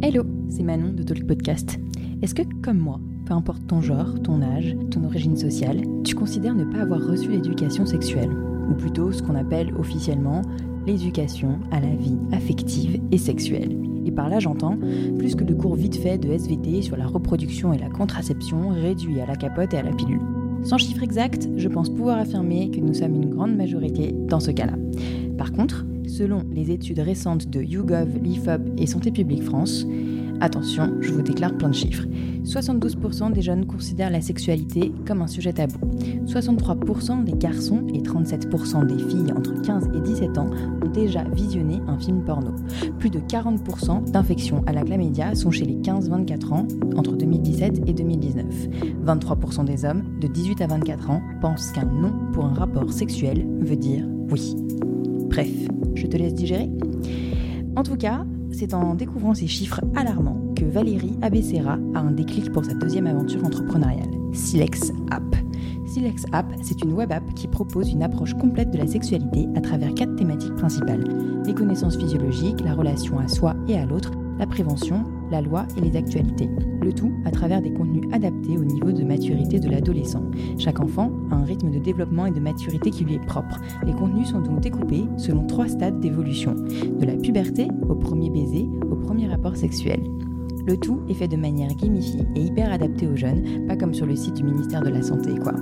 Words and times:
Hello, 0.00 0.22
c'est 0.48 0.62
Manon 0.62 0.92
de 0.92 1.02
Talk 1.02 1.26
Podcast. 1.26 1.76
Est-ce 2.22 2.32
que, 2.32 2.42
comme 2.62 2.78
moi, 2.78 3.00
peu 3.26 3.34
importe 3.34 3.66
ton 3.66 3.80
genre, 3.80 4.22
ton 4.22 4.40
âge, 4.42 4.76
ton 4.92 5.02
origine 5.02 5.36
sociale, 5.36 5.82
tu 6.04 6.14
considères 6.14 6.54
ne 6.54 6.64
pas 6.64 6.82
avoir 6.82 7.04
reçu 7.04 7.28
l'éducation 7.28 7.84
sexuelle? 7.84 8.30
Ou 8.70 8.74
plutôt 8.74 9.10
ce 9.10 9.24
qu'on 9.24 9.34
appelle 9.34 9.74
officiellement 9.76 10.42
l'éducation 10.86 11.58
à 11.72 11.80
la 11.80 11.96
vie 11.96 12.16
affective 12.30 13.00
et 13.10 13.18
sexuelle. 13.18 13.76
Et 14.06 14.12
par 14.12 14.28
là 14.28 14.38
j'entends, 14.38 14.78
plus 15.18 15.34
que 15.34 15.42
le 15.42 15.56
cours 15.56 15.74
vite 15.74 15.96
fait 15.96 16.16
de 16.16 16.30
SVT 16.30 16.82
sur 16.82 16.96
la 16.96 17.08
reproduction 17.08 17.72
et 17.72 17.78
la 17.78 17.90
contraception 17.90 18.68
réduit 18.68 19.20
à 19.20 19.26
la 19.26 19.34
capote 19.34 19.74
et 19.74 19.78
à 19.78 19.82
la 19.82 19.92
pilule. 19.92 20.22
Sans 20.62 20.78
chiffre 20.78 21.02
exact, 21.02 21.48
je 21.56 21.68
pense 21.68 21.90
pouvoir 21.90 22.18
affirmer 22.18 22.70
que 22.70 22.78
nous 22.78 22.94
sommes 22.94 23.16
une 23.16 23.30
grande 23.30 23.56
majorité 23.56 24.14
dans 24.28 24.40
ce 24.40 24.52
cas-là. 24.52 24.74
Par 25.36 25.50
contre, 25.50 25.84
selon 26.08 26.42
les 26.50 26.70
études 26.70 26.98
récentes 26.98 27.48
de 27.48 27.62
YouGov, 27.62 28.18
l'IFOP 28.22 28.60
et 28.78 28.86
Santé 28.86 29.12
publique 29.12 29.42
France, 29.42 29.86
attention, 30.40 30.94
je 31.00 31.12
vous 31.12 31.22
déclare 31.22 31.56
plein 31.56 31.68
de 31.68 31.74
chiffres. 31.74 32.06
72% 32.44 33.32
des 33.32 33.42
jeunes 33.42 33.66
considèrent 33.66 34.10
la 34.10 34.20
sexualité 34.20 34.92
comme 35.06 35.20
un 35.20 35.26
sujet 35.26 35.52
tabou. 35.52 35.78
63% 36.24 37.24
des 37.24 37.32
garçons 37.32 37.86
et 37.92 38.00
37% 38.00 38.86
des 38.86 38.98
filles 38.98 39.32
entre 39.36 39.60
15 39.60 39.88
et 39.94 40.00
17 40.00 40.38
ans 40.38 40.50
ont 40.82 40.88
déjà 40.88 41.24
visionné 41.24 41.80
un 41.86 41.98
film 41.98 42.24
porno. 42.24 42.52
Plus 42.98 43.10
de 43.10 43.20
40% 43.20 44.10
d'infections 44.10 44.62
à 44.66 44.72
la 44.72 44.82
chlamydia 44.82 45.34
sont 45.34 45.50
chez 45.50 45.64
les 45.64 45.76
15-24 45.76 46.52
ans 46.52 46.66
entre 46.96 47.16
2017 47.16 47.82
et 47.86 47.92
2019. 47.92 48.46
23% 49.04 49.64
des 49.64 49.84
hommes 49.84 50.04
de 50.20 50.28
18 50.28 50.62
à 50.62 50.66
24 50.68 51.10
ans 51.10 51.22
pensent 51.40 51.72
qu'un 51.72 51.84
non 51.84 52.12
pour 52.32 52.46
un 52.46 52.54
rapport 52.54 52.92
sexuel 52.92 53.46
veut 53.60 53.76
dire 53.76 54.06
oui. 54.30 54.54
Bref, 55.28 55.50
je 55.94 56.06
te 56.06 56.16
laisse 56.16 56.34
digérer. 56.34 56.70
En 57.76 57.82
tout 57.82 57.96
cas, 57.96 58.24
c'est 58.50 58.74
en 58.74 58.94
découvrant 58.94 59.34
ces 59.34 59.46
chiffres 59.46 59.80
alarmants 59.94 60.52
que 60.56 60.64
Valérie 60.64 61.16
Abessera 61.22 61.78
a 61.94 62.00
un 62.00 62.10
déclic 62.10 62.50
pour 62.52 62.64
sa 62.64 62.74
deuxième 62.74 63.06
aventure 63.06 63.44
entrepreneuriale, 63.44 64.10
Silex 64.32 64.92
App. 65.10 65.36
Silex 65.86 66.24
App, 66.32 66.46
c'est 66.62 66.82
une 66.82 66.92
web 66.92 67.12
app 67.12 67.22
qui 67.34 67.46
propose 67.46 67.90
une 67.90 68.02
approche 68.02 68.34
complète 68.34 68.70
de 68.70 68.78
la 68.78 68.86
sexualité 68.86 69.46
à 69.54 69.60
travers 69.60 69.94
quatre 69.94 70.16
thématiques 70.16 70.56
principales 70.56 71.04
les 71.48 71.54
connaissances 71.54 71.96
physiologiques, 71.96 72.60
la 72.60 72.74
relation 72.74 73.18
à 73.18 73.26
soi 73.26 73.54
et 73.68 73.78
à 73.78 73.86
l'autre, 73.86 74.12
la 74.38 74.46
prévention, 74.46 75.04
la 75.30 75.40
loi 75.40 75.66
et 75.76 75.80
les 75.80 75.96
actualités. 75.96 76.48
Le 76.82 76.92
tout 76.92 77.12
à 77.24 77.30
travers 77.30 77.60
des 77.60 77.72
contenus 77.72 78.08
adaptés 78.12 78.56
au 78.56 78.64
niveau 78.64 78.92
de 78.92 79.04
maturité 79.04 79.58
de 79.60 79.68
l'adolescent. 79.68 80.22
Chaque 80.58 80.80
enfant 80.80 81.10
a 81.30 81.36
un 81.36 81.44
rythme 81.44 81.70
de 81.70 81.78
développement 81.78 82.26
et 82.26 82.30
de 82.30 82.40
maturité 82.40 82.90
qui 82.90 83.04
lui 83.04 83.14
est 83.14 83.26
propre. 83.26 83.60
Les 83.84 83.92
contenus 83.92 84.28
sont 84.28 84.40
donc 84.40 84.60
découpés 84.60 85.04
selon 85.16 85.46
trois 85.46 85.68
stades 85.68 86.00
d'évolution, 86.00 86.54
de 86.54 87.04
la 87.04 87.16
puberté 87.16 87.68
au 87.88 87.94
premier 87.94 88.30
baiser 88.30 88.68
au 88.90 88.96
premier 88.96 89.28
rapport 89.28 89.56
sexuel. 89.56 90.00
Le 90.66 90.76
tout 90.76 91.00
est 91.08 91.14
fait 91.14 91.28
de 91.28 91.36
manière 91.36 91.74
gamifiée 91.74 92.26
et 92.34 92.42
hyper 92.42 92.72
adaptée 92.72 93.06
aux 93.06 93.16
jeunes, 93.16 93.66
pas 93.66 93.76
comme 93.76 93.94
sur 93.94 94.06
le 94.06 94.16
site 94.16 94.34
du 94.34 94.44
ministère 94.44 94.82
de 94.82 94.90
la 94.90 95.02
Santé 95.02 95.34
quoi. 95.36 95.54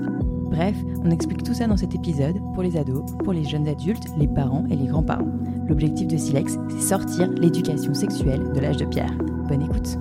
Bref, 0.50 0.76
on 1.04 1.10
explique 1.10 1.42
tout 1.42 1.54
ça 1.54 1.66
dans 1.66 1.76
cet 1.76 1.94
épisode 1.94 2.40
pour 2.54 2.62
les 2.62 2.76
ados, 2.76 3.04
pour 3.24 3.32
les 3.32 3.44
jeunes 3.44 3.68
adultes, 3.68 4.06
les 4.16 4.28
parents 4.28 4.64
et 4.70 4.76
les 4.76 4.86
grands-parents. 4.86 5.32
L'objectif 5.68 6.06
de 6.06 6.16
Silex, 6.16 6.58
c'est 6.70 6.80
sortir 6.80 7.30
l'éducation 7.32 7.94
sexuelle 7.94 8.52
de 8.52 8.60
l'âge 8.60 8.76
de 8.76 8.84
pierre. 8.84 9.16
Bonne 9.48 9.62
écoute. 9.62 9.96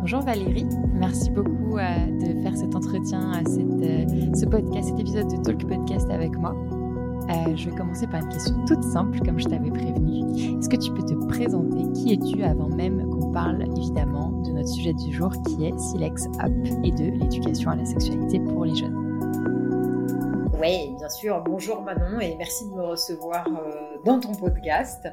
Bonjour 0.00 0.20
Valérie, 0.20 0.66
merci 0.92 1.30
beaucoup 1.30 1.78
euh, 1.78 2.06
de 2.06 2.42
faire 2.42 2.56
cet 2.56 2.74
entretien, 2.74 3.30
à 3.30 3.44
cette, 3.48 3.60
euh, 3.60 4.34
ce 4.34 4.44
podcast, 4.46 4.90
cet 4.90 5.00
épisode 5.00 5.30
de 5.30 5.42
Talk 5.42 5.66
Podcast 5.66 6.10
avec 6.10 6.36
moi. 6.36 6.54
Euh, 7.30 7.56
je 7.56 7.70
vais 7.70 7.76
commencer 7.76 8.06
par 8.08 8.20
une 8.20 8.28
question 8.28 8.54
toute 8.66 8.82
simple, 8.82 9.20
comme 9.24 9.38
je 9.38 9.46
t'avais 9.46 9.70
prévenu. 9.70 10.58
Est-ce 10.58 10.68
que 10.68 10.76
tu 10.76 10.90
peux 10.92 11.02
te 11.02 11.14
présenter? 11.28 11.90
Qui 11.94 12.12
es-tu 12.12 12.42
avant 12.42 12.68
même 12.68 13.08
qu'on 13.08 13.32
parle 13.32 13.62
évidemment 13.76 14.42
de 14.42 14.50
notre 14.50 14.68
sujet 14.68 14.92
du 14.92 15.12
jour 15.14 15.30
qui 15.46 15.64
est 15.64 15.78
Silex 15.78 16.26
Up 16.44 16.52
et 16.84 16.90
de 16.90 17.18
l'éducation 17.18 17.70
à 17.70 17.76
la 17.76 17.86
sexualité 17.86 18.38
pour 18.40 18.64
les 18.64 18.74
jeunes? 18.74 19.01
Oui, 20.62 20.94
bien 20.96 21.08
sûr. 21.08 21.40
Bonjour 21.40 21.82
Manon 21.82 22.20
et 22.20 22.36
merci 22.36 22.64
de 22.68 22.74
me 22.74 22.82
recevoir 22.82 23.48
euh, 23.48 23.96
dans 24.04 24.20
ton 24.20 24.32
podcast. 24.32 25.08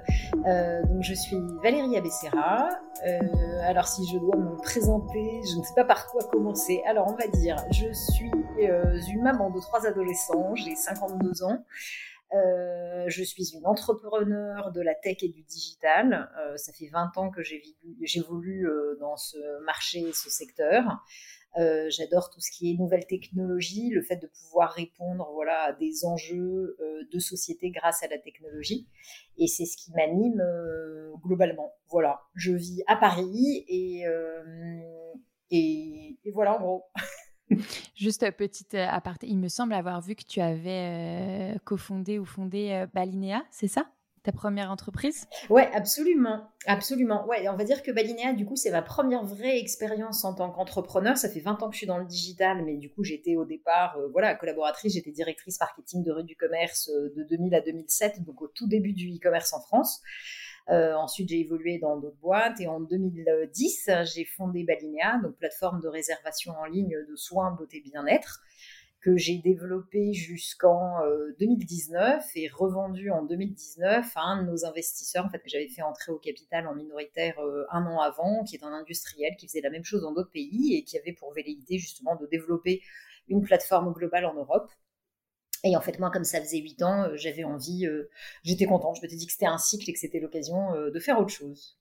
Euh, 0.45 0.83
donc 0.83 1.01
je 1.01 1.15
suis 1.15 1.37
Valérie 1.63 1.97
Abessera. 1.97 2.69
Euh, 3.07 3.19
alors 3.63 3.87
si 3.87 4.05
je 4.05 4.19
dois 4.19 4.35
me 4.35 4.55
présenter, 4.57 5.41
je 5.51 5.57
ne 5.57 5.63
sais 5.63 5.73
pas 5.75 5.85
par 5.85 6.05
quoi 6.05 6.23
commencer. 6.25 6.83
Alors 6.85 7.07
on 7.07 7.15
va 7.15 7.25
dire, 7.25 7.55
je 7.71 7.91
suis 7.91 8.29
une 8.59 9.23
maman 9.23 9.49
de 9.49 9.59
trois 9.59 9.87
adolescents, 9.87 10.53
j'ai 10.53 10.75
52 10.75 11.41
ans. 11.41 11.65
je 12.31 13.23
suis 13.23 13.55
une 13.55 13.65
entrepreneur 13.65 14.71
de 14.71 14.81
la 14.81 14.93
tech 14.93 15.23
et 15.23 15.29
du 15.29 15.41
digital. 15.41 16.29
ça 16.57 16.71
fait 16.73 16.89
20 16.93 17.17
ans 17.17 17.31
que 17.31 17.41
j'évolue 18.03 18.69
dans 18.99 19.17
ce 19.17 19.63
marché, 19.65 20.11
ce 20.13 20.29
secteur. 20.29 21.03
Euh, 21.57 21.89
j'adore 21.89 22.29
tout 22.29 22.39
ce 22.39 22.51
qui 22.51 22.71
est 22.71 22.77
nouvelles 22.77 23.07
technologies, 23.07 23.89
le 23.89 24.01
fait 24.01 24.17
de 24.17 24.27
pouvoir 24.27 24.71
répondre 24.71 25.29
voilà, 25.33 25.63
à 25.63 25.73
des 25.73 26.05
enjeux 26.05 26.77
euh, 26.79 27.03
de 27.11 27.19
société 27.19 27.71
grâce 27.71 28.03
à 28.03 28.07
la 28.07 28.19
technologie. 28.19 28.87
Et 29.37 29.47
c'est 29.47 29.65
ce 29.65 29.75
qui 29.75 29.91
m'anime 29.91 30.41
euh, 30.41 31.11
globalement. 31.23 31.73
Voilà, 31.89 32.21
je 32.35 32.51
vis 32.51 32.83
à 32.87 32.95
Paris 32.95 33.65
et, 33.67 34.03
et, 35.51 36.31
voilà 36.33 36.57
en 36.57 36.61
gros. 36.61 36.85
Juste 37.95 38.29
petite 38.37 38.75
aparté, 38.75 39.27
il 39.27 39.39
me 39.39 39.47
semble 39.47 39.73
avoir 39.73 40.01
vu 40.01 40.15
que 40.15 40.23
tu 40.23 40.39
avais 40.39 41.55
cofondé 41.65 42.19
ou 42.19 42.25
fondé 42.25 42.85
Balinea, 42.93 43.43
c'est 43.49 43.67
ça? 43.67 43.91
Ta 44.23 44.31
première 44.31 44.71
entreprise? 44.71 45.27
Ouais, 45.49 45.69
absolument, 45.73 46.49
absolument. 46.65 47.25
Ouais, 47.27 47.47
on 47.49 47.55
va 47.55 47.63
dire 47.63 47.83
que 47.83 47.91
Balinea, 47.91 48.33
du 48.33 48.45
coup, 48.45 48.55
c'est 48.55 48.71
ma 48.71 48.81
première 48.81 49.23
vraie 49.23 49.59
expérience 49.59 50.25
en 50.25 50.33
tant 50.33 50.49
qu'entrepreneur. 50.51 51.17
Ça 51.17 51.29
fait 51.29 51.39
20 51.39 51.63
ans 51.63 51.69
que 51.69 51.73
je 51.73 51.79
suis 51.79 51.87
dans 51.87 51.97
le 51.97 52.05
digital, 52.05 52.63
mais 52.65 52.77
du 52.77 52.89
coup, 52.89 53.03
j'étais 53.03 53.35
au 53.35 53.45
départ, 53.45 53.97
euh, 53.97 54.07
voilà, 54.11 54.35
collaboratrice. 54.35 54.93
J'étais 54.93 55.11
directrice 55.11 55.59
marketing 55.59 56.03
de 56.03 56.11
rue 56.11 56.23
du 56.23 56.35
commerce 56.35 56.89
euh, 56.89 57.13
de 57.15 57.23
2000 57.23 57.55
à 57.55 57.61
2007, 57.61 58.23
donc 58.23 58.41
au 58.41 58.47
tout 58.47 58.67
début 58.67 58.93
du 58.93 59.09
e-commerce 59.15 59.53
en 59.53 59.61
France. 59.61 60.01
Euh, 60.69 60.93
ensuite, 60.93 61.29
j'ai 61.29 61.39
évolué 61.39 61.79
dans 61.79 61.97
d'autres 61.97 62.19
boîtes 62.21 62.61
et 62.61 62.67
en 62.67 62.79
2010, 62.79 63.89
j'ai 64.13 64.25
fondé 64.25 64.63
Balinea, 64.63 65.19
donc 65.23 65.35
plateforme 65.37 65.81
de 65.81 65.87
réservation 65.87 66.53
en 66.53 66.65
ligne 66.65 66.95
de 67.09 67.15
soins, 67.15 67.51
beauté, 67.51 67.81
bien-être 67.81 68.41
que 69.01 69.15
j'ai 69.15 69.37
développé 69.37 70.13
jusqu'en 70.13 70.99
2019 71.39 72.23
euh, 72.23 72.27
et 72.35 72.49
revendu 72.49 73.11
en 73.11 73.23
2019 73.23 74.11
à 74.15 74.21
un 74.21 74.43
de 74.43 74.49
nos 74.49 74.65
investisseurs 74.65 75.25
en 75.25 75.29
fait 75.29 75.39
que 75.39 75.49
j'avais 75.49 75.69
fait 75.69 75.81
entrer 75.81 76.11
au 76.11 76.17
capital 76.17 76.67
en 76.67 76.75
minoritaire 76.75 77.39
euh, 77.39 77.65
un 77.71 77.85
an 77.85 77.99
avant, 78.01 78.43
qui 78.43 78.57
est 78.57 78.63
un 78.63 78.73
industriel 78.73 79.35
qui 79.37 79.47
faisait 79.47 79.61
la 79.61 79.69
même 79.69 79.85
chose 79.85 80.01
dans 80.01 80.13
d'autres 80.13 80.31
pays 80.31 80.75
et 80.75 80.83
qui 80.83 80.97
avait 80.97 81.13
pour 81.13 81.33
velléité 81.33 81.77
justement 81.77 82.15
de 82.17 82.25
développer 82.27 82.81
une 83.29 83.41
plateforme 83.41 83.93
globale 83.93 84.25
en 84.25 84.33
Europe. 84.33 84.69
Et 85.63 85.75
en 85.75 85.81
fait, 85.81 85.99
moi, 85.99 86.09
comme 86.09 86.23
ça 86.23 86.41
faisait 86.41 86.59
huit 86.59 86.81
ans, 86.83 87.03
euh, 87.03 87.15
j'avais 87.15 87.43
envie, 87.43 87.87
j'étais 88.43 88.65
contente. 88.65 88.97
Je 88.97 89.01
me 89.01 89.07
suis 89.07 89.17
dit 89.17 89.27
que 89.27 89.33
c'était 89.33 89.45
un 89.45 89.57
cycle 89.57 89.89
et 89.89 89.93
que 89.93 89.99
c'était 89.99 90.19
l'occasion 90.19 90.73
de 90.73 90.99
faire 90.99 91.19
autre 91.19 91.29
chose. 91.29 91.78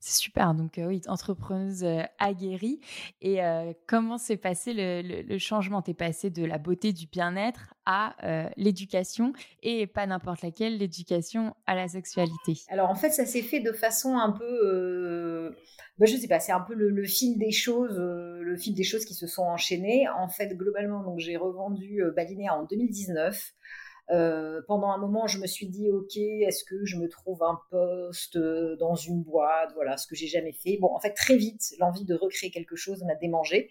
C'est 0.00 0.18
super. 0.18 0.54
Donc, 0.54 0.78
oui, 0.78 1.02
entrepreneuse 1.06 1.84
aguerrie. 2.18 2.80
Et 3.20 3.40
comment 3.86 4.18
s'est 4.18 4.36
passé 4.36 4.72
le, 4.74 5.38
changement? 5.38 5.82
Tu 5.82 5.92
es 5.92 5.94
passé 5.94 6.30
de 6.30 6.44
la 6.44 6.58
beauté 6.58 6.92
du 6.92 7.06
bien-être 7.06 7.74
à 7.86 8.16
l'éducation 8.56 9.32
et 9.62 9.86
pas 9.86 10.06
n'importe 10.06 10.42
laquelle, 10.42 10.78
l'éducation 10.78 11.54
à 11.66 11.74
la 11.74 11.88
sexualité? 11.88 12.54
Alors, 12.68 12.90
en 12.90 12.94
fait, 12.94 13.10
ça 13.10 13.26
s'est 13.26 13.42
fait 13.42 13.60
de 13.60 13.72
façon 13.72 14.16
un 14.16 14.32
peu. 14.32 15.54
Bah, 15.98 16.06
je 16.06 16.16
sais 16.16 16.28
pas, 16.28 16.40
c'est 16.40 16.52
un 16.52 16.60
peu 16.60 16.74
le, 16.74 17.04
fil 17.04 17.38
des 17.38 17.52
choses, 17.52 17.98
le 17.98 18.56
fil 18.56 18.74
des 18.74 18.84
choses 18.84 19.04
qui 19.04 19.14
se 19.14 19.26
sont 19.26 19.42
enchaînées. 19.42 20.08
En 20.08 20.28
fait, 20.28 20.56
globalement, 20.56 21.02
donc 21.02 21.18
j'ai 21.18 21.36
revendu 21.36 22.02
Balinea 22.16 22.56
en 22.56 22.64
2019. 22.64 23.52
Euh, 24.10 24.60
pendant 24.66 24.88
un 24.88 24.98
moment, 24.98 25.26
je 25.26 25.38
me 25.38 25.46
suis 25.46 25.68
dit, 25.68 25.88
ok, 25.90 26.16
est-ce 26.16 26.64
que 26.64 26.84
je 26.84 26.96
me 26.96 27.08
trouve 27.08 27.42
un 27.42 27.60
poste 27.70 28.36
euh, 28.36 28.76
dans 28.76 28.96
une 28.96 29.22
boîte, 29.22 29.72
voilà, 29.74 29.96
ce 29.96 30.06
que 30.06 30.16
j'ai 30.16 30.26
jamais 30.26 30.52
fait. 30.52 30.78
Bon, 30.78 30.92
en 30.92 30.98
fait, 30.98 31.12
très 31.12 31.36
vite, 31.36 31.74
l'envie 31.78 32.04
de 32.04 32.14
recréer 32.14 32.50
quelque 32.50 32.76
chose 32.76 33.04
m'a 33.04 33.14
démangé. 33.14 33.70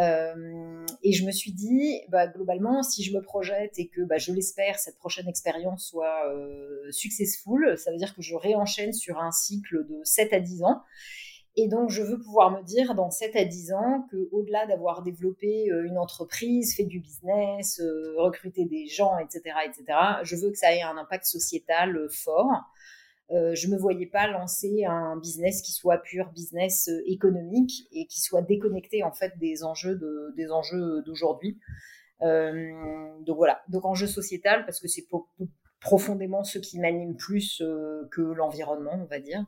Euh, 0.00 0.86
et 1.02 1.12
je 1.12 1.26
me 1.26 1.32
suis 1.32 1.52
dit, 1.52 2.00
bah, 2.08 2.28
globalement, 2.28 2.82
si 2.82 3.02
je 3.02 3.12
me 3.14 3.20
projette 3.20 3.78
et 3.78 3.88
que, 3.88 4.02
bah, 4.02 4.16
je 4.16 4.32
l'espère, 4.32 4.78
cette 4.78 4.96
prochaine 4.96 5.28
expérience 5.28 5.86
soit 5.86 6.32
euh, 6.32 6.90
successful, 6.90 7.76
ça 7.76 7.90
veut 7.90 7.96
dire 7.96 8.14
que 8.14 8.22
je 8.22 8.36
réenchaîne 8.36 8.92
sur 8.92 9.18
un 9.18 9.32
cycle 9.32 9.86
de 9.86 10.00
7 10.04 10.32
à 10.32 10.40
10 10.40 10.62
ans. 10.62 10.82
Et 11.60 11.66
donc, 11.66 11.90
je 11.90 12.04
veux 12.04 12.20
pouvoir 12.20 12.52
me 12.52 12.62
dire 12.62 12.94
dans 12.94 13.10
7 13.10 13.34
à 13.34 13.44
10 13.44 13.72
ans 13.72 14.06
qu'au-delà 14.12 14.64
d'avoir 14.66 15.02
développé 15.02 15.68
euh, 15.72 15.84
une 15.88 15.98
entreprise, 15.98 16.76
fait 16.76 16.84
du 16.84 17.00
business, 17.00 17.80
euh, 17.80 18.14
recruté 18.16 18.64
des 18.64 18.86
gens, 18.86 19.18
etc., 19.18 19.42
etc., 19.66 19.84
je 20.22 20.36
veux 20.36 20.52
que 20.52 20.56
ça 20.56 20.72
ait 20.72 20.82
un 20.82 20.96
impact 20.96 21.24
sociétal 21.24 21.96
euh, 21.96 22.08
fort. 22.10 22.46
je 23.30 23.66
ne 23.66 23.72
me 23.72 23.76
voyais 23.76 24.06
pas 24.06 24.28
lancer 24.28 24.84
un 24.84 25.16
business 25.16 25.60
qui 25.60 25.72
soit 25.72 25.98
pur 25.98 26.30
business 26.30 26.88
économique 27.06 27.88
et 27.90 28.06
qui 28.06 28.20
soit 28.20 28.42
déconnecté 28.42 29.02
en 29.02 29.12
fait 29.12 29.36
des 29.38 29.64
enjeux 29.64 29.96
de, 29.96 30.32
des 30.36 30.52
enjeux 30.52 31.02
d'aujourd'hui. 31.02 31.58
donc 32.20 33.36
voilà, 33.36 33.60
donc 33.68 33.84
enjeu 33.84 34.06
sociétal 34.06 34.64
parce 34.64 34.80
que 34.80 34.86
c'est 34.86 35.06
profondément 35.80 36.42
ce 36.42 36.58
qui 36.58 36.80
m'anime 36.80 37.16
plus 37.16 37.60
euh, 37.60 38.08
que 38.10 38.20
l'environnement, 38.20 38.98
on 39.00 39.04
va 39.04 39.20
dire. 39.20 39.44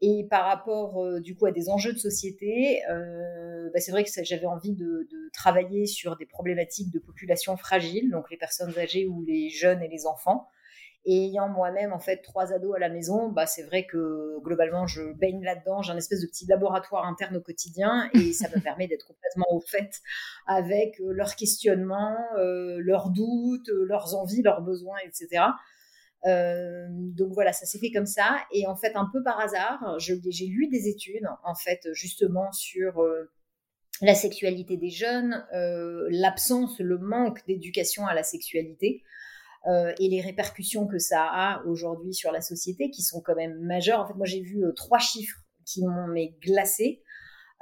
Et 0.00 0.26
par 0.28 0.44
rapport 0.44 1.02
euh, 1.02 1.20
du 1.20 1.34
coup 1.34 1.46
à 1.46 1.52
des 1.52 1.68
enjeux 1.70 1.92
de 1.92 1.98
société, 1.98 2.82
euh, 2.90 3.70
bah, 3.72 3.80
c'est 3.80 3.90
vrai 3.90 4.04
que 4.04 4.10
j'avais 4.22 4.46
envie 4.46 4.72
de, 4.72 5.08
de, 5.10 5.30
travailler 5.32 5.86
sur 5.86 6.16
des 6.16 6.26
problématiques 6.26 6.90
de 6.90 6.98
population 6.98 7.56
fragile, 7.56 8.10
donc 8.10 8.30
les 8.30 8.36
personnes 8.36 8.76
âgées 8.78 9.06
ou 9.06 9.22
les 9.22 9.48
jeunes 9.48 9.82
et 9.82 9.88
les 9.88 10.06
enfants. 10.06 10.46
Et 11.04 11.24
ayant 11.26 11.48
moi-même 11.48 11.92
en 11.92 11.98
fait 11.98 12.18
trois 12.18 12.52
ados 12.52 12.76
à 12.76 12.78
la 12.78 12.88
maison, 12.88 13.28
bah 13.28 13.46
c'est 13.46 13.64
vrai 13.64 13.86
que 13.86 14.38
globalement 14.40 14.86
je 14.86 15.02
baigne 15.14 15.42
là-dedans. 15.42 15.82
J'ai 15.82 15.92
un 15.92 15.96
espèce 15.96 16.20
de 16.20 16.28
petit 16.28 16.46
laboratoire 16.46 17.06
interne 17.06 17.36
au 17.36 17.40
quotidien 17.40 18.08
et 18.14 18.32
ça 18.32 18.48
me 18.54 18.60
permet 18.60 18.86
d'être 18.86 19.06
complètement 19.08 19.46
au 19.50 19.60
fait 19.60 20.00
avec 20.46 21.00
euh, 21.00 21.12
leurs 21.12 21.34
questionnements, 21.34 22.16
euh, 22.38 22.78
leurs 22.80 23.10
doutes, 23.10 23.68
euh, 23.68 23.84
leurs 23.84 24.14
envies, 24.14 24.42
leurs 24.42 24.62
besoins, 24.62 24.98
etc. 25.04 25.44
Euh, 26.24 26.86
donc 26.90 27.32
voilà, 27.32 27.52
ça 27.52 27.66
s'est 27.66 27.80
fait 27.80 27.90
comme 27.90 28.06
ça. 28.06 28.36
Et 28.52 28.68
en 28.68 28.76
fait, 28.76 28.94
un 28.94 29.08
peu 29.12 29.24
par 29.24 29.40
hasard, 29.40 29.96
j'ai 29.98 30.46
lu 30.46 30.68
des 30.68 30.88
études 30.88 31.26
en 31.42 31.56
fait 31.56 31.88
justement 31.94 32.52
sur 32.52 33.04
la 34.02 34.14
sexualité 34.14 34.76
des 34.76 34.90
jeunes, 34.90 35.44
l'absence, 36.10 36.78
le 36.78 36.98
manque 36.98 37.44
d'éducation 37.48 38.06
à 38.06 38.14
la 38.14 38.22
sexualité. 38.22 39.02
Euh, 39.66 39.92
et 40.00 40.08
les 40.08 40.20
répercussions 40.20 40.86
que 40.86 40.98
ça 40.98 41.24
a 41.24 41.62
aujourd'hui 41.66 42.14
sur 42.14 42.32
la 42.32 42.40
société 42.40 42.90
qui 42.90 43.02
sont 43.02 43.20
quand 43.20 43.36
même 43.36 43.60
majeures. 43.60 44.00
En 44.00 44.06
fait, 44.06 44.14
moi 44.14 44.26
j'ai 44.26 44.40
vu 44.40 44.64
euh, 44.64 44.72
trois 44.72 44.98
chiffres 44.98 45.38
qui 45.64 45.84
m'ont 45.84 46.08
glacé. 46.40 47.02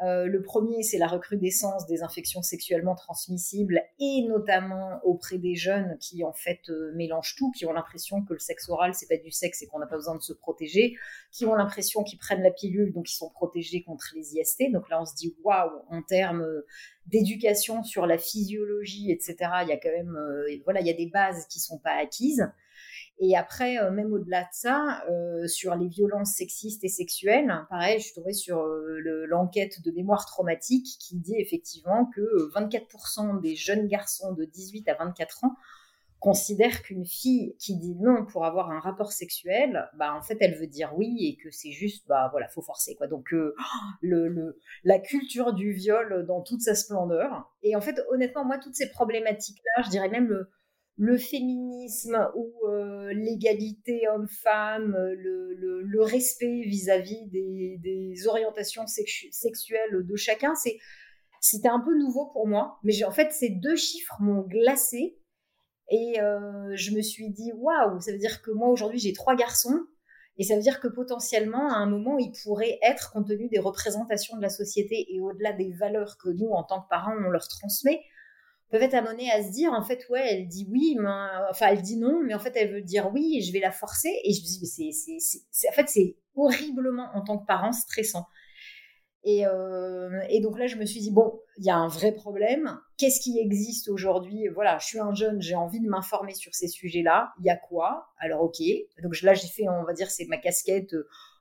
Euh, 0.02 0.26
le 0.26 0.40
premier, 0.40 0.82
c'est 0.82 0.96
la 0.96 1.06
recrudescence 1.06 1.86
des 1.86 2.02
infections 2.02 2.42
sexuellement 2.42 2.94
transmissibles 2.94 3.82
et 3.98 4.22
notamment 4.26 4.98
auprès 5.04 5.36
des 5.36 5.56
jeunes 5.56 5.98
qui 6.00 6.24
en 6.24 6.32
fait 6.32 6.60
euh, 6.70 6.92
mélangent 6.94 7.34
tout, 7.36 7.50
qui 7.50 7.66
ont 7.66 7.72
l'impression 7.72 8.24
que 8.24 8.32
le 8.32 8.38
sexe 8.38 8.68
oral 8.70 8.94
c'est 8.94 9.08
pas 9.08 9.22
du 9.22 9.30
sexe 9.30 9.60
et 9.62 9.66
qu'on 9.66 9.78
n'a 9.78 9.86
pas 9.86 9.96
besoin 9.96 10.16
de 10.16 10.22
se 10.22 10.32
protéger, 10.32 10.96
qui 11.32 11.44
ont 11.44 11.54
l'impression 11.54 12.02
qu'ils 12.02 12.18
prennent 12.18 12.42
la 12.42 12.50
pilule 12.50 12.94
donc 12.94 13.10
ils 13.10 13.16
sont 13.16 13.28
protégés 13.28 13.82
contre 13.82 14.06
les 14.14 14.36
IST. 14.36 14.72
Donc 14.72 14.88
là 14.88 15.02
on 15.02 15.04
se 15.04 15.14
dit 15.14 15.36
waouh 15.44 15.70
en 15.90 16.02
termes 16.02 16.46
d'éducation 17.06 17.82
sur 17.82 18.06
la 18.06 18.16
physiologie 18.16 19.12
etc. 19.12 19.36
Il 19.62 19.68
y 19.68 19.72
a 19.72 19.76
quand 19.76 19.90
même 19.90 20.16
euh, 20.16 20.46
voilà 20.64 20.80
il 20.80 20.86
y 20.86 20.90
a 20.90 20.94
des 20.94 21.08
bases 21.08 21.46
qui 21.48 21.60
sont 21.60 21.78
pas 21.78 21.96
acquises. 21.96 22.50
Et 23.22 23.36
après, 23.36 23.78
euh, 23.78 23.90
même 23.90 24.14
au-delà 24.14 24.44
de 24.44 24.48
ça, 24.50 25.04
euh, 25.10 25.46
sur 25.46 25.76
les 25.76 25.88
violences 25.88 26.32
sexistes 26.32 26.82
et 26.84 26.88
sexuelles, 26.88 27.66
pareil, 27.68 27.98
je 27.98 28.04
suis 28.04 28.14
tombée 28.14 28.32
sur 28.32 28.60
euh, 28.60 29.26
l'enquête 29.28 29.82
de 29.84 29.90
mémoire 29.90 30.24
traumatique 30.24 30.86
qui 30.98 31.18
dit 31.18 31.36
effectivement 31.36 32.06
que 32.06 32.22
24% 32.54 33.42
des 33.42 33.56
jeunes 33.56 33.88
garçons 33.88 34.32
de 34.32 34.46
18 34.46 34.88
à 34.88 34.94
24 34.94 35.44
ans 35.44 35.54
considèrent 36.18 36.82
qu'une 36.82 37.04
fille 37.04 37.56
qui 37.58 37.76
dit 37.76 37.94
non 37.94 38.24
pour 38.24 38.46
avoir 38.46 38.70
un 38.70 38.80
rapport 38.80 39.12
sexuel, 39.12 39.88
bah 39.96 40.14
en 40.14 40.20
fait 40.20 40.36
elle 40.40 40.54
veut 40.54 40.66
dire 40.66 40.92
oui 40.94 41.16
et 41.26 41.42
que 41.42 41.50
c'est 41.50 41.72
juste 41.72 42.06
bah 42.08 42.28
voilà 42.30 42.46
faut 42.48 42.60
forcer 42.60 42.94
quoi. 42.94 43.06
Donc 43.06 43.34
la 44.02 44.98
culture 44.98 45.54
du 45.54 45.72
viol 45.72 46.26
dans 46.26 46.42
toute 46.42 46.60
sa 46.60 46.74
splendeur. 46.74 47.50
Et 47.62 47.74
en 47.74 47.80
fait 47.80 47.98
honnêtement 48.10 48.44
moi 48.44 48.58
toutes 48.58 48.74
ces 48.74 48.90
problématiques 48.90 49.62
là, 49.76 49.82
je 49.82 49.90
dirais 49.90 50.10
même 50.10 50.28
le 50.28 50.50
le 51.00 51.16
féminisme 51.16 52.30
ou 52.36 52.52
euh, 52.68 53.10
l'égalité 53.14 54.06
homme-femme, 54.14 54.94
le, 55.16 56.02
respect 56.02 56.60
vis-à-vis 56.66 57.26
des, 57.28 58.26
orientations 58.26 58.84
sexuelles 58.86 60.04
de 60.06 60.16
chacun, 60.16 60.52
c'était 61.40 61.68
un 61.68 61.80
peu 61.80 61.96
nouveau 61.96 62.26
pour 62.26 62.46
moi. 62.46 62.78
Mais 62.84 63.02
en 63.04 63.12
fait, 63.12 63.32
ces 63.32 63.48
deux 63.48 63.76
chiffres 63.76 64.16
m'ont 64.20 64.42
glacé 64.42 65.18
et 65.90 66.20
euh, 66.20 66.70
je 66.74 66.92
me 66.92 67.00
suis 67.00 67.30
dit 67.30 67.50
waouh, 67.54 67.98
ça 68.00 68.12
veut 68.12 68.18
dire 68.18 68.42
que 68.42 68.50
moi 68.50 68.68
aujourd'hui 68.68 68.98
j'ai 68.98 69.14
trois 69.14 69.34
garçons 69.34 69.80
et 70.36 70.44
ça 70.44 70.54
veut 70.54 70.62
dire 70.62 70.80
que 70.80 70.88
potentiellement 70.88 71.72
à 71.72 71.76
un 71.76 71.86
moment 71.86 72.18
ils 72.18 72.32
pourraient 72.44 72.78
être 72.82 73.10
compte 73.10 73.26
tenu 73.26 73.48
des 73.48 73.58
représentations 73.58 74.36
de 74.36 74.42
la 74.42 74.50
société 74.50 75.06
et 75.14 75.20
au-delà 75.20 75.52
des 75.52 75.72
valeurs 75.72 76.18
que 76.18 76.28
nous 76.28 76.50
en 76.50 76.62
tant 76.62 76.82
que 76.82 76.88
parents 76.88 77.16
on 77.26 77.30
leur 77.30 77.48
transmet 77.48 78.02
peuvent 78.70 78.82
être 78.82 78.94
amenés 78.94 79.30
à 79.30 79.42
se 79.42 79.50
dire 79.50 79.72
en 79.72 79.82
fait 79.82 80.08
ouais 80.08 80.22
elle 80.24 80.48
dit 80.48 80.66
oui 80.70 80.96
mais 80.98 81.08
enfin 81.50 81.66
elle 81.68 81.82
dit 81.82 81.96
non 81.96 82.20
mais 82.24 82.34
en 82.34 82.38
fait 82.38 82.52
elle 82.56 82.72
veut 82.72 82.82
dire 82.82 83.10
oui 83.12 83.38
et 83.38 83.42
je 83.42 83.52
vais 83.52 83.60
la 83.60 83.72
forcer. 83.72 84.12
Et 84.24 84.32
je 84.32 84.42
dis 84.42 84.66
c'est 84.66 84.90
c'est 85.50 85.68
en 85.68 85.72
fait 85.72 85.88
c'est 85.88 86.16
horriblement 86.36 87.08
en 87.14 87.22
tant 87.22 87.38
que 87.38 87.46
parent 87.46 87.72
stressant. 87.72 88.26
Et, 89.22 89.46
euh, 89.46 90.18
et 90.30 90.40
donc 90.40 90.58
là 90.58 90.66
je 90.66 90.76
me 90.76 90.86
suis 90.86 91.00
dit 91.00 91.10
bon 91.10 91.40
il 91.58 91.64
y 91.66 91.70
a 91.70 91.76
un 91.76 91.88
vrai 91.88 92.12
problème. 92.12 92.78
Qu'est-ce 92.96 93.20
qui 93.20 93.38
existe 93.38 93.88
aujourd'hui? 93.88 94.48
Voilà 94.48 94.78
je 94.78 94.86
suis 94.86 95.00
un 95.00 95.14
jeune 95.14 95.42
j'ai 95.42 95.56
envie 95.56 95.80
de 95.80 95.88
m'informer 95.88 96.34
sur 96.34 96.54
ces 96.54 96.68
sujets 96.68 97.02
là 97.02 97.32
il 97.40 97.46
y 97.46 97.50
a 97.50 97.56
quoi? 97.56 98.06
Alors 98.18 98.42
ok. 98.42 98.62
Donc 99.02 99.20
là 99.22 99.34
j'ai 99.34 99.48
fait 99.48 99.68
on 99.68 99.84
va 99.84 99.92
dire 99.92 100.10
c'est 100.10 100.26
ma 100.26 100.38
casquette 100.38 100.94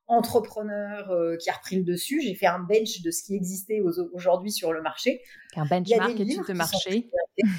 entrepreneur 0.10 1.10
euh, 1.12 1.38
qui 1.38 1.50
a 1.50 1.54
repris 1.54 1.78
le 1.78 1.84
dessus. 1.84 2.22
J'ai 2.22 2.36
fait 2.36 2.48
un 2.48 2.60
bench 2.60 3.02
de 3.02 3.12
ce 3.12 3.24
qui 3.24 3.36
existait 3.36 3.80
aujourd'hui 3.80 4.52
sur 4.52 4.74
le 4.74 4.82
marché. 4.82 5.22
Un 5.56 5.66
benchmark, 5.66 6.20
étude 6.20 6.46
de 6.46 6.54
marché. 6.54 7.10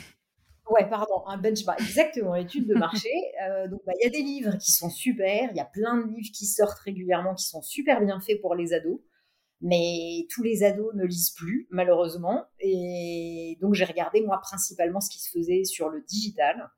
Ouais, 0.70 0.88
pardon, 0.88 1.26
un 1.26 1.36
benchmark, 1.36 1.80
exactement, 1.80 2.36
étude 2.36 2.68
de 2.68 2.74
marché. 2.74 3.08
Euh, 3.48 3.68
donc, 3.68 3.80
bah, 3.86 3.92
il 3.98 4.04
y 4.04 4.06
a 4.06 4.10
des 4.10 4.22
livres 4.22 4.58
qui 4.58 4.70
sont 4.70 4.90
super, 4.90 5.48
il 5.50 5.56
y 5.56 5.60
a 5.60 5.64
plein 5.64 5.96
de 5.96 6.06
livres 6.06 6.30
qui 6.32 6.44
sortent 6.44 6.78
régulièrement, 6.80 7.34
qui 7.34 7.46
sont 7.46 7.62
super 7.62 8.02
bien 8.02 8.20
faits 8.20 8.38
pour 8.42 8.54
les 8.54 8.74
ados, 8.74 9.00
mais 9.62 10.26
tous 10.28 10.42
les 10.42 10.62
ados 10.62 10.94
ne 10.94 11.04
lisent 11.04 11.30
plus, 11.30 11.66
malheureusement. 11.70 12.44
Et 12.58 13.56
donc, 13.62 13.72
j'ai 13.72 13.86
regardé, 13.86 14.20
moi, 14.20 14.38
principalement 14.42 15.00
ce 15.00 15.08
qui 15.08 15.20
se 15.20 15.30
faisait 15.30 15.64
sur 15.64 15.88
le 15.88 16.02
digital. 16.02 16.70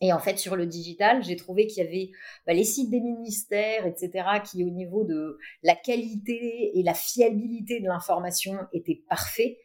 Et 0.00 0.12
en 0.12 0.20
fait, 0.20 0.38
sur 0.38 0.54
le 0.54 0.66
digital, 0.66 1.24
j'ai 1.24 1.34
trouvé 1.34 1.66
qu'il 1.66 1.82
y 1.82 1.86
avait 1.86 2.10
bah, 2.46 2.52
les 2.52 2.64
sites 2.64 2.90
des 2.90 3.00
ministères, 3.00 3.84
etc., 3.84 4.28
qui, 4.44 4.62
au 4.62 4.70
niveau 4.70 5.04
de 5.04 5.38
la 5.62 5.74
qualité 5.74 6.78
et 6.78 6.82
la 6.84 6.94
fiabilité 6.94 7.80
de 7.80 7.86
l'information, 7.86 8.58
étaient 8.72 9.02
parfaits, 9.08 9.56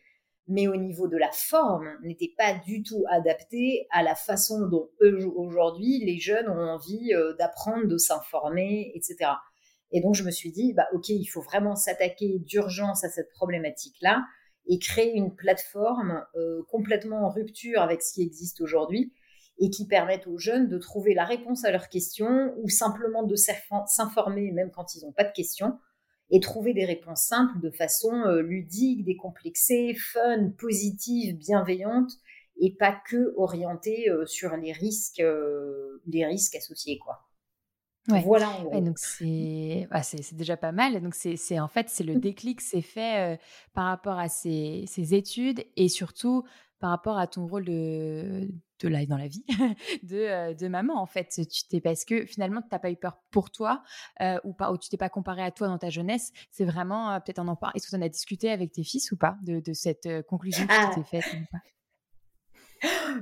mais 0.48 0.68
au 0.68 0.76
niveau 0.76 1.08
de 1.08 1.18
la 1.18 1.32
forme, 1.32 1.88
n'étaient 2.02 2.34
pas 2.36 2.56
du 2.66 2.82
tout 2.82 3.04
adaptés 3.12 3.88
à 3.92 4.02
la 4.02 4.16
façon 4.16 4.68
dont 4.68 4.90
aujourd'hui, 5.36 6.04
les 6.04 6.18
jeunes 6.18 6.50
ont 6.50 6.68
envie 6.68 7.14
euh, 7.14 7.34
d'apprendre, 7.36 7.86
de 7.86 7.98
s'informer, 7.98 8.92
etc. 8.96 9.32
Et 9.92 10.02
donc, 10.02 10.16
je 10.16 10.24
me 10.24 10.32
suis 10.32 10.52
dit, 10.52 10.74
bah, 10.74 10.88
OK, 10.94 11.10
il 11.10 11.26
faut 11.26 11.42
vraiment 11.42 11.76
s'attaquer 11.76 12.40
d'urgence 12.40 13.04
à 13.04 13.10
cette 13.10 13.30
problématique-là 13.30 14.24
et 14.66 14.80
créer 14.80 15.14
une 15.14 15.36
plateforme 15.36 16.26
euh, 16.36 16.64
complètement 16.70 17.28
en 17.28 17.30
rupture 17.30 17.82
avec 17.82 18.02
ce 18.02 18.14
qui 18.14 18.24
existe 18.24 18.62
aujourd'hui 18.62 19.14
et 19.60 19.70
qui 19.70 19.88
permettent 19.88 20.28
aux 20.28 20.38
jeunes 20.38 20.68
de 20.68 20.78
trouver 20.78 21.14
la 21.14 21.26
réponse 21.26 21.64
à 21.66 21.72
leurs 21.72 21.90
questions 21.90 22.54
ou 22.58 22.70
simplement 22.70 23.24
de 23.24 23.36
s'informer 23.36 24.52
même 24.52 24.72
quand 24.72 24.96
ils 24.96 25.06
n'ont 25.06 25.12
pas 25.12 25.24
de 25.24 25.32
questions 25.32 25.78
et 26.30 26.40
trouver 26.40 26.74
des 26.74 26.86
réponses 26.86 27.22
simples 27.22 27.60
de 27.60 27.70
façon 27.70 28.12
euh, 28.12 28.42
ludique, 28.42 29.06
décomplexée, 29.06 29.94
fun, 29.94 30.50
positive, 30.58 31.38
bienveillante 31.38 32.12
et 32.60 32.74
pas 32.76 33.00
que 33.08 33.34
orientée 33.38 34.10
euh, 34.10 34.26
sur 34.26 34.56
les 34.58 34.72
risques, 34.72 35.20
euh, 35.20 36.02
les 36.08 36.26
risques 36.26 36.56
associés 36.56 36.98
quoi. 36.98 37.22
Voilà. 38.08 38.60
donc 38.82 38.98
bah, 39.90 40.04
c'est 40.04 40.36
déjà 40.36 40.58
pas 40.58 40.74
mal. 40.74 41.02
Donc 41.02 41.16
c'est 41.16 41.60
en 41.60 41.70
fait 41.70 41.88
c'est 41.88 42.04
le 42.04 42.16
mmh. 42.16 42.20
déclic 42.20 42.60
c'est 42.62 42.82
fait 42.82 43.40
par 43.74 43.86
rapport 43.86 44.20
à 44.20 44.28
ces, 44.28 44.84
ces, 44.88 45.14
études 45.14 45.64
et 45.78 45.88
surtout 45.88 46.44
par 46.80 46.90
rapport 46.90 47.18
à 47.18 47.28
ton 47.28 47.48
rôle 47.48 47.64
de, 47.64 48.50
de 48.84 48.94
live 48.94 49.08
dans 49.08 49.18
la 49.18 49.28
vie 49.28 49.46
de, 50.04 50.18
euh, 50.18 50.54
de, 50.54 50.68
maman 50.68 51.02
en 51.02 51.06
fait. 51.06 51.30
Tu 51.30 51.68
t'es 51.70 51.82
parce 51.82 52.06
que 52.06 52.26
finalement 52.26 52.62
tu 52.62 52.68
n'as 52.72 52.80
pas 52.80 52.92
eu 52.92 52.96
peur 52.96 53.18
pour 53.32 53.52
toi 53.52 53.84
euh, 54.22 54.40
ou 54.44 54.54
pas 54.54 54.72
ou 54.72 54.78
tu 54.78 54.90
t'es 54.90 54.98
pas 54.98 55.10
comparé 55.10 55.42
à 55.42 55.52
toi 55.52 55.68
dans 55.68 55.78
ta 55.78 55.90
jeunesse. 55.90 56.32
C'est 56.52 56.66
vraiment 56.66 57.12
euh, 57.12 57.20
peut-être 57.20 57.40
en 57.40 57.48
en 57.48 57.56
parler 57.56 57.74
est-ce 57.78 57.88
que 57.88 57.96
tu 57.96 58.02
en 58.02 58.02
as 58.02 58.10
discuté 58.10 58.50
avec 58.50 58.72
tes 58.72 58.84
fils 58.84 59.12
ou 59.12 59.18
pas 59.18 59.38
de, 59.44 59.60
de 59.60 59.74
cette 59.74 60.08
conclusion 60.28 60.66
que 60.66 60.72
tu 60.72 60.78
ah. 60.80 60.92
t'es 60.96 61.04
faite 61.04 61.36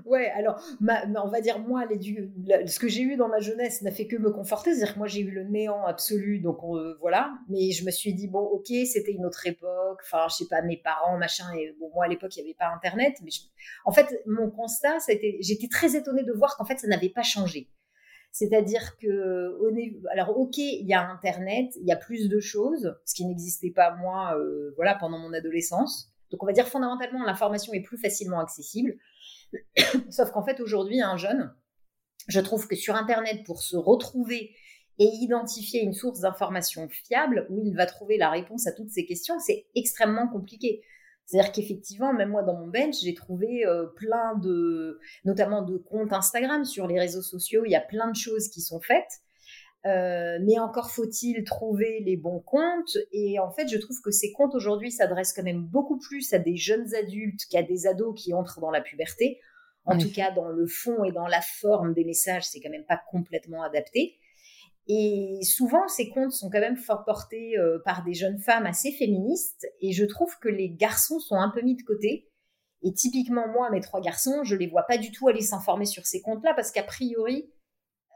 ouais, 0.06 0.30
alors, 0.32 0.62
on 0.82 1.28
va 1.28 1.42
dire, 1.42 1.60
moi, 1.60 1.86
ce 1.90 2.80
que 2.80 2.88
j'ai 2.88 3.02
eu 3.02 3.16
dans 3.16 3.28
ma 3.28 3.40
jeunesse 3.40 3.82
n'a 3.82 3.92
fait 3.92 4.08
que 4.08 4.16
me 4.16 4.32
conforter. 4.32 4.74
C'est-à-dire 4.74 4.94
que 4.94 5.00
moi, 5.00 5.08
j'ai 5.08 5.22
eu 5.22 5.32
le 5.32 5.44
néant 5.44 5.86
absolu, 5.86 6.40
donc 6.40 6.60
voilà. 7.00 7.34
Mais 7.50 7.72
je 7.72 7.86
me 7.86 7.92
suis 7.92 8.14
dit, 8.14 8.28
bon, 8.28 8.40
ok, 8.40 8.68
c'était 8.86 9.12
une 9.12 9.26
autre 9.26 9.46
époque. 9.48 10.00
Enfin, 10.04 10.28
je 10.30 10.36
sais 10.36 10.48
pas, 10.48 10.62
mes 10.62 10.78
parents, 10.78 11.18
machin. 11.18 11.46
Et 11.58 11.76
bon, 11.80 11.90
moi, 11.94 12.06
à 12.06 12.08
l'époque, 12.08 12.36
il 12.36 12.44
n'y 12.44 12.50
avait 12.50 12.58
pas 12.58 12.72
Internet. 12.74 13.18
Mais 13.24 13.32
en 13.86 13.92
fait, 13.92 14.22
mon 14.26 14.50
constat, 14.50 14.98
été, 15.08 15.38
j'étais 15.42 15.68
très 15.68 15.96
étonnée 15.96 16.24
de 16.24 16.34
voir 16.34 16.58
qu'en 16.58 16.66
fait, 16.66 16.78
ça 16.80 16.88
n'avait 16.88 17.10
pas 17.10 17.24
changé. 17.24 17.70
C'est-à-dire 18.32 18.98
que, 18.98 19.60
alors 20.12 20.38
ok, 20.40 20.58
il 20.58 20.88
y 20.88 20.94
a 20.94 21.10
Internet, 21.10 21.74
il 21.76 21.86
y 21.86 21.92
a 21.92 21.98
plus 21.98 22.30
de 22.30 22.40
choses, 22.40 22.96
ce 23.06 23.14
qui 23.14 23.26
n'existait 23.26 23.72
pas 23.72 23.94
moi, 23.96 24.38
euh, 24.38 24.72
voilà, 24.78 24.96
pendant 24.96 25.20
mon 25.20 25.34
adolescence. 25.34 26.14
Donc 26.32 26.42
on 26.42 26.46
va 26.46 26.54
dire 26.54 26.68
fondamentalement, 26.68 27.24
l'information 27.26 27.74
est 27.74 27.82
plus 27.82 27.98
facilement 27.98 28.40
accessible. 28.40 28.96
Sauf 30.10 30.32
qu'en 30.32 30.44
fait, 30.44 30.60
aujourd'hui, 30.60 31.02
un 31.02 31.18
jeune, 31.18 31.54
je 32.28 32.40
trouve 32.40 32.68
que 32.68 32.76
sur 32.76 32.96
Internet, 32.96 33.44
pour 33.46 33.62
se 33.62 33.78
retrouver 33.78 34.56
et 35.00 35.06
identifier 35.06 35.82
une 35.82 35.94
source 35.94 36.20
d'information 36.20 36.88
fiable 36.90 37.48
où 37.50 37.64
il 37.66 37.76
va 37.76 37.86
trouver 37.86 38.18
la 38.18 38.30
réponse 38.30 38.68
à 38.68 38.72
toutes 38.72 38.90
ces 38.90 39.06
questions, 39.06 39.40
c'est 39.40 39.66
extrêmement 39.76 40.28
compliqué. 40.28 40.84
C'est-à-dire 41.26 41.52
qu'effectivement, 41.52 42.14
même 42.14 42.30
moi 42.30 42.44
dans 42.44 42.56
mon 42.56 42.68
bench, 42.68 42.96
j'ai 43.02 43.14
trouvé 43.14 43.66
euh, 43.66 43.86
plein 43.96 44.36
de, 44.36 45.00
notamment 45.24 45.62
de 45.62 45.78
comptes 45.78 46.14
Instagram 46.14 46.66
sur 46.66 46.88
les 46.88 47.00
réseaux 47.00 47.22
sociaux. 47.22 47.64
Il 47.66 47.72
y 47.72 47.76
a 47.76 47.82
plein 47.82 48.10
de 48.10 48.16
choses 48.16 48.50
qui 48.50 48.62
sont 48.62 48.82
faites. 48.82 49.22
Euh, 49.88 50.38
mais 50.44 50.60
encore 50.60 50.92
faut-il 50.92 51.44
trouver 51.44 52.02
les 52.06 52.18
bons 52.18 52.40
comptes. 52.40 52.98
Et 53.12 53.40
en 53.40 53.52
fait, 53.52 53.68
je 53.68 53.78
trouve 53.78 54.00
que 54.04 54.12
ces 54.12 54.32
comptes 54.32 54.54
aujourd'hui 54.54 54.92
s'adressent 54.92 55.34
quand 55.34 55.44
même 55.44 55.64
beaucoup 55.64 55.98
plus 55.98 56.34
à 56.34 56.40
des 56.40 56.56
jeunes 56.56 56.94
adultes 56.94 57.42
qu'à 57.50 57.64
des 57.64 57.88
ados 57.88 58.14
qui 58.16 58.34
entrent 58.34 58.60
dans 58.60 58.72
la 58.72 58.82
puberté. 58.82 59.40
En 59.86 59.98
tout 59.98 60.12
cas, 60.12 60.30
dans 60.30 60.50
le 60.50 60.68
fond 60.68 61.04
et 61.04 61.12
dans 61.12 61.26
la 61.26 61.42
forme 61.42 61.96
des 61.96 62.06
messages, 62.06 62.44
c'est 62.44 62.60
quand 62.60 62.70
même 62.70 62.86
pas 62.86 63.02
complètement 63.10 63.64
adapté. 63.64 64.20
Et 64.88 65.40
souvent, 65.44 65.88
ces 65.88 66.10
comptes 66.10 66.34
sont 66.34 66.50
quand 66.50 66.60
même 66.60 66.78
fort 66.78 67.04
portés 67.04 67.58
euh, 67.58 67.80
par 67.84 68.04
des 68.04 68.14
jeunes 68.14 68.40
femmes 68.40 68.68
assez 68.68 68.92
féministes. 68.92 69.66
Et 69.80 69.92
je 69.92 70.06
trouve 70.06 70.38
que 70.40 70.50
les 70.50 70.70
garçons 70.70 71.20
sont 71.20 71.36
un 71.36 71.50
peu 71.50 71.62
mis 71.62 71.76
de 71.76 71.82
côté. 71.82 72.30
Et 72.84 72.94
typiquement, 72.94 73.48
moi, 73.48 73.70
mes 73.72 73.82
trois 73.82 74.02
garçons, 74.02 74.44
je 74.44 74.56
les 74.56 74.68
vois 74.68 74.84
pas 74.84 74.98
du 74.98 75.12
tout 75.12 75.28
aller 75.28 75.42
s'informer 75.42 75.86
sur 75.86 76.06
ces 76.06 76.22
comptes-là 76.22 76.54
parce 76.56 76.72
qu'a 76.72 76.84
priori, 76.84 77.52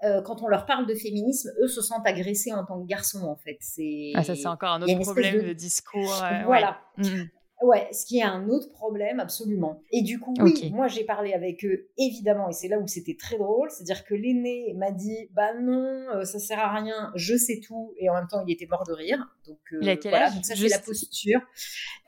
euh, 0.03 0.21
quand 0.21 0.43
on 0.43 0.47
leur 0.47 0.65
parle 0.65 0.85
de 0.85 0.93
féminisme, 0.93 1.49
eux 1.61 1.67
se 1.67 1.81
sentent 1.81 2.05
agressés 2.05 2.53
en 2.53 2.65
tant 2.65 2.81
que 2.81 2.87
garçons, 2.87 3.23
en 3.23 3.35
fait. 3.35 3.57
C'est... 3.61 4.11
Ah, 4.15 4.23
ça, 4.23 4.35
c'est 4.35 4.47
encore 4.47 4.73
un 4.73 4.81
autre 4.81 4.99
problème 4.99 5.41
de... 5.41 5.53
discours. 5.53 6.23
Euh, 6.23 6.43
voilà. 6.45 6.79
Ouais. 6.97 7.09
Mm, 7.09 7.17
mm. 7.21 7.29
Ouais, 7.61 7.87
ce 7.93 8.05
qui 8.05 8.17
est 8.17 8.23
un 8.23 8.49
autre 8.49 8.69
problème, 8.71 9.21
absolument. 9.21 9.81
Et 9.89 10.01
du 10.01 10.19
coup, 10.19 10.33
oui, 10.39 10.71
moi 10.73 10.89
j'ai 10.89 11.05
parlé 11.05 11.33
avec 11.33 11.63
eux, 11.63 11.87
évidemment, 11.97 12.49
et 12.49 12.53
c'est 12.53 12.67
là 12.67 12.79
où 12.79 12.87
c'était 12.87 13.15
très 13.15 13.37
drôle, 13.37 13.69
c'est-à-dire 13.71 14.03
que 14.03 14.13
l'aîné 14.13 14.73
m'a 14.75 14.91
dit, 14.91 15.29
bah 15.31 15.53
non, 15.53 16.05
euh, 16.13 16.25
ça 16.25 16.37
sert 16.37 16.59
à 16.59 16.75
rien, 16.75 17.13
je 17.15 17.37
sais 17.37 17.61
tout, 17.65 17.93
et 17.97 18.09
en 18.09 18.13
même 18.13 18.27
temps 18.27 18.43
il 18.45 18.51
était 18.51 18.67
mort 18.67 18.83
de 18.85 18.91
rire. 18.91 19.25
Donc 19.47 19.59
euh, 19.71 19.79
il 19.81 19.89
a 19.89 19.95
quel 19.95 20.11
voilà, 20.11 20.31
donc 20.31 20.43
ça 20.43 20.53
c'est 20.53 20.67
la 20.67 20.79
posture. 20.79 21.39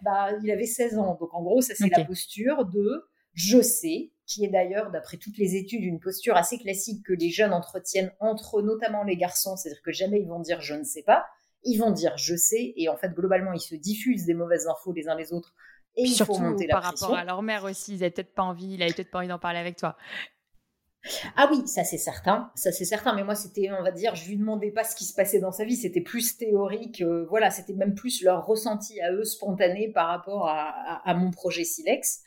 Bah 0.02 0.32
il 0.44 0.52
avait 0.52 0.66
16 0.66 0.98
ans, 0.98 1.18
donc 1.18 1.34
en 1.34 1.42
gros 1.42 1.62
ça 1.62 1.74
c'est 1.76 1.90
la 1.96 2.04
posture 2.04 2.66
de 2.66 3.08
je 3.34 3.62
sais, 3.62 4.12
qui 4.28 4.46
est 4.46 4.50
d'ailleurs, 4.50 4.92
d'après 4.92 5.18
toutes 5.18 5.38
les 5.38 5.56
études, 5.56 5.84
une 5.84 6.00
posture 6.00 6.36
assez 6.36 6.60
classique 6.60 7.04
que 7.04 7.14
les 7.14 7.32
jeunes 7.32 7.54
entretiennent 7.54 8.12
entre 8.20 8.62
notamment 8.62 9.04
les 9.04 9.18
garçons, 9.18 9.56
c'est-à-dire 9.56 9.82
que 9.82 9.92
jamais 9.92 10.20
ils 10.20 10.28
vont 10.28 10.42
dire 10.42 10.62
je 10.62 10.76
ne 10.76 10.84
sais 10.84 11.04
pas 11.04 11.26
ils 11.64 11.78
vont 11.78 11.92
dire 11.92 12.18
je 12.18 12.36
sais, 12.36 12.74
et 12.76 12.90
en 12.90 12.98
fait, 12.98 13.14
globalement, 13.14 13.54
ils 13.54 13.60
se 13.60 13.76
diffusent 13.76 14.26
des 14.26 14.34
mauvaises 14.34 14.68
infos 14.68 14.94
les 14.94 15.08
uns 15.08 15.16
les 15.16 15.34
autres. 15.34 15.54
Et 15.96 16.04
il 16.04 16.14
Surtout 16.14 16.36
faut 16.36 16.42
monter 16.42 16.68
par 16.68 16.84
rapport 16.84 17.16
à 17.16 17.26
leur 17.26 17.42
mère 17.42 17.64
aussi, 17.64 17.94
ils 17.94 18.00
n'avaient 18.00 18.12
peut-être 18.12 18.34
pas 18.34 18.44
envie, 18.44 18.74
il 18.74 18.82
avait 18.82 18.94
peut-être 18.94 19.12
pas 19.12 19.20
envie 19.20 19.28
d'en 19.28 19.40
parler 19.40 19.60
avec 19.60 19.78
toi. 19.78 19.98
Ah 21.36 21.48
oui, 21.52 21.68
ça 21.68 21.84
c'est 21.84 21.98
certain, 21.98 22.52
ça 22.56 22.72
c'est 22.72 22.86
certain. 22.86 23.16
Mais 23.16 23.24
moi, 23.24 23.34
c'était, 23.34 23.72
on 23.72 23.82
va 23.82 23.92
dire, 23.92 24.14
je 24.16 24.28
lui 24.28 24.38
demandais 24.38 24.72
pas 24.72 24.84
ce 24.84 24.96
qui 24.96 25.06
se 25.06 25.16
passait 25.16 25.40
dans 25.40 25.52
sa 25.52 25.64
vie, 25.64 25.76
c'était 25.76 26.02
plus 26.02 26.38
théorique. 26.38 27.02
Euh, 27.02 27.26
voilà, 27.30 27.50
c'était 27.50 27.74
même 27.74 27.96
plus 27.96 28.22
leur 28.24 28.46
ressenti 28.46 29.00
à 29.02 29.12
eux 29.12 29.24
spontané 29.24 29.92
par 29.92 30.08
rapport 30.08 30.48
à, 30.48 31.14
mon 31.16 31.32
projet 31.32 31.64
Silex. 31.64 32.24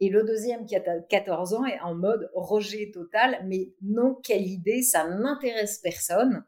Et 0.00 0.08
le 0.08 0.24
deuxième, 0.24 0.64
qui 0.64 0.74
a 0.76 0.80
14 0.80 1.54
ans, 1.54 1.66
est 1.66 1.80
en 1.80 1.94
mode 1.94 2.30
rejet 2.34 2.90
total. 2.92 3.44
Mais 3.46 3.72
non, 3.82 4.14
quelle 4.22 4.46
idée, 4.46 4.82
ça 4.82 5.06
n'intéresse 5.08 5.78
personne 5.78 6.44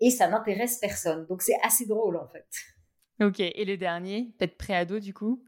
et 0.00 0.10
ça 0.10 0.28
n'intéresse 0.28 0.78
personne. 0.78 1.26
Donc 1.26 1.42
c'est 1.42 1.56
assez 1.62 1.86
drôle 1.86 2.16
en 2.16 2.26
fait. 2.26 2.46
Ok, 3.24 3.38
et 3.38 3.64
le 3.64 3.76
dernier, 3.76 4.32
peut-être 4.36 4.56
pré-ado 4.56 4.98
du 4.98 5.14
coup? 5.14 5.44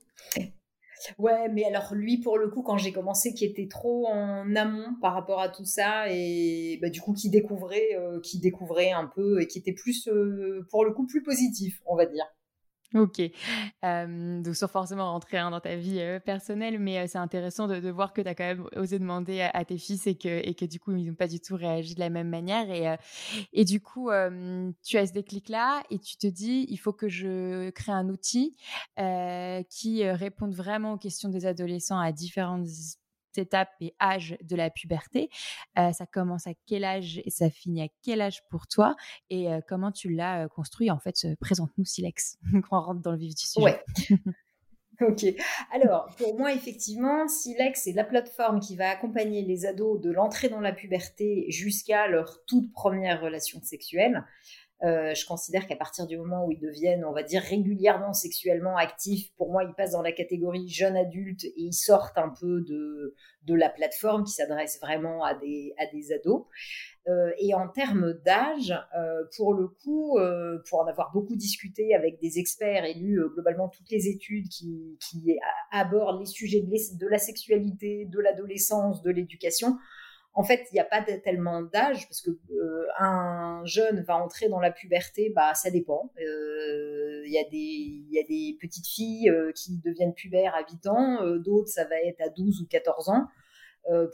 Ouais, 1.19 1.49
mais 1.49 1.65
alors 1.65 1.95
lui, 1.95 2.19
pour 2.19 2.39
le 2.39 2.49
coup, 2.49 2.63
quand 2.63 2.79
j'ai 2.79 2.93
commencé, 2.93 3.35
qui 3.35 3.45
était 3.45 3.69
trop 3.69 4.07
en 4.07 4.55
amont 4.55 4.95
par 5.03 5.13
rapport 5.13 5.41
à 5.41 5.49
tout 5.49 5.65
ça, 5.65 6.07
et 6.09 6.79
bah, 6.81 6.89
du 6.89 7.01
coup, 7.01 7.13
qui 7.13 7.29
découvrait, 7.31 7.95
euh, 7.95 8.21
qui 8.21 8.39
découvrait 8.39 8.93
un 8.93 9.07
peu, 9.07 9.41
et 9.41 9.47
qui 9.47 9.59
était 9.59 9.73
plus, 9.73 10.09
euh, 10.09 10.67
pour 10.71 10.85
le 10.85 10.93
coup, 10.93 11.07
plus 11.07 11.23
positif, 11.23 11.83
on 11.85 11.97
va 11.97 12.07
dire. 12.07 12.25
Ok. 12.95 13.21
donc, 13.83 14.55
sans 14.55 14.69
forcément 14.69 15.13
rentrer 15.13 15.39
hein, 15.39 15.51
dans 15.51 15.61
ta 15.61 15.77
vie 15.77 16.01
personnelle, 16.25 16.79
mais 16.79 17.07
c'est 17.09 17.19
intéressant 17.19 17.67
de, 17.67 17.91
voir 17.91 18.13
que 18.13 18.23
tu 18.23 18.29
as 18.29 18.35
quand 18.35 18.45
même 18.45 18.67
osé 18.77 18.99
demander 18.99 19.41
à, 19.41 19.65
tes 19.65 19.79
fils 19.79 20.07
et 20.07 20.15
que, 20.15 20.29
et 20.29 20.55
que 20.55 20.65
du 20.65 20.79
coup, 20.79 20.93
ils 20.93 21.07
n'ont 21.07 21.15
pas 21.15 21.27
du 21.27 21.41
tout 21.41 21.57
réagi 21.57 21.95
de 21.95 22.01
la 22.01 22.11
même 22.11 22.29
manière. 22.29 22.71
Et, 22.71 22.97
et 23.53 23.65
du 23.65 23.81
coup, 23.81 24.11
tu 24.83 24.99
as 24.99 25.07
ce 25.07 25.13
déclic-là 25.13 25.83
et 25.91 25.99
tu 25.99 26.17
te 26.17 26.27
dis, 26.27 26.67
il 26.69 26.77
faut 26.77 26.93
que 26.93 27.09
je 27.09 27.71
crée 27.71 27.93
un 27.93 28.09
outil 28.09 28.57
qui 29.69 30.09
réponde 30.09 30.55
vraiment 30.55 30.93
aux 30.93 30.99
questions 30.99 31.29
des 31.29 31.47
adolescents 31.47 31.99
à 31.99 32.13
différentes 32.13 32.69
étape 33.39 33.71
et 33.81 33.95
âge 34.01 34.37
de 34.43 34.57
la 34.57 34.71
puberté. 34.71 35.31
Euh, 35.79 35.93
ça 35.93 36.07
commence 36.07 36.47
à 36.47 36.53
quel 36.67 36.85
âge 36.85 37.21
et 37.25 37.31
ça 37.31 37.51
finit 37.51 37.83
à 37.83 37.89
quel 38.03 38.21
âge 38.21 38.43
pour 38.51 38.67
toi 38.67 38.97
et 39.31 39.51
euh, 39.51 39.61
comment 39.67 39.93
tu 39.93 40.11
l'as 40.11 40.45
euh, 40.45 40.49
construit 40.49 40.91
en 40.91 40.99
fait 40.99 41.27
Présente-nous 41.41 41.85
Silex, 41.85 42.39
qu'on 42.69 42.81
rentre 42.81 43.01
dans 43.01 43.13
le 43.13 43.19
vif 43.19 43.35
du 43.35 43.47
sujet. 43.47 43.65
Ouais. 43.65 43.85
Ok. 45.01 45.25
Alors, 45.73 46.15
pour 46.19 46.39
moi, 46.39 46.53
effectivement, 46.53 47.27
Silex, 47.27 47.83
c'est 47.83 47.93
la 47.93 48.05
plateforme 48.05 48.61
qui 48.61 48.77
va 48.77 48.91
accompagner 48.91 49.43
les 49.43 49.67
ados 49.67 50.01
de 50.01 50.11
l'entrée 50.11 50.49
dans 50.49 50.61
la 50.61 50.73
puberté 50.73 51.47
jusqu'à 51.49 52.07
leur 52.07 52.45
toute 52.47 52.73
première 52.73 53.21
relation 53.21 53.61
sexuelle. 53.61 54.25
Euh, 54.83 55.15
je 55.15 55.25
considère 55.25 55.67
qu'à 55.67 55.77
partir 55.77 56.07
du 56.07 56.19
moment 56.19 56.45
où 56.45 56.51
ils 56.51 56.59
deviennent, 56.59 57.05
on 57.05 57.13
va 57.13 57.23
dire, 57.23 57.41
régulièrement 57.41 58.13
sexuellement 58.13 58.77
actifs, 58.77 59.33
pour 59.37 59.51
moi, 59.51 59.65
ils 59.65 59.73
passent 59.75 59.93
dans 59.93 60.03
la 60.03 60.13
catégorie 60.13 60.69
jeune 60.69 60.97
adulte 60.97 61.45
et 61.45 61.55
ils 61.57 61.73
sortent 61.73 62.19
un 62.19 62.29
peu 62.29 62.61
de, 62.63 63.15
la 63.55 63.71
plateforme 63.71 64.25
qui 64.25 64.33
s'adresse 64.33 64.79
vraiment 64.83 65.25
à 65.25 65.35
des, 65.35 65.75
à 65.79 65.87
des 65.87 66.13
ados. 66.13 66.45
Euh, 67.07 67.31
et 67.39 67.55
en 67.55 67.69
termes 67.69 68.15
d'âge, 68.25 68.75
euh, 68.99 69.23
pour 69.37 69.55
le 69.55 69.69
coup, 69.69 70.19
pour 70.69 70.81
en 70.81 70.87
avoir 70.87 71.13
beaucoup 71.13 71.37
discuté 71.37 71.95
avec 71.95 72.21
des 72.21 72.39
experts 72.39 72.85
et 72.85 72.95
lu 72.95 73.21
globalement 73.33 73.69
toutes 73.69 73.91
les 73.91 74.09
études 74.09 74.49
qui, 74.49 74.99
abordent 75.71 76.21
les 76.21 76.27
sujets 76.27 76.63
de 76.63 77.07
la 77.07 77.19
sexualité, 77.19 78.07
de 78.07 78.21
l'adolescence, 78.21 79.03
de 79.03 79.11
l'éducation, 79.11 79.79
en 80.37 80.43
fait, 80.43 80.67
il 80.73 80.75
n'y 80.75 80.81
a 80.81 80.85
pas 80.85 81.01
tellement 81.01 81.63
d'âge 81.63 82.09
parce 82.09 82.21
que 82.21 82.31
euh, 82.31 82.87
un 82.99 83.63
jeune 83.65 84.03
va 84.03 84.17
entrer 84.17 84.49
dans 84.49 84.59
la 84.59 84.73
puberté, 84.73 85.33
bah 85.35 85.55
ça 85.55 85.71
dépend. 85.71 86.11
Euh, 86.21 87.23
il 87.25 87.33
y 87.33 87.39
a 87.39 88.25
des 88.25 88.59
petites 88.61 88.87
filles 88.87 89.31
euh, 89.31 89.53
qui 89.53 89.79
deviennent 89.79 90.13
pubères 90.13 90.57
à 90.57 90.65
8 90.69 90.87
ans, 90.89 91.37
d'autres 91.39 91.69
ça 91.69 91.85
va 91.85 92.01
être 92.01 92.21
à 92.21 92.31
12 92.31 92.63
ou 92.63 92.67
14 92.67 93.11
ans. 93.11 93.29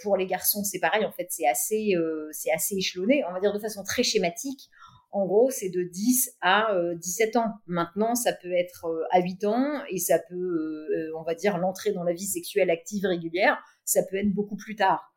pour 0.03 0.19
les 0.19 0.27
garçons, 0.27 0.63
c'est 0.63 0.79
pareil. 0.79 1.07
En 1.07 1.13
fait, 1.13 1.29
c'est 1.31 1.47
assez 1.47 1.95
c'est 2.33 2.53
assez 2.53 2.77
échelonné. 2.77 3.25
On 3.29 3.33
va 3.33 3.41
dire 3.41 3.55
de 3.55 3.59
façon 3.59 3.83
très 3.83 4.03
schématique. 4.03 4.69
En 5.13 5.27
gros, 5.27 5.51
c'est 5.51 5.71
de 5.71 5.83
10 5.83 6.37
à 6.43 6.75
17 6.97 7.37
ans. 7.37 7.55
Maintenant, 7.67 8.15
ça 8.15 8.35
peut 8.35 8.53
être 8.53 8.87
à 9.11 9.21
8 9.21 9.45
ans 9.45 9.83
et 9.89 9.99
ça 9.99 10.19
peut, 10.19 11.13
on 11.17 11.23
va 11.23 11.35
dire, 11.35 11.57
l'entrée 11.57 11.93
dans 11.93 12.05
la 12.05 12.13
vie 12.13 12.27
sexuelle 12.27 12.71
active 12.71 13.07
régulière, 13.07 13.59
ça 13.85 14.03
peut 14.03 14.17
être 14.17 14.33
beaucoup 14.33 14.57
plus 14.57 14.77
tard. 14.77 15.10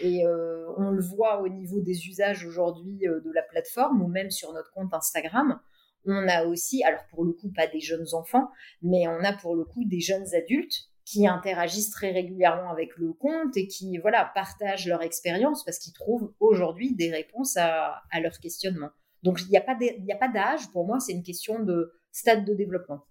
Et 0.00 0.26
euh, 0.26 0.66
on 0.76 0.90
le 0.90 1.02
voit 1.02 1.40
au 1.40 1.48
niveau 1.48 1.80
des 1.80 2.06
usages 2.06 2.44
aujourd'hui 2.44 3.06
euh, 3.06 3.20
de 3.20 3.30
la 3.32 3.42
plateforme 3.42 4.02
ou 4.02 4.08
même 4.08 4.30
sur 4.30 4.52
notre 4.52 4.72
compte 4.72 4.92
Instagram. 4.92 5.60
On 6.06 6.28
a 6.28 6.44
aussi, 6.44 6.84
alors 6.84 7.04
pour 7.10 7.24
le 7.24 7.32
coup, 7.32 7.50
pas 7.54 7.66
des 7.66 7.80
jeunes 7.80 8.06
enfants, 8.12 8.50
mais 8.82 9.08
on 9.08 9.24
a 9.24 9.32
pour 9.32 9.56
le 9.56 9.64
coup 9.64 9.84
des 9.84 10.00
jeunes 10.00 10.34
adultes 10.34 10.90
qui 11.04 11.26
interagissent 11.26 11.90
très 11.90 12.12
régulièrement 12.12 12.70
avec 12.70 12.96
le 12.96 13.12
compte 13.12 13.56
et 13.56 13.66
qui 13.66 13.98
voilà 13.98 14.30
partagent 14.34 14.86
leur 14.86 15.02
expérience 15.02 15.64
parce 15.64 15.78
qu'ils 15.78 15.92
trouvent 15.92 16.32
aujourd'hui 16.40 16.94
des 16.94 17.10
réponses 17.10 17.56
à, 17.56 18.02
à 18.10 18.20
leurs 18.20 18.38
questionnements. 18.38 18.90
Donc 19.22 19.40
il 19.42 19.48
n'y 19.48 19.56
a 19.56 19.60
pas 19.60 20.28
d'âge, 20.28 20.70
pour 20.72 20.86
moi 20.86 21.00
c'est 21.00 21.12
une 21.12 21.22
question 21.22 21.62
de 21.62 21.92
stade 22.10 22.44
de 22.44 22.54
développement. 22.54 23.04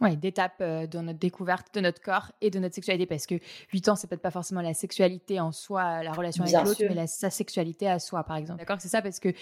Oui, 0.00 0.16
d'étapes 0.16 0.60
euh, 0.60 0.86
dans 0.86 1.02
notre 1.02 1.18
découverte 1.18 1.74
de 1.74 1.80
notre 1.80 2.02
corps 2.02 2.32
et 2.40 2.50
de 2.50 2.58
notre 2.58 2.74
sexualité. 2.74 3.06
Parce 3.06 3.26
que 3.26 3.36
8 3.72 3.88
ans, 3.88 3.96
c'est 3.96 4.06
peut-être 4.06 4.22
pas 4.22 4.30
forcément 4.30 4.60
la 4.60 4.74
sexualité 4.74 5.40
en 5.40 5.52
soi, 5.52 6.02
la 6.02 6.12
relation 6.12 6.44
avec 6.44 6.54
l'autre, 6.64 6.82
mais 6.94 7.06
sa 7.06 7.30
sexualité 7.30 7.88
à 7.88 7.98
soi, 7.98 8.24
par 8.24 8.36
exemple. 8.36 8.58
D'accord 8.58 8.80
C'est 8.80 8.88
ça 8.88 9.00
parce 9.00 9.20
que 9.20 9.32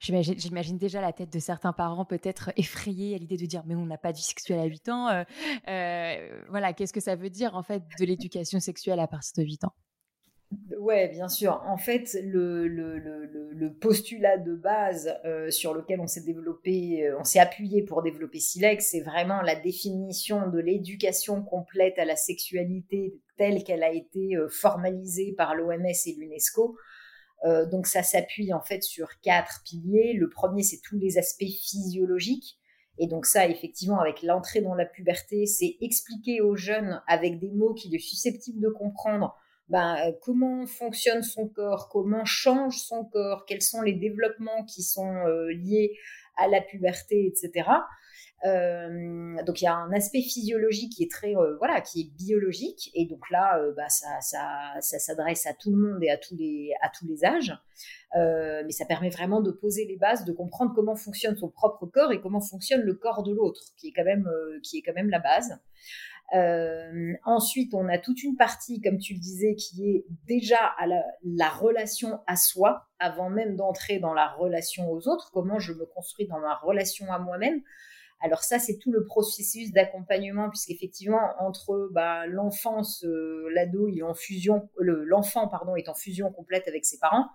j'imagine 0.00 0.76
déjà 0.76 1.00
la 1.00 1.12
tête 1.12 1.32
de 1.32 1.38
certains 1.38 1.72
parents 1.72 2.04
peut-être 2.04 2.50
effrayés 2.56 3.14
à 3.14 3.18
l'idée 3.18 3.38
de 3.38 3.46
dire 3.46 3.62
mais 3.64 3.74
on 3.74 3.86
n'a 3.86 3.96
pas 3.96 4.12
de 4.12 4.18
vie 4.18 4.22
sexuelle 4.22 4.60
à 4.60 4.64
8 4.64 4.88
ans. 4.90 5.08
Euh, 5.08 5.24
euh, 5.68 6.42
voilà, 6.50 6.72
qu'est-ce 6.72 6.92
que 6.92 7.00
ça 7.00 7.16
veut 7.16 7.30
dire 7.30 7.56
en 7.56 7.62
fait 7.62 7.82
de 7.98 8.04
l'éducation 8.04 8.60
sexuelle 8.60 9.00
à 9.00 9.06
partir 9.06 9.32
de 9.42 9.48
8 9.48 9.64
ans? 9.64 9.72
Ouais, 10.78 11.08
bien 11.08 11.28
sûr. 11.28 11.62
En 11.66 11.76
fait, 11.76 12.16
le, 12.22 13.68
postulat 13.80 14.38
de 14.38 14.54
base 14.54 15.12
euh, 15.24 15.50
sur 15.50 15.74
lequel 15.74 16.00
on 16.00 16.06
s'est 16.06 16.22
développé, 16.22 17.04
euh, 17.04 17.18
on 17.18 17.24
s'est 17.24 17.40
appuyé 17.40 17.82
pour 17.82 18.02
développer 18.02 18.38
Silex, 18.38 18.90
c'est 18.90 19.00
vraiment 19.00 19.42
la 19.42 19.56
définition 19.56 20.48
de 20.48 20.58
l'éducation 20.58 21.42
complète 21.42 21.98
à 21.98 22.04
la 22.04 22.16
sexualité 22.16 23.20
telle 23.36 23.64
qu'elle 23.64 23.82
a 23.82 23.92
été 23.92 24.36
euh, 24.36 24.48
formalisée 24.48 25.34
par 25.36 25.54
l'OMS 25.54 25.84
et 25.84 26.12
l'UNESCO. 26.16 26.76
donc 27.70 27.86
ça 27.86 28.02
s'appuie 28.02 28.52
en 28.52 28.62
fait 28.62 28.82
sur 28.82 29.08
quatre 29.20 29.62
piliers. 29.64 30.14
Le 30.14 30.28
premier, 30.28 30.62
c'est 30.62 30.80
tous 30.82 30.98
les 30.98 31.18
aspects 31.18 31.44
physiologiques. 31.44 32.58
Et 32.98 33.08
donc 33.08 33.26
ça, 33.26 33.46
effectivement, 33.46 34.00
avec 34.00 34.22
l'entrée 34.22 34.62
dans 34.62 34.74
la 34.74 34.86
puberté, 34.86 35.46
c'est 35.46 35.76
expliquer 35.80 36.40
aux 36.40 36.56
jeunes 36.56 37.02
avec 37.06 37.38
des 37.40 37.50
mots 37.50 37.74
qu'il 37.74 37.94
est 37.94 37.98
susceptible 37.98 38.60
de 38.60 38.70
comprendre 38.70 39.36
ben, 39.68 39.96
euh, 39.96 40.12
comment 40.22 40.66
fonctionne 40.66 41.22
son 41.22 41.48
corps, 41.48 41.88
comment 41.88 42.24
change 42.24 42.78
son 42.78 43.04
corps, 43.04 43.44
quels 43.46 43.62
sont 43.62 43.82
les 43.82 43.94
développements 43.94 44.64
qui 44.64 44.82
sont 44.82 45.14
euh, 45.26 45.52
liés 45.52 45.98
à 46.36 46.48
la 46.48 46.60
puberté, 46.60 47.26
etc. 47.26 47.68
Euh, 48.44 49.42
donc 49.44 49.62
il 49.62 49.64
y 49.64 49.68
a 49.68 49.74
un 49.74 49.90
aspect 49.92 50.20
physiologique 50.20 50.92
qui 50.92 51.02
est 51.02 51.10
très 51.10 51.34
euh, 51.34 51.56
voilà 51.56 51.80
qui 51.80 52.02
est 52.02 52.16
biologique. 52.16 52.90
Et 52.94 53.06
donc 53.06 53.30
là 53.30 53.58
euh, 53.58 53.72
bah, 53.74 53.88
ça, 53.88 54.20
ça, 54.20 54.74
ça 54.80 54.98
s'adresse 54.98 55.46
à 55.46 55.54
tout 55.54 55.70
le 55.70 55.76
monde 55.76 56.02
et 56.02 56.10
à 56.10 56.18
tous 56.18 56.36
les 56.36 56.72
à 56.82 56.90
tous 56.90 57.06
les 57.06 57.24
âges. 57.24 57.56
Mais 58.14 58.72
ça 58.72 58.86
permet 58.86 59.10
vraiment 59.10 59.40
de 59.40 59.50
poser 59.50 59.84
les 59.84 59.96
bases 59.96 60.24
de 60.24 60.32
comprendre 60.32 60.72
comment 60.74 60.96
fonctionne 60.96 61.36
son 61.36 61.48
propre 61.48 61.86
corps 61.86 62.12
et 62.12 62.20
comment 62.20 62.40
fonctionne 62.40 62.80
le 62.80 62.94
corps 62.94 63.22
de 63.22 63.32
l'autre 63.32 63.60
qui 63.76 63.88
est 63.88 63.92
quand 63.92 64.04
même 64.04 64.30
qui 64.62 64.78
est 64.78 64.82
quand 64.82 64.94
même 64.94 65.10
la 65.10 65.18
base. 65.18 65.58
Ensuite 67.24 67.74
on 67.74 67.88
a 67.88 67.98
toute 67.98 68.22
une 68.22 68.36
partie 68.36 68.80
comme 68.80 68.98
tu 68.98 69.12
le 69.12 69.20
disais 69.20 69.54
qui 69.54 69.90
est 69.90 70.06
déjà 70.26 70.74
la 71.24 71.48
relation 71.50 72.20
à 72.26 72.36
soi 72.36 72.86
avant 72.98 73.28
même 73.28 73.54
d'entrer 73.54 73.98
dans 73.98 74.14
la 74.14 74.28
relation 74.28 74.90
aux 74.90 75.08
autres. 75.08 75.30
Comment 75.32 75.58
je 75.58 75.74
me 75.74 75.84
construis 75.84 76.26
dans 76.26 76.40
ma 76.40 76.54
relation 76.54 77.12
à 77.12 77.18
moi-même 77.18 77.60
alors 78.20 78.42
ça, 78.42 78.58
c'est 78.58 78.78
tout 78.78 78.92
le 78.92 79.04
processus 79.04 79.72
d'accompagnement, 79.72 80.48
puisqu'effectivement, 80.48 81.20
entre 81.38 81.90
bah, 81.92 82.26
l'enfance, 82.26 83.04
euh, 83.04 83.48
l'ado, 83.52 83.88
il 83.88 83.98
est 83.98 84.02
en 84.02 84.14
fusion, 84.14 84.68
l'enfant, 84.78 85.48
pardon, 85.48 85.76
est 85.76 85.88
en 85.88 85.94
fusion 85.94 86.32
complète 86.32 86.66
avec 86.66 86.84
ses 86.84 86.98
parents, 86.98 87.26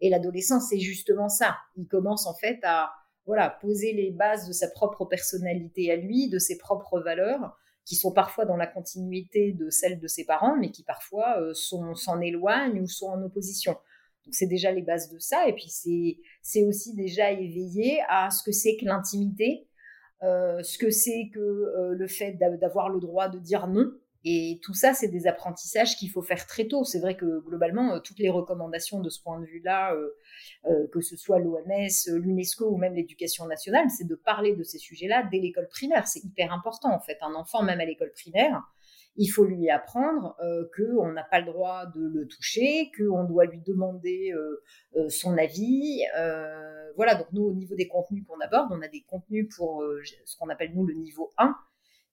et 0.00 0.10
l'adolescence, 0.10 0.68
c'est 0.70 0.78
justement 0.78 1.28
ça. 1.28 1.56
Il 1.76 1.88
commence 1.88 2.26
en 2.26 2.34
fait 2.34 2.60
à 2.62 2.92
voilà 3.26 3.50
poser 3.50 3.92
les 3.92 4.10
bases 4.10 4.46
de 4.46 4.52
sa 4.52 4.68
propre 4.68 5.04
personnalité 5.04 5.90
à 5.90 5.96
lui, 5.96 6.28
de 6.28 6.38
ses 6.38 6.56
propres 6.56 7.00
valeurs, 7.00 7.56
qui 7.84 7.96
sont 7.96 8.12
parfois 8.12 8.44
dans 8.44 8.56
la 8.56 8.66
continuité 8.66 9.52
de 9.52 9.70
celles 9.70 9.98
de 9.98 10.06
ses 10.06 10.24
parents, 10.24 10.56
mais 10.56 10.70
qui 10.70 10.84
parfois 10.84 11.40
euh, 11.40 11.52
s'en 11.52 12.20
éloignent 12.20 12.80
ou 12.80 12.86
sont 12.86 13.08
en 13.08 13.22
opposition. 13.22 13.72
Donc 14.24 14.34
c'est 14.34 14.46
déjà 14.46 14.70
les 14.72 14.82
bases 14.82 15.10
de 15.10 15.18
ça, 15.18 15.48
et 15.48 15.54
puis 15.54 15.70
c'est 16.42 16.64
aussi 16.64 16.94
déjà 16.94 17.30
éveillé 17.32 18.00
à 18.08 18.30
ce 18.30 18.42
que 18.42 18.52
c'est 18.52 18.76
que 18.76 18.84
l'intimité, 18.84 19.67
euh, 20.22 20.62
ce 20.62 20.78
que 20.78 20.90
c'est 20.90 21.30
que 21.32 21.38
euh, 21.38 21.94
le 21.94 22.06
fait 22.06 22.32
d'avoir 22.32 22.88
le 22.88 23.00
droit 23.00 23.28
de 23.28 23.38
dire 23.38 23.66
non. 23.68 23.92
Et 24.24 24.58
tout 24.62 24.74
ça, 24.74 24.94
c'est 24.94 25.08
des 25.08 25.28
apprentissages 25.28 25.96
qu'il 25.96 26.10
faut 26.10 26.22
faire 26.22 26.44
très 26.46 26.66
tôt. 26.66 26.82
C'est 26.84 26.98
vrai 26.98 27.16
que 27.16 27.38
globalement, 27.40 27.94
euh, 27.94 28.00
toutes 28.00 28.18
les 28.18 28.28
recommandations 28.28 29.00
de 29.00 29.08
ce 29.10 29.22
point 29.22 29.40
de 29.40 29.46
vue-là, 29.46 29.94
que 30.92 31.00
ce 31.00 31.16
soit 31.16 31.38
l'OMS, 31.38 31.88
l'UNESCO 32.08 32.68
ou 32.68 32.76
même 32.76 32.94
l'éducation 32.94 33.46
nationale, 33.46 33.86
c'est 33.96 34.06
de 34.06 34.16
parler 34.16 34.54
de 34.56 34.64
ces 34.64 34.78
sujets-là 34.78 35.28
dès 35.30 35.38
l'école 35.38 35.68
primaire. 35.68 36.06
C'est 36.08 36.24
hyper 36.24 36.52
important 36.52 36.92
en 36.92 37.00
fait. 37.00 37.16
Un 37.22 37.34
enfant, 37.34 37.62
même 37.62 37.80
à 37.80 37.84
l'école 37.84 38.12
primaire, 38.12 38.60
il 39.18 39.26
faut 39.26 39.44
lui 39.44 39.68
apprendre 39.68 40.36
euh, 40.40 40.64
qu'on 40.76 41.10
n'a 41.12 41.24
pas 41.24 41.40
le 41.40 41.46
droit 41.46 41.86
de 41.86 42.06
le 42.06 42.26
toucher, 42.28 42.92
qu'on 42.96 43.24
doit 43.24 43.46
lui 43.46 43.60
demander 43.66 44.32
euh, 44.32 44.62
euh, 44.96 45.08
son 45.08 45.36
avis. 45.36 46.02
voilà, 46.96 47.16
donc 47.16 47.26
nous, 47.32 47.42
au 47.42 47.52
niveau 47.52 47.74
des 47.74 47.88
contenus 47.88 48.24
qu'on 48.26 48.40
aborde, 48.40 48.68
on 48.70 48.80
a 48.80 48.88
des 48.88 49.02
contenus 49.02 49.48
pour 49.54 49.84
ce 50.24 50.36
qu'on 50.36 50.48
appelle 50.48 50.72
nous 50.74 50.86
le 50.86 50.94
niveau 50.94 51.32
1, 51.36 51.54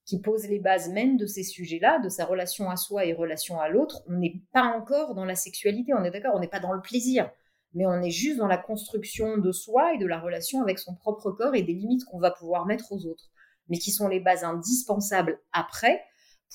qui 0.03 0.19
pose 0.19 0.47
les 0.47 0.59
bases 0.59 0.89
même 0.89 1.17
de 1.17 1.25
ces 1.25 1.43
sujets-là, 1.43 1.99
de 1.99 2.09
sa 2.09 2.25
relation 2.25 2.69
à 2.69 2.75
soi 2.75 3.05
et 3.05 3.13
relation 3.13 3.59
à 3.59 3.69
l'autre. 3.69 4.03
On 4.07 4.17
n'est 4.17 4.41
pas 4.51 4.63
encore 4.63 5.15
dans 5.15 5.25
la 5.25 5.35
sexualité, 5.35 5.93
on 5.93 6.03
est 6.03 6.11
d'accord, 6.11 6.35
on 6.35 6.39
n'est 6.39 6.47
pas 6.47 6.59
dans 6.59 6.73
le 6.73 6.81
plaisir, 6.81 7.29
mais 7.73 7.85
on 7.85 8.01
est 8.01 8.11
juste 8.11 8.37
dans 8.37 8.47
la 8.47 8.57
construction 8.57 9.37
de 9.37 9.51
soi 9.51 9.93
et 9.93 9.97
de 9.97 10.07
la 10.07 10.19
relation 10.19 10.61
avec 10.61 10.79
son 10.79 10.95
propre 10.95 11.31
corps 11.31 11.55
et 11.55 11.61
des 11.61 11.73
limites 11.73 12.05
qu'on 12.05 12.19
va 12.19 12.31
pouvoir 12.31 12.65
mettre 12.65 12.91
aux 12.91 13.05
autres, 13.05 13.29
mais 13.69 13.77
qui 13.77 13.91
sont 13.91 14.07
les 14.07 14.19
bases 14.19 14.43
indispensables 14.43 15.39
après 15.51 16.01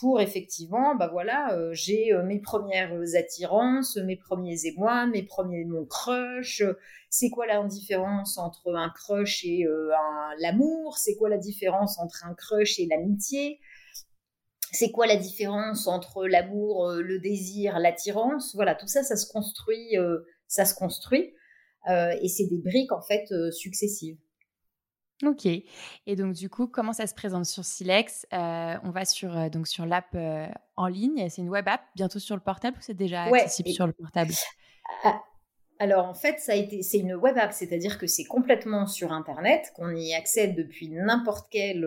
pour 0.01 0.23
effectivement, 0.23 0.95
bah 0.95 1.09
voilà, 1.13 1.53
euh, 1.53 1.75
j'ai 1.75 2.11
euh, 2.11 2.23
mes 2.23 2.41
premières 2.41 2.99
attirances, 3.15 3.99
mes 3.99 4.17
premiers 4.17 4.65
émois, 4.65 5.07
mes 5.07 5.23
premiers 5.23 5.67
mon 5.67 5.85
crush. 5.85 6.63
c'est 7.11 7.29
quoi 7.29 7.47
la 7.47 7.63
différence 7.65 8.39
entre 8.39 8.75
un 8.75 8.89
crush 8.89 9.45
et 9.45 9.67
euh, 9.67 9.91
l'amour? 10.39 10.97
C'est 10.97 11.17
quoi 11.17 11.29
la 11.29 11.37
différence 11.37 11.99
entre 11.99 12.25
un 12.25 12.35
crush 12.35 12.79
et 12.79 12.87
l'amitié? 12.87 13.61
C'est 14.73 14.91
quoi 14.91 15.07
la 15.07 15.17
différence 15.17 15.87
entre 15.87 16.27
l'amour, 16.27 16.93
le 16.93 17.19
désir, 17.19 17.79
l'attirance? 17.79 18.55
Voilà, 18.55 18.75
tout 18.75 18.87
ça, 18.87 19.03
ça 19.03 19.17
se 19.17 19.31
construit, 19.31 19.97
ça 20.47 20.65
se 20.65 20.75
construit, 20.77 21.35
et 21.89 22.29
c'est 22.29 22.47
des 22.47 22.59
briques 22.59 22.93
en 22.93 23.03
fait 23.03 23.27
successives. 23.51 24.17
Ok. 25.25 25.47
Et 25.47 26.17
donc 26.17 26.33
du 26.33 26.49
coup, 26.49 26.67
comment 26.67 26.93
ça 26.93 27.07
se 27.07 27.15
présente 27.15 27.45
sur 27.45 27.65
Silex? 27.65 28.27
Euh, 28.33 28.77
On 28.85 28.91
va 28.91 29.05
sur 29.05 29.37
euh, 29.37 29.49
donc 29.49 29.69
sur 29.69 29.85
l'app 29.85 30.07
euh, 30.15 30.47
en 30.77 30.87
ligne. 30.87 31.29
C'est 31.29 31.43
une 31.43 31.51
web 31.51 31.69
app, 31.69 31.83
bientôt 31.95 32.19
sur 32.19 32.37
le 32.37 32.43
portable 32.43 32.79
ou 32.79 32.81
c'est 32.81 32.95
déjà 32.95 33.25
accessible 33.25 33.71
sur 33.71 33.87
le 33.87 33.93
portable? 33.93 34.33
Ah, 35.05 35.21
alors 35.79 36.07
en 36.07 36.15
fait, 36.15 36.41
ça 36.41 36.53
a 36.53 36.55
été, 36.55 36.83
c'est 36.83 36.99
une 36.99 37.15
web 37.15 37.37
app, 37.37 37.53
c'est-à-dire 37.53 37.99
que 37.99 38.07
c'est 38.07 38.25
complètement 38.25 38.87
sur 38.87 39.13
Internet, 39.13 39.73
qu'on 39.77 39.95
y 39.95 40.15
accède 40.15 40.57
depuis 40.57 40.89
n'importe 40.89 41.49
quel 41.51 41.87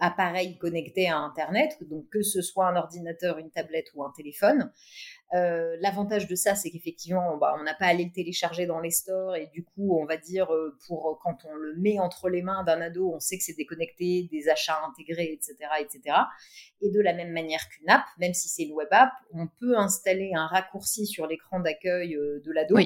appareil 0.00 0.56
connecté 0.58 1.08
à 1.08 1.18
Internet, 1.18 1.78
donc 1.88 2.08
que 2.10 2.22
ce 2.22 2.42
soit 2.42 2.68
un 2.68 2.76
ordinateur, 2.76 3.38
une 3.38 3.50
tablette 3.50 3.90
ou 3.94 4.04
un 4.04 4.12
téléphone. 4.16 4.72
Euh, 5.32 5.76
l'avantage 5.80 6.26
de 6.26 6.34
ça, 6.34 6.56
c'est 6.56 6.70
qu'effectivement, 6.70 7.36
bah, 7.36 7.54
on 7.58 7.62
n'a 7.62 7.74
pas 7.74 7.86
à 7.86 7.88
aller 7.88 8.04
le 8.04 8.10
télécharger 8.10 8.66
dans 8.66 8.80
les 8.80 8.90
stores 8.90 9.36
et 9.36 9.46
du 9.46 9.64
coup, 9.64 9.96
on 9.96 10.04
va 10.04 10.16
dire, 10.16 10.52
euh, 10.52 10.76
pour 10.86 11.20
quand 11.22 11.38
on 11.44 11.54
le 11.54 11.76
met 11.76 12.00
entre 12.00 12.28
les 12.28 12.42
mains 12.42 12.64
d'un 12.64 12.80
ado, 12.80 13.12
on 13.14 13.20
sait 13.20 13.38
que 13.38 13.44
c'est 13.44 13.56
déconnecté, 13.56 14.28
des 14.30 14.48
achats 14.48 14.80
intégrés, 14.88 15.32
etc., 15.32 15.54
etc. 15.80 16.16
Et 16.80 16.90
de 16.90 17.00
la 17.00 17.12
même 17.12 17.30
manière 17.32 17.60
qu'une 17.68 17.88
app, 17.88 18.04
même 18.18 18.34
si 18.34 18.48
c'est 18.48 18.64
une 18.64 18.72
web 18.72 18.88
app, 18.90 19.12
on 19.32 19.46
peut 19.46 19.78
installer 19.78 20.32
un 20.34 20.46
raccourci 20.46 21.06
sur 21.06 21.28
l'écran 21.28 21.60
d'accueil 21.60 22.16
euh, 22.16 22.42
de 22.44 22.50
l'ado, 22.50 22.76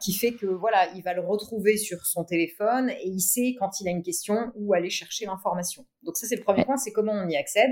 qui 0.00 0.12
fait 0.12 0.32
que 0.32 0.46
voilà, 0.46 0.90
il 0.94 1.02
va 1.02 1.14
le 1.14 1.20
retrouver 1.20 1.76
sur 1.76 2.04
son 2.04 2.24
téléphone 2.24 2.90
et 2.90 3.08
il 3.08 3.20
sait 3.20 3.54
quand 3.58 3.80
il 3.80 3.86
a 3.86 3.92
une 3.92 4.02
question 4.02 4.52
où 4.56 4.74
aller 4.74 4.90
chercher 4.90 5.26
l'information. 5.26 5.86
Donc 6.02 6.16
ça, 6.16 6.26
c'est 6.26 6.36
le 6.36 6.42
premier 6.42 6.64
point, 6.64 6.76
c'est 6.76 6.92
comment 6.92 7.12
on 7.12 7.28
y 7.28 7.36
accède. 7.36 7.70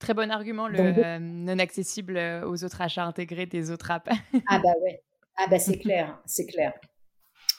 Très 0.00 0.14
bon 0.14 0.30
argument, 0.30 0.66
le 0.66 0.78
euh, 0.80 1.18
non 1.20 1.58
accessible 1.58 2.16
euh, 2.16 2.48
aux 2.48 2.64
autres 2.64 2.80
achats 2.80 3.04
intégrés 3.04 3.44
des 3.44 3.70
autres 3.70 3.90
apps. 3.90 4.10
ah 4.48 4.58
bah 4.58 4.72
ouais, 4.82 5.02
ah 5.36 5.46
bah 5.48 5.58
c'est 5.58 5.76
clair, 5.76 6.18
c'est 6.24 6.46
clair. 6.46 6.72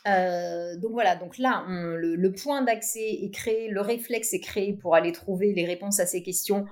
Euh, 0.08 0.76
donc 0.78 0.92
voilà, 0.94 1.16
donc 1.16 1.38
là, 1.38 1.64
le, 1.68 2.32
point 2.32 2.64
d'accès 2.64 3.08
est 3.22 3.32
créé, 3.32 3.70
le 3.70 3.82
réflexe 3.82 4.34
est 4.34 4.40
créé 4.40 4.74
pour 4.74 4.96
aller 4.96 5.12
trouver 5.12 5.54
les 5.54 5.66
réponses 5.66 6.00
à 6.00 6.08
ces 6.08 6.24
questions 6.24 6.66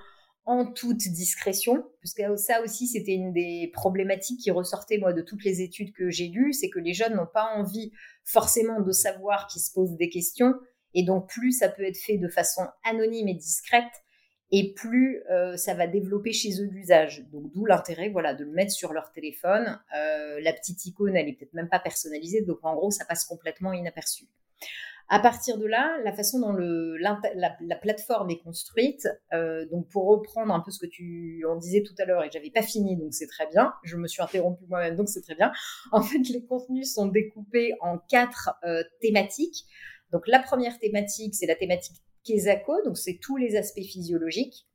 en 0.44 0.66
toute 0.66 1.06
discrétion, 1.06 1.84
parce 2.02 2.14
que 2.14 2.34
ça 2.34 2.62
aussi, 2.62 2.88
c'était 2.88 3.14
une 3.14 3.32
des 3.32 3.70
problématiques 3.72 4.40
qui 4.40 4.50
ressortait, 4.50 4.98
moi, 4.98 5.12
de 5.12 5.22
toutes 5.22 5.44
les 5.44 5.60
études 5.60 5.92
que 5.92 6.10
j'ai 6.10 6.26
lues, 6.26 6.52
c'est 6.52 6.70
que 6.70 6.80
les 6.80 6.94
jeunes 6.94 7.14
n'ont 7.14 7.28
pas 7.32 7.52
envie 7.54 7.92
forcément 8.24 8.80
de 8.80 8.90
savoir 8.90 9.46
qu'ils 9.46 9.62
se 9.62 9.70
posent 9.72 9.96
des 9.96 10.08
questions, 10.08 10.54
et 10.94 11.04
donc 11.04 11.28
plus 11.28 11.52
ça 11.52 11.68
peut 11.68 11.84
être 11.84 11.98
fait 11.98 12.18
de 12.18 12.28
façon 12.28 12.62
anonyme 12.82 13.28
et 13.28 13.34
discrète, 13.34 13.84
et 14.52 14.72
plus 14.72 15.22
euh, 15.30 15.56
ça 15.56 15.74
va 15.74 15.86
développer 15.86 16.32
chez 16.32 16.60
eux 16.60 16.68
l'usage. 16.70 17.24
Donc 17.30 17.52
d'où 17.52 17.66
l'intérêt 17.66 18.08
voilà, 18.08 18.34
de 18.34 18.44
le 18.44 18.50
mettre 18.50 18.72
sur 18.72 18.92
leur 18.92 19.12
téléphone. 19.12 19.80
Euh, 19.96 20.40
la 20.40 20.52
petite 20.52 20.84
icône, 20.86 21.16
elle 21.16 21.28
est 21.28 21.34
peut-être 21.34 21.54
même 21.54 21.68
pas 21.68 21.78
personnalisée, 21.78 22.42
donc 22.42 22.58
en 22.62 22.74
gros, 22.74 22.90
ça 22.90 23.04
passe 23.04 23.24
complètement 23.24 23.72
inaperçu. 23.72 24.26
À 25.12 25.18
partir 25.18 25.58
de 25.58 25.66
là, 25.66 25.98
la 26.04 26.12
façon 26.12 26.38
dont 26.38 26.52
la, 26.52 27.20
la, 27.34 27.76
plateforme 27.76 28.30
est 28.30 28.38
construite, 28.38 29.08
euh, 29.32 29.66
donc 29.66 29.88
pour 29.88 30.06
reprendre 30.06 30.54
un 30.54 30.60
peu 30.60 30.70
ce 30.70 30.78
que 30.78 30.86
tu 30.86 31.44
en 31.48 31.56
disais 31.56 31.82
tout 31.82 31.94
à 31.98 32.04
l'heure, 32.04 32.22
et 32.22 32.30
j'avais 32.32 32.50
pas 32.50 32.62
fini, 32.62 32.96
donc 32.96 33.12
c'est 33.12 33.26
très 33.26 33.48
bien. 33.48 33.72
Je 33.82 33.96
me 33.96 34.06
suis 34.06 34.22
interrompue 34.22 34.66
moi-même, 34.68 34.94
donc 34.94 35.08
c'est 35.08 35.22
très 35.22 35.34
bien. 35.34 35.50
En 35.92 36.02
fait, 36.02 36.20
les 36.28 36.44
contenus 36.44 36.94
sont 36.94 37.06
découpés 37.06 37.74
en 37.80 37.98
quatre 37.98 38.56
thématiques. 39.00 39.64
Donc 40.12 40.28
la 40.28 40.38
première 40.38 40.78
thématique, 40.78 41.34
c'est 41.34 41.46
la 41.46 41.56
thématique 41.56 41.96
Kesako, 42.24 42.82
donc 42.84 42.98
c'est 42.98 43.18
tous 43.20 43.36
les 43.36 43.56
aspects 43.56 43.82
physiologiques. 43.82 44.66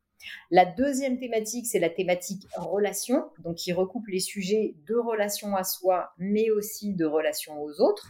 La 0.52 0.66
deuxième 0.66 1.20
thématique, 1.20 1.68
c'est 1.68 1.80
la 1.80 1.90
thématique 1.90 2.48
relation, 2.56 3.26
donc 3.44 3.56
qui 3.56 3.74
recoupe 3.74 4.08
les 4.08 4.20
sujets 4.20 4.76
de 4.88 4.96
relation 4.96 5.56
à 5.56 5.64
soi, 5.64 6.10
mais 6.18 6.50
aussi 6.50 6.94
de 6.94 7.06
relation 7.06 7.62
aux 7.62 7.82
autres. 7.82 8.10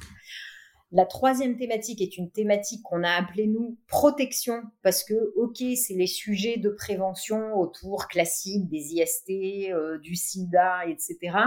La 0.92 1.06
troisième 1.06 1.58
thématique 1.58 2.02
est 2.02 2.18
une 2.18 2.32
thématique 2.32 2.82
qu'on 2.84 3.04
a 3.04 3.10
appelée 3.10 3.48
nous 3.48 3.78
protection, 3.88 4.62
parce 4.82 5.04
que, 5.04 5.34
ok, 5.36 5.58
c'est 5.76 5.96
les 5.96 6.08
sujets 6.08 6.58
de 6.58 6.70
prévention 6.70 7.54
autour 7.56 8.08
classiques 8.08 8.70
des 8.70 8.94
IST, 8.94 9.72
euh, 9.72 9.98
du 9.98 10.16
sida, 10.16 10.86
etc. 10.88 11.38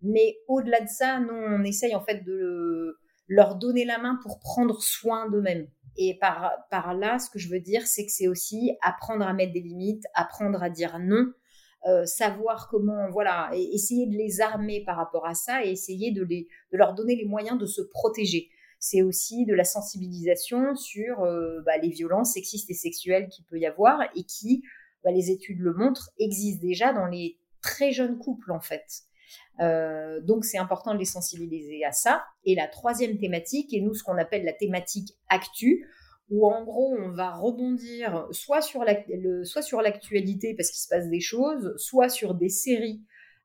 Mais 0.00 0.38
au-delà 0.46 0.80
de 0.80 0.88
ça, 0.88 1.18
nous, 1.20 1.34
on 1.34 1.64
essaye 1.64 1.94
en 1.94 2.00
fait 2.00 2.24
de 2.24 2.96
leur 3.26 3.56
donner 3.56 3.84
la 3.84 3.98
main 3.98 4.18
pour 4.22 4.38
prendre 4.38 4.80
soin 4.80 5.28
d'eux-mêmes. 5.28 5.68
Et 6.00 6.16
par, 6.20 6.94
là, 6.94 7.18
ce 7.18 7.28
que 7.28 7.40
je 7.40 7.48
veux 7.48 7.58
dire, 7.58 7.84
c'est 7.86 8.06
que 8.06 8.12
c'est 8.12 8.28
aussi 8.28 8.72
apprendre 8.82 9.26
à 9.26 9.32
mettre 9.32 9.52
des 9.52 9.60
limites, 9.60 10.04
apprendre 10.14 10.62
à 10.62 10.70
dire 10.70 10.96
non, 11.00 11.32
euh, 11.86 12.06
savoir 12.06 12.68
comment, 12.70 13.10
voilà, 13.10 13.50
et 13.52 13.74
essayer 13.74 14.06
de 14.06 14.16
les 14.16 14.40
armer 14.40 14.84
par 14.84 14.96
rapport 14.96 15.26
à 15.26 15.34
ça 15.34 15.64
et 15.64 15.70
essayer 15.70 16.12
de, 16.12 16.22
les, 16.22 16.46
de 16.72 16.78
leur 16.78 16.94
donner 16.94 17.16
les 17.16 17.24
moyens 17.24 17.58
de 17.58 17.66
se 17.66 17.82
protéger. 17.82 18.48
C'est 18.78 19.02
aussi 19.02 19.44
de 19.44 19.54
la 19.54 19.64
sensibilisation 19.64 20.76
sur 20.76 21.24
euh, 21.24 21.60
bah, 21.66 21.76
les 21.78 21.88
violences 21.88 22.34
sexistes 22.34 22.70
et 22.70 22.74
sexuelles 22.74 23.28
qu'il 23.28 23.44
peut 23.46 23.58
y 23.58 23.66
avoir 23.66 24.00
et 24.14 24.22
qui, 24.22 24.62
bah, 25.02 25.10
les 25.10 25.32
études 25.32 25.58
le 25.58 25.74
montrent, 25.74 26.10
existent 26.20 26.64
déjà 26.64 26.92
dans 26.92 27.06
les 27.06 27.38
très 27.60 27.90
jeunes 27.90 28.18
couples 28.18 28.52
en 28.52 28.60
fait. 28.60 29.02
Euh, 29.60 30.20
donc 30.20 30.44
c'est 30.44 30.58
important 30.58 30.94
de 30.94 30.98
les 30.98 31.04
sensibiliser 31.04 31.84
à 31.84 31.92
ça. 31.92 32.24
Et 32.44 32.54
la 32.54 32.68
troisième 32.68 33.18
thématique, 33.18 33.72
et 33.74 33.80
nous 33.80 33.94
ce 33.94 34.02
qu'on 34.02 34.18
appelle 34.18 34.44
la 34.44 34.52
thématique 34.52 35.16
actu, 35.28 35.86
où 36.30 36.46
en 36.46 36.64
gros 36.64 36.94
on 36.98 37.10
va 37.10 37.34
rebondir 37.34 38.26
soit 38.32 38.60
sur 38.60 38.84
l'actualité 38.84 40.54
parce 40.54 40.70
qu'il 40.70 40.80
se 40.80 40.88
passe 40.88 41.08
des 41.08 41.20
choses, 41.20 41.74
soit 41.76 42.08
sur 42.08 42.34
des 42.34 42.50
séries 42.50 43.02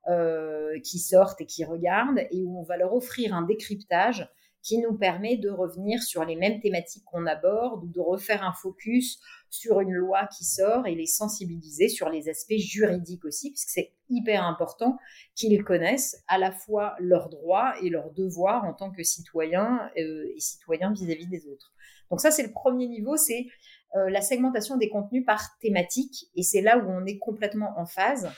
euh, 0.10 0.80
qui 0.84 1.00
sortent 1.00 1.40
et 1.40 1.46
qui 1.46 1.64
regardent, 1.64 2.20
et 2.30 2.44
où 2.44 2.60
on 2.60 2.64
va 2.64 2.76
leur 2.76 2.94
offrir 2.94 3.34
un 3.34 3.44
décryptage 3.44 4.30
qui 4.64 4.78
nous 4.78 4.98
permet 4.98 5.36
de 5.36 5.50
revenir 5.50 6.02
sur 6.02 6.24
les 6.24 6.38
mêmes 6.38 6.62
thématiques 6.62 7.04
qu'on 7.04 7.28
aborde 7.28 7.84
ou 7.84 7.88
de 7.88 8.00
refaire 8.00 8.44
un 8.44 8.54
focus 8.54 9.20
sur 9.50 9.82
une 9.82 9.92
loi 9.92 10.26
qui 10.28 10.46
sort 10.46 10.88
et 10.88 10.96
les 10.96 11.06
sensibiliser 11.06 11.90
sur 11.90 12.10
les 12.10 12.30
aspects 12.30 12.58
juridiques 12.58 13.26
aussi, 13.26 13.52
puisque 13.52 13.70
c'est 13.70 13.92
hyper 14.10 14.46
important 14.46 14.98
qu'ils 15.36 15.64
connaissent 15.64 16.24
à 16.28 16.38
la 16.38 16.52
fois 16.52 16.96
leurs 17.00 17.30
droits 17.30 17.74
et 17.84 17.90
leurs 17.90 18.12
devoirs 18.12 18.64
en 18.64 18.74
tant 18.74 18.90
que 18.90 19.04
citoyens 19.04 19.92
euh, 19.98 20.34
et 20.34 20.40
citoyens 20.40 20.94
vis-à-vis 20.94 21.28
des 21.28 21.46
autres. 21.48 21.74
Donc 22.10 22.22
ça, 22.22 22.32
c'est 22.32 22.44
le 22.44 22.52
premier 22.52 22.88
niveau, 22.88 23.18
c'est 23.18 23.48
euh, 23.96 24.10
la 24.10 24.22
segmentation 24.22 24.78
des 24.78 24.90
contenus 24.90 25.26
par 25.26 25.58
thématique, 25.60 26.30
et 26.36 26.42
c'est 26.42 26.62
là 26.62 26.78
où 26.78 26.90
on 26.90 27.06
est 27.06 27.18
complètement 27.18 27.74
en 27.78 27.86
phase 27.86 28.32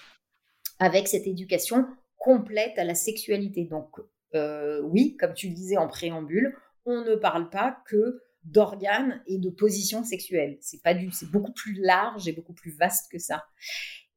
avec 0.79 1.07
cette 1.07 1.27
éducation 1.27 1.85
complète 2.17 2.79
à 2.79 2.83
la 2.83 2.95
sexualité. 2.95 3.65
Donc 3.65 3.99
euh, 4.35 4.81
oui, 4.81 5.15
comme 5.17 5.33
tu 5.33 5.47
le 5.47 5.53
disais 5.53 5.77
en 5.77 5.87
préambule, 5.87 6.55
on 6.85 7.03
ne 7.03 7.15
parle 7.15 7.49
pas 7.49 7.77
que 7.87 8.21
d'organes 8.43 9.21
et 9.25 9.39
de 9.39 9.49
positions 9.49 10.03
sexuelles. 10.03 10.57
C'est 10.61 10.83
pas 10.83 10.93
du, 10.93 11.11
c'est 11.11 11.31
beaucoup 11.31 11.53
plus 11.53 11.73
large 11.81 12.27
et 12.27 12.33
beaucoup 12.33 12.53
plus 12.53 12.71
vaste 12.71 13.11
que 13.11 13.17
ça. 13.17 13.43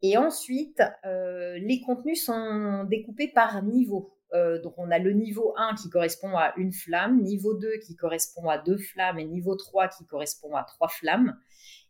Et 0.03 0.17
ensuite, 0.17 0.83
euh, 1.07 1.59
les 1.59 1.81
contenus 1.81 2.25
sont 2.25 2.85
découpés 2.85 3.29
par 3.29 3.63
niveau. 3.63 4.15
Euh, 4.35 4.61
donc 4.61 4.75
on 4.77 4.91
a 4.91 4.99
le 4.99 5.13
niveau 5.13 5.55
1 5.57 5.75
qui 5.77 5.89
correspond 5.89 6.37
à 6.37 6.53
une 6.59 6.73
flamme, 6.73 7.23
niveau 7.23 7.55
2 7.55 7.79
qui 7.79 7.97
correspond 7.97 8.49
à 8.49 8.59
deux 8.59 8.77
flammes 8.77 9.19
et 9.19 9.25
niveau 9.25 9.57
3 9.57 9.89
qui 9.89 10.05
correspond 10.05 10.55
à 10.55 10.65
trois 10.65 10.89
flammes 10.89 11.35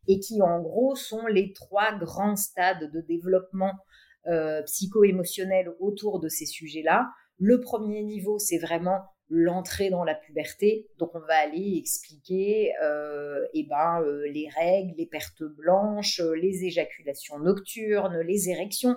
et 0.06 0.20
qui 0.20 0.40
en 0.40 0.60
gros 0.60 0.94
sont 0.94 1.26
les 1.26 1.52
trois 1.52 1.92
grands 1.98 2.36
stades 2.36 2.92
de 2.92 3.00
développement 3.00 3.72
psycho-émotionnel 4.66 5.72
autour 5.80 6.20
de 6.20 6.28
ces 6.28 6.44
sujets-là. 6.44 7.08
Le 7.38 7.60
premier 7.60 8.02
niveau, 8.02 8.38
c'est 8.38 8.58
vraiment 8.58 9.00
l'entrée 9.30 9.90
dans 9.90 10.04
la 10.04 10.14
puberté. 10.14 10.88
Donc 10.98 11.14
on 11.14 11.20
va 11.20 11.36
aller 11.36 11.76
expliquer 11.76 12.72
euh, 12.82 13.46
eh 13.54 13.64
ben, 13.64 14.00
euh, 14.02 14.26
les 14.30 14.48
règles, 14.48 14.94
les 14.96 15.06
pertes 15.06 15.42
blanches, 15.42 16.20
euh, 16.20 16.34
les 16.34 16.64
éjaculations 16.64 17.38
nocturnes, 17.38 18.20
les 18.20 18.48
érections, 18.48 18.96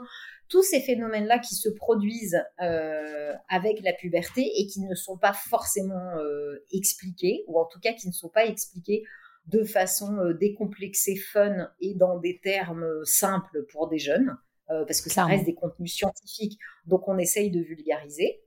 tous 0.50 0.64
ces 0.64 0.82
phénomènes-là 0.82 1.40
qui 1.40 1.56
se 1.56 1.70
produisent 1.70 2.44
avec 2.58 3.82
la 3.84 3.94
puberté 3.94 4.42
et 4.58 4.68
qui 4.68 4.82
ne 4.82 4.96
sont 4.96 5.18
pas 5.18 5.32
forcément 5.32 6.12
expliqués, 6.74 7.46
ou 7.48 7.58
en 7.58 7.64
tout 7.64 7.80
cas 7.80 7.94
qui 7.94 8.10
ne 8.10 8.12
sont 8.12 8.28
pas 8.28 8.46
expliqués 8.46 9.06
de 9.46 9.64
façon 9.64 10.12
décomplexée, 10.38 11.16
fun 11.16 11.70
et 11.80 11.96
dans 11.96 12.20
des 12.20 12.42
termes 12.44 12.86
simples 13.06 13.66
pour 13.72 13.88
des 13.88 13.98
jeunes. 13.98 14.36
Euh, 14.72 14.86
parce 14.86 15.02
que 15.02 15.10
ça 15.10 15.26
reste 15.26 15.46
des 15.46 15.54
contenus 15.54 15.94
scientifiques, 15.94 16.58
donc 16.86 17.08
on 17.08 17.18
essaye 17.18 17.52
de 17.52 17.60
vulgariser. 17.60 18.42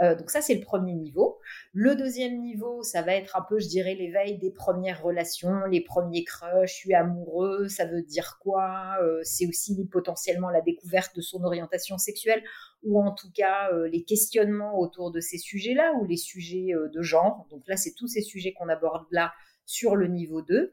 Euh, 0.00 0.14
donc 0.14 0.30
ça, 0.30 0.40
c'est 0.40 0.54
le 0.54 0.60
premier 0.60 0.94
niveau. 0.94 1.38
Le 1.72 1.94
deuxième 1.94 2.40
niveau, 2.40 2.82
ça 2.82 3.02
va 3.02 3.14
être 3.14 3.36
un 3.36 3.42
peu, 3.42 3.58
je 3.58 3.68
dirais, 3.68 3.94
l'éveil 3.94 4.38
des 4.38 4.50
premières 4.50 5.02
relations, 5.02 5.64
les 5.66 5.82
premiers 5.82 6.24
crushs, 6.24 6.68
je 6.68 6.74
suis 6.74 6.94
amoureux, 6.94 7.68
ça 7.68 7.84
veut 7.84 8.02
dire 8.02 8.38
quoi 8.40 8.96
euh, 9.02 9.20
C'est 9.22 9.46
aussi 9.46 9.86
potentiellement 9.90 10.50
la 10.50 10.62
découverte 10.62 11.14
de 11.14 11.20
son 11.20 11.42
orientation 11.44 11.98
sexuelle, 11.98 12.42
ou 12.82 13.02
en 13.02 13.12
tout 13.12 13.30
cas 13.34 13.70
les 13.90 14.04
questionnements 14.04 14.78
autour 14.78 15.10
de 15.10 15.20
ces 15.20 15.38
sujets-là, 15.38 15.92
ou 16.00 16.06
les 16.06 16.16
sujets 16.16 16.72
de 16.92 17.02
genre. 17.02 17.46
Donc 17.50 17.66
là, 17.66 17.76
c'est 17.76 17.94
tous 17.94 18.06
ces 18.06 18.22
sujets 18.22 18.52
qu'on 18.52 18.68
aborde 18.68 19.06
là 19.10 19.32
sur 19.64 19.96
le 19.96 20.06
niveau 20.06 20.42
2. 20.42 20.72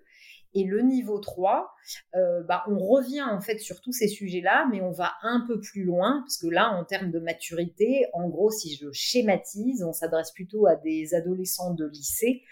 Et 0.56 0.66
le 0.66 0.82
niveau 0.82 1.20
3, 1.20 1.74
euh, 2.16 2.44
bah, 2.44 2.64
on 2.68 2.78
revient 2.78 3.24
en 3.24 3.42
fait 3.42 3.58
sur 3.58 3.82
tous 3.82 3.92
ces 3.92 4.08
sujets-là, 4.08 4.68
mais 4.72 4.82
on 4.82 4.92
va 4.92 5.14
un 5.24 5.44
peu 5.48 5.60
plus 5.60 5.84
loin, 5.84 6.22
parce 6.22 6.38
que 6.38 6.48
là, 6.48 6.72
en 6.72 6.84
termes 6.86 7.12
de 7.12 7.20
maturité, 7.20 8.06
en 8.14 8.30
gros, 8.30 8.52
si 8.52 8.76
je 8.76 8.92
schématise, 8.92 9.84
on 9.84 9.94
s'adresse 9.94 10.32
plutôt 10.32 10.68
à 10.68 10.76
des 10.76 11.16
adolescents 11.16 11.74
de 11.74 11.86
lycée. 11.86 12.44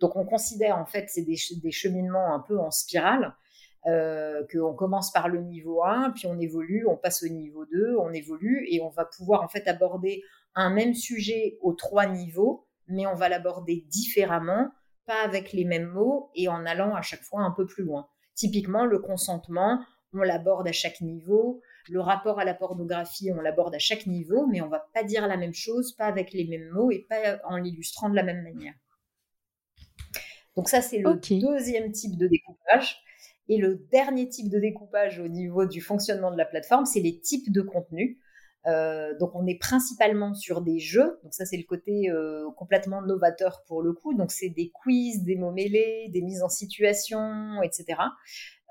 Donc 0.00 0.14
on 0.14 0.24
considère 0.24 0.78
en 0.78 0.86
fait 0.86 1.06
c'est 1.08 1.22
des, 1.22 1.36
cheminements 1.72 2.32
un 2.32 2.40
peu 2.40 2.58
en 2.58 2.70
spirale, 2.70 3.34
euh, 3.86 4.44
qu'on 4.52 4.74
commence 4.74 5.12
par 5.12 5.28
le 5.28 5.40
niveau 5.42 5.82
1, 5.82 6.10
puis 6.10 6.26
on 6.26 6.38
évolue, 6.38 6.86
on 6.86 6.96
passe 6.96 7.24
au 7.24 7.28
niveau 7.28 7.64
2, 7.66 7.96
on 7.96 8.12
évolue, 8.12 8.66
et 8.70 8.80
on 8.80 8.90
va 8.90 9.04
pouvoir 9.04 9.42
en 9.42 9.48
fait 9.48 9.66
aborder 9.66 10.22
un 10.54 10.70
même 10.70 10.94
sujet 10.94 11.58
aux 11.60 11.72
trois 11.72 12.06
niveaux, 12.06 12.66
mais 12.86 13.06
on 13.06 13.14
va 13.14 13.28
l'aborder 13.28 13.84
différemment 13.88 14.70
pas 15.08 15.22
avec 15.24 15.52
les 15.54 15.64
mêmes 15.64 15.88
mots 15.88 16.30
et 16.34 16.48
en 16.48 16.66
allant 16.66 16.94
à 16.94 17.02
chaque 17.02 17.22
fois 17.22 17.40
un 17.40 17.50
peu 17.50 17.66
plus 17.66 17.82
loin. 17.82 18.08
Typiquement, 18.34 18.84
le 18.84 18.98
consentement, 18.98 19.82
on 20.12 20.18
l'aborde 20.18 20.68
à 20.68 20.72
chaque 20.72 21.00
niveau. 21.00 21.62
Le 21.88 22.00
rapport 22.00 22.38
à 22.38 22.44
la 22.44 22.52
pornographie, 22.52 23.32
on 23.32 23.40
l'aborde 23.40 23.74
à 23.74 23.78
chaque 23.78 24.06
niveau, 24.06 24.46
mais 24.46 24.60
on 24.60 24.68
va 24.68 24.86
pas 24.92 25.02
dire 25.02 25.26
la 25.26 25.38
même 25.38 25.54
chose, 25.54 25.92
pas 25.92 26.04
avec 26.04 26.32
les 26.34 26.44
mêmes 26.44 26.68
mots 26.68 26.90
et 26.90 27.06
pas 27.08 27.40
en 27.44 27.56
l'illustrant 27.56 28.10
de 28.10 28.14
la 28.14 28.22
même 28.22 28.42
manière. 28.42 28.74
Donc 30.54 30.68
ça, 30.68 30.82
c'est 30.82 30.98
le 30.98 31.14
deuxième 31.14 31.90
type 31.90 32.18
de 32.18 32.26
découpage. 32.26 33.02
Et 33.48 33.56
le 33.56 33.76
dernier 33.90 34.28
type 34.28 34.50
de 34.50 34.58
découpage 34.58 35.20
au 35.20 35.28
niveau 35.28 35.64
du 35.64 35.80
fonctionnement 35.80 36.30
de 36.30 36.36
la 36.36 36.44
plateforme, 36.44 36.84
c'est 36.84 37.00
les 37.00 37.18
types 37.18 37.50
de 37.50 37.62
contenus. 37.62 38.18
Euh, 38.66 39.16
donc 39.18 39.34
on 39.34 39.46
est 39.46 39.58
principalement 39.58 40.34
sur 40.34 40.60
des 40.60 40.78
jeux, 40.78 41.20
donc 41.22 41.32
ça 41.32 41.46
c'est 41.46 41.56
le 41.56 41.62
côté 41.62 42.10
euh, 42.10 42.50
complètement 42.56 43.00
novateur 43.02 43.62
pour 43.66 43.82
le 43.82 43.92
coup, 43.92 44.14
donc 44.14 44.32
c'est 44.32 44.48
des 44.48 44.70
quiz, 44.70 45.22
des 45.22 45.36
mots 45.36 45.52
mêlés, 45.52 46.08
des 46.12 46.22
mises 46.22 46.42
en 46.42 46.48
situation, 46.48 47.62
etc. 47.62 48.00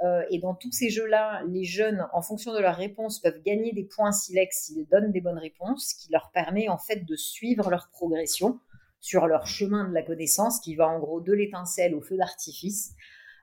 Euh, 0.04 0.24
et 0.30 0.40
dans 0.40 0.54
tous 0.54 0.72
ces 0.72 0.90
jeux-là, 0.90 1.42
les 1.48 1.64
jeunes, 1.64 2.06
en 2.14 2.22
fonction 2.22 2.54
de 2.54 2.60
leurs 2.60 2.76
réponses, 2.76 3.20
peuvent 3.20 3.42
gagner 3.44 3.72
des 3.72 3.86
points 3.86 4.12
silex 4.12 4.66
s'ils 4.66 4.88
donnent 4.88 5.12
des 5.12 5.22
bonnes 5.22 5.40
réponses, 5.40 5.90
ce 5.90 5.96
qui 5.96 6.12
leur 6.12 6.32
permet 6.32 6.68
en 6.68 6.78
fait 6.78 7.06
de 7.06 7.16
suivre 7.16 7.70
leur 7.70 7.90
progression 7.90 8.60
sur 9.00 9.26
leur 9.26 9.48
chemin 9.48 9.88
de 9.88 9.94
la 9.94 10.04
connaissance, 10.04 10.60
qui 10.60 10.76
va 10.76 10.88
en 10.88 11.00
gros 11.00 11.22
de 11.22 11.34
l'étincelle 11.34 11.96
au 11.96 12.02
feu 12.02 12.18
d'artifice. 12.18 12.94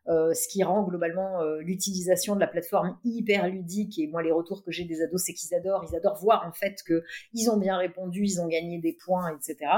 Euh, 0.07 0.35
ce 0.35 0.49
qui 0.49 0.63
rend 0.63 0.83
globalement 0.83 1.41
euh, 1.41 1.61
l'utilisation 1.61 2.35
de 2.35 2.41
la 2.41 2.47
plateforme 2.47 2.99
hyper 3.05 3.49
ludique. 3.49 3.99
Et 3.99 4.07
moi, 4.07 4.23
les 4.23 4.33
retours 4.33 4.63
que 4.63 4.71
j'ai 4.71 4.85
des 4.85 5.01
ados, 5.01 5.23
c'est 5.25 5.33
qu'ils 5.33 5.55
adorent, 5.55 5.87
ils 5.91 5.97
adorent 5.97 6.19
voir 6.19 6.47
en 6.47 6.53
fait 6.53 6.83
que 6.85 7.03
ils 7.33 7.49
ont 7.51 7.57
bien 7.57 7.79
répondu, 7.79 8.23
ils 8.23 8.41
ont 8.41 8.47
gagné 8.47 8.79
des 8.79 8.93
points, 8.93 9.35
etc. 9.35 9.71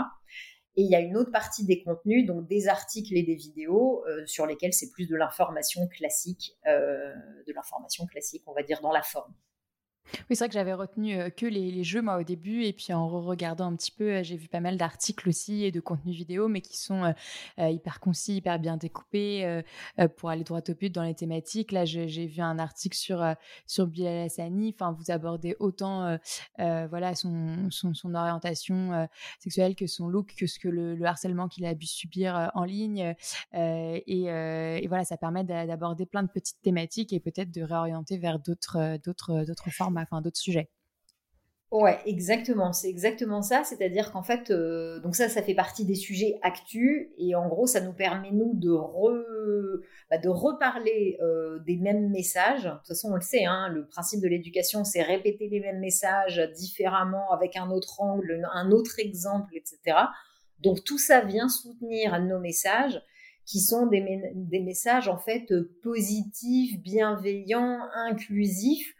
Et 0.75 0.83
il 0.83 0.91
y 0.91 0.97
a 0.97 1.01
une 1.01 1.17
autre 1.17 1.31
partie 1.31 1.65
des 1.65 1.83
contenus, 1.83 2.27
donc 2.27 2.49
des 2.49 2.67
articles 2.67 3.17
et 3.17 3.23
des 3.23 3.37
vidéos, 3.37 4.05
euh, 4.09 4.27
sur 4.27 4.47
lesquels 4.47 4.73
c'est 4.73 4.91
plus 4.91 5.07
de 5.07 5.15
l'information 5.15 5.87
classique, 5.87 6.59
de 6.67 7.53
l'information 7.55 8.05
classique, 8.07 8.43
on 8.47 8.53
va 8.53 8.63
dire, 8.63 8.81
dans 8.83 8.93
la 8.93 9.03
forme. 9.03 9.33
Oui, 10.29 10.37
c'est 10.37 10.39
vrai 10.39 10.49
que 10.49 10.55
j'avais 10.55 10.73
retenu 10.73 11.31
que 11.37 11.47
les, 11.47 11.85
jeux, 11.85 12.03
moi, 12.03 12.19
au 12.19 12.23
début, 12.23 12.65
et 12.65 12.73
puis 12.73 12.93
en 12.93 13.09
regardant 13.09 13.67
un 13.67 13.77
petit 13.77 13.91
peu, 13.91 14.23
j'ai 14.23 14.37
vu 14.37 14.49
pas 14.49 14.61
mal 14.61 14.77
d'articles 14.77 15.29
aussi 15.29 15.65
et 15.65 15.73
de 15.73 15.81
contenus 15.81 16.17
vidéo, 16.17 16.49
mais 16.49 16.61
qui 16.61 16.77
sont 16.77 17.15
hyper 17.59 18.01
concis, 18.01 18.37
hyper 18.37 18.59
bien 18.59 18.77
découpés 18.77 19.63
pour 20.17 20.31
aller 20.31 20.45
droit 20.45 20.61
au 20.69 20.75
but 20.75 20.95
dans 20.95 21.03
les 21.03 21.15
thématiques. 21.15 21.73
Là, 21.73 21.85
j'ai 21.85 22.27
vu 22.27 22.41
un 22.41 22.59
article 22.59 22.97
sur, 22.97 23.25
sur 23.67 23.87
Bilal 23.87 24.27
Hassani. 24.27 24.75
Enfin, 24.75 24.93
vous 24.93 25.11
abordez 25.11 25.57
autant 25.59 26.19
voilà, 26.59 27.15
son, 27.15 27.69
son, 27.71 28.15
orientation 28.15 29.09
sexuelle 29.41 29.75
que 29.75 29.87
son 29.87 30.09
look, 30.09 30.35
que 30.37 30.47
ce 30.47 30.59
que 30.59 30.69
le, 30.69 31.05
harcèlement 31.05 31.49
qu'il 31.49 31.67
a 31.67 31.75
pu 31.75 31.87
subir 31.87 32.51
en 32.55 32.65
ligne. 32.65 33.15
Et, 33.53 34.05
et, 34.07 34.87
voilà, 34.89 35.05
ça 35.05 35.17
permet 35.17 35.45
d'aborder 35.45 36.07
plein 36.07 36.23
de 36.23 36.29
petites 36.29 36.61
thématiques 36.63 37.13
et 37.13 37.21
peut-être 37.21 37.51
de 37.51 37.63
réorienter 37.63 38.19
vers 38.19 38.39
d'autres 38.39 39.01
formes 39.71 39.96
d'autres 40.23 40.39
sujets. 40.39 40.69
Ouais, 41.73 41.99
exactement. 42.07 42.73
C'est 42.73 42.89
exactement 42.89 43.43
ça. 43.43 43.65
C'est-à-dire 43.65 44.13
qu'en 44.13 44.23
fait, 44.23 44.51
euh, 44.51 45.01
donc 45.01 45.17
ça, 45.17 45.29
ça 45.29 45.43
fait 45.43 45.55
partie 45.55 45.85
des 45.85 45.97
sujets 45.97 46.39
actus 46.43 47.09
et 47.19 47.35
en 47.35 47.49
gros, 47.49 47.67
ça 47.67 47.81
nous 47.81 47.93
permet 47.93 48.31
nous 48.31 48.53
de 48.55 48.71
bah, 50.09 50.19
de 50.19 50.29
reparler 50.29 51.19
euh, 51.21 51.59
des 51.67 51.77
mêmes 51.77 52.09
messages. 52.11 52.65
De 52.65 52.71
toute 52.71 52.87
façon, 52.87 53.11
on 53.11 53.17
le 53.17 53.21
sait. 53.21 53.45
Hein, 53.45 53.69
le 53.69 53.85
principe 53.85 54.23
de 54.23 54.29
l'éducation, 54.29 54.85
c'est 54.85 55.03
répéter 55.03 55.49
les 55.49 55.59
mêmes 55.59 55.81
messages 55.81 56.41
différemment, 56.55 57.33
avec 57.33 57.57
un 57.57 57.71
autre 57.71 58.01
angle, 58.01 58.49
un 58.53 58.71
autre 58.71 59.01
exemple, 59.01 59.53
etc. 59.57 59.99
Donc 60.61 60.85
tout 60.85 60.99
ça 60.99 61.21
vient 61.23 61.49
soutenir 61.49 62.23
nos 62.23 62.39
messages 62.39 63.03
qui 63.45 63.61
sont 63.61 63.87
des, 63.87 64.23
des 64.35 64.61
messages 64.61 65.09
en 65.09 65.19
fait 65.19 65.53
positifs, 65.83 66.81
bienveillants, 66.81 67.81
inclusifs 67.95 68.93
euh, 68.93 68.96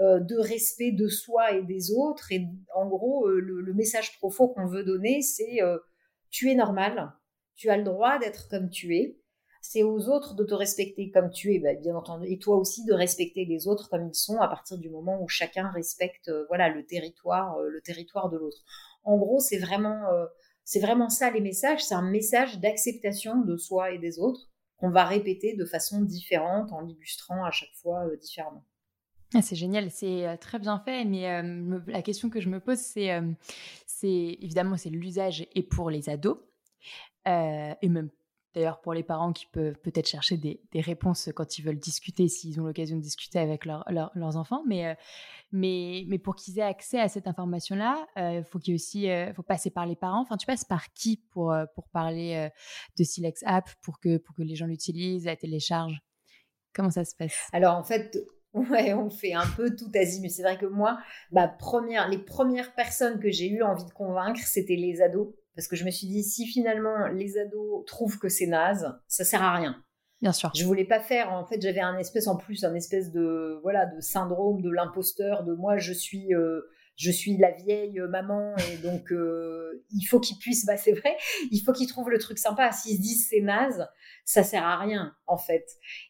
de 0.00 0.36
respect 0.36 0.92
de 0.92 1.08
soi 1.08 1.52
et 1.52 1.62
des 1.62 1.92
autres. 1.92 2.30
Et 2.32 2.46
en 2.74 2.86
gros, 2.86 3.26
euh, 3.28 3.40
le, 3.40 3.74
message 3.74 4.16
profond 4.18 4.48
qu'on 4.48 4.66
veut 4.66 4.84
donner, 4.84 5.22
c'est 5.22 5.62
euh, 5.62 5.78
tu 6.30 6.50
es 6.50 6.54
normal, 6.54 7.12
tu 7.54 7.70
as 7.70 7.76
le 7.76 7.84
droit 7.84 8.18
d'être 8.18 8.48
comme 8.48 8.70
tu 8.70 8.96
es. 8.96 9.18
C'est 9.62 9.82
aux 9.82 10.08
autres 10.08 10.34
de 10.34 10.44
te 10.44 10.54
respecter 10.54 11.10
comme 11.10 11.30
tu 11.30 11.54
es, 11.54 11.58
bah, 11.58 11.74
bien 11.74 11.96
entendu, 11.96 12.26
et 12.30 12.38
toi 12.38 12.56
aussi 12.56 12.84
de 12.84 12.92
respecter 12.92 13.44
les 13.46 13.66
autres 13.66 13.88
comme 13.88 14.06
ils 14.06 14.14
sont 14.14 14.38
à 14.40 14.48
partir 14.48 14.78
du 14.78 14.88
moment 14.90 15.20
où 15.20 15.28
chacun 15.28 15.70
respecte, 15.70 16.30
voilà, 16.48 16.68
le 16.68 16.86
territoire, 16.86 17.58
le 17.58 17.80
territoire 17.80 18.30
de 18.30 18.38
l'autre. 18.38 18.62
En 19.02 19.16
gros, 19.16 19.40
c'est 19.40 19.58
vraiment, 19.58 20.02
c'est 20.62 20.78
vraiment 20.78 21.08
ça 21.08 21.30
les 21.30 21.40
messages. 21.40 21.84
C'est 21.84 21.94
un 21.94 22.08
message 22.08 22.60
d'acceptation 22.60 23.40
de 23.40 23.56
soi 23.56 23.90
et 23.90 23.98
des 23.98 24.20
autres 24.20 24.48
qu'on 24.76 24.90
va 24.90 25.04
répéter 25.04 25.54
de 25.54 25.64
façon 25.64 26.02
différente 26.02 26.72
en 26.72 26.82
l'illustrant 26.82 27.44
à 27.44 27.50
chaque 27.50 27.74
fois 27.74 28.04
différemment. 28.20 28.64
Ah, 29.34 29.42
c'est 29.42 29.56
génial, 29.56 29.90
c'est 29.90 30.36
très 30.38 30.58
bien 30.58 30.78
fait, 30.78 31.04
mais 31.04 31.42
la 31.86 32.02
question 32.02 32.30
que 32.30 32.40
je 32.40 32.48
me 32.48 32.60
pose, 32.60 32.78
c'est, 32.78 33.10
évidemment, 34.04 34.76
c'est 34.76 34.90
l'usage 34.90 35.46
et 35.54 35.62
pour 35.62 35.90
les 35.90 36.08
ados, 36.08 36.38
et 37.26 37.88
même 37.88 38.10
D'ailleurs, 38.56 38.80
pour 38.80 38.94
les 38.94 39.02
parents 39.02 39.34
qui 39.34 39.44
peuvent 39.44 39.78
peut-être 39.82 40.08
chercher 40.08 40.38
des, 40.38 40.58
réponses 40.80 41.28
quand 41.36 41.58
ils 41.58 41.62
veulent 41.62 41.78
discuter, 41.78 42.26
s'ils 42.26 42.58
ont 42.58 42.64
l'occasion 42.64 42.96
de 42.96 43.02
discuter 43.02 43.38
avec 43.38 43.66
leurs 43.66 44.36
enfants, 44.38 44.62
mais, 44.66 44.86
euh, 44.86 44.94
mais, 45.52 46.06
mais 46.08 46.18
pour 46.18 46.36
qu'ils 46.36 46.58
aient 46.58 46.62
accès 46.62 46.98
à 46.98 47.08
cette 47.08 47.26
information-là, 47.26 48.06
il 48.16 48.22
euh, 48.22 48.44
faut 48.44 48.58
qu'il 48.58 48.74
aussi 48.74 49.10
euh, 49.10 49.30
faut 49.34 49.42
passer 49.42 49.68
par 49.68 49.84
les 49.84 49.94
parents. 49.94 50.22
Enfin, 50.22 50.38
tu 50.38 50.46
passes 50.46 50.64
par 50.64 50.90
qui 50.94 51.18
pour, 51.18 51.54
pour 51.74 51.90
parler 51.90 52.48
de 52.98 53.04
Silex 53.04 53.42
App, 53.44 53.68
pour 53.82 54.00
que, 54.00 54.16
pour 54.16 54.34
que 54.34 54.42
les 54.42 54.56
gens 54.56 54.66
l'utilisent, 54.66 55.26
la 55.26 55.36
téléchargent? 55.36 56.00
Comment 56.72 56.90
ça 56.90 57.04
se 57.04 57.14
passe? 57.14 57.50
Alors, 57.52 57.76
en 57.76 57.84
fait, 57.84 58.16
Ouais, 58.56 58.94
on 58.94 59.10
fait 59.10 59.34
un 59.34 59.46
peu 59.56 59.76
tout 59.76 59.90
azimut. 59.94 60.30
C'est 60.30 60.42
vrai 60.42 60.56
que 60.56 60.66
moi, 60.66 60.98
ma 61.30 61.46
première, 61.46 62.08
les 62.08 62.18
premières 62.18 62.74
personnes 62.74 63.20
que 63.20 63.30
j'ai 63.30 63.48
eu 63.48 63.62
envie 63.62 63.84
de 63.84 63.90
convaincre, 63.90 64.40
c'était 64.44 64.76
les 64.76 65.02
ados. 65.02 65.28
Parce 65.54 65.68
que 65.68 65.76
je 65.76 65.84
me 65.84 65.90
suis 65.90 66.06
dit, 66.06 66.22
si 66.22 66.46
finalement 66.46 67.06
les 67.08 67.38
ados 67.38 67.84
trouvent 67.86 68.18
que 68.18 68.28
c'est 68.28 68.46
naze, 68.46 68.94
ça 69.08 69.24
sert 69.24 69.42
à 69.42 69.54
rien. 69.54 69.76
Bien 70.22 70.32
sûr. 70.32 70.50
Je 70.54 70.64
voulais 70.64 70.86
pas 70.86 71.00
faire. 71.00 71.32
En 71.32 71.44
fait, 71.44 71.60
j'avais 71.60 71.80
un 71.80 71.98
espèce 71.98 72.26
en 72.26 72.36
plus, 72.36 72.64
un 72.64 72.74
espèce 72.74 73.12
de 73.12 73.58
voilà 73.62 73.84
de 73.86 74.00
syndrome 74.00 74.62
de 74.62 74.70
l'imposteur, 74.70 75.44
de 75.44 75.52
moi 75.54 75.76
je 75.76 75.92
suis 75.92 76.34
euh, 76.34 76.62
je 76.96 77.10
suis 77.10 77.36
la 77.36 77.50
vieille 77.50 78.00
maman 78.08 78.54
et 78.72 78.76
donc 78.78 79.12
euh, 79.12 79.84
il 79.92 80.02
faut 80.02 80.20
qu'ils 80.20 80.38
puissent. 80.38 80.56
Bah 80.66 80.76
c'est 80.76 80.92
vrai, 80.92 81.16
il 81.52 81.60
faut 81.60 81.72
qu'ils 81.72 81.86
trouvent 81.86 82.10
le 82.10 82.18
truc 82.18 82.38
sympa. 82.38 82.72
S'ils 82.72 82.96
se 82.96 83.02
disent 83.02 83.28
c'est 83.30 83.40
naze, 83.40 83.86
ça 84.24 84.42
sert 84.42 84.64
à 84.64 84.78
rien 84.78 85.14
en 85.26 85.36
fait. 85.36 85.64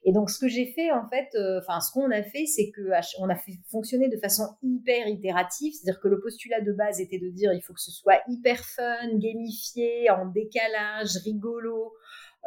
Et 0.04 0.12
donc 0.12 0.30
ce 0.30 0.38
que 0.38 0.48
j'ai 0.48 0.72
fait 0.72 0.90
en 0.92 1.06
fait, 1.08 1.28
euh, 1.34 1.60
enfin 1.60 1.80
ce 1.80 1.92
qu'on 1.92 2.10
a 2.10 2.22
fait, 2.22 2.46
c'est 2.46 2.70
que 2.70 2.90
on 3.18 3.28
a 3.28 3.36
fait 3.36 3.52
fonctionner 3.70 4.08
de 4.08 4.16
façon 4.16 4.44
hyper 4.62 5.08
itérative, 5.08 5.74
c'est-à-dire 5.74 6.00
que 6.00 6.08
le 6.08 6.20
postulat 6.20 6.60
de 6.60 6.72
base 6.72 7.00
était 7.00 7.18
de 7.18 7.28
dire 7.28 7.52
il 7.52 7.60
faut 7.60 7.74
que 7.74 7.80
ce 7.80 7.90
soit 7.90 8.20
hyper 8.28 8.64
fun, 8.64 9.08
gamifié, 9.14 10.08
en 10.10 10.26
décalage, 10.26 11.16
rigolo, 11.24 11.92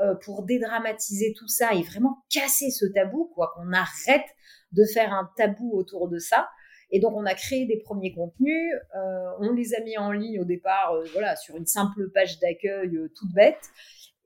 euh, 0.01 0.15
pour 0.15 0.43
dédramatiser 0.43 1.33
tout 1.37 1.49
ça 1.49 1.73
et 1.73 1.83
vraiment 1.83 2.23
casser 2.29 2.71
ce 2.71 2.85
tabou, 2.85 3.29
quoi, 3.35 3.51
qu'on 3.53 3.73
arrête 3.73 4.25
de 4.71 4.85
faire 4.85 5.11
un 5.11 5.29
tabou 5.35 5.71
autour 5.73 6.07
de 6.07 6.19
ça. 6.19 6.47
Et 6.91 6.99
donc 6.99 7.13
on 7.15 7.25
a 7.25 7.35
créé 7.35 7.65
des 7.65 7.77
premiers 7.77 8.13
contenus, 8.13 8.73
euh, 8.95 9.29
on 9.39 9.53
les 9.53 9.75
a 9.75 9.81
mis 9.81 9.97
en 9.97 10.11
ligne 10.11 10.39
au 10.39 10.45
départ, 10.45 10.93
voilà, 11.13 11.35
sur 11.35 11.55
une 11.55 11.67
simple 11.67 12.09
page 12.09 12.39
d'accueil 12.39 12.97
toute 13.15 13.33
bête. 13.33 13.69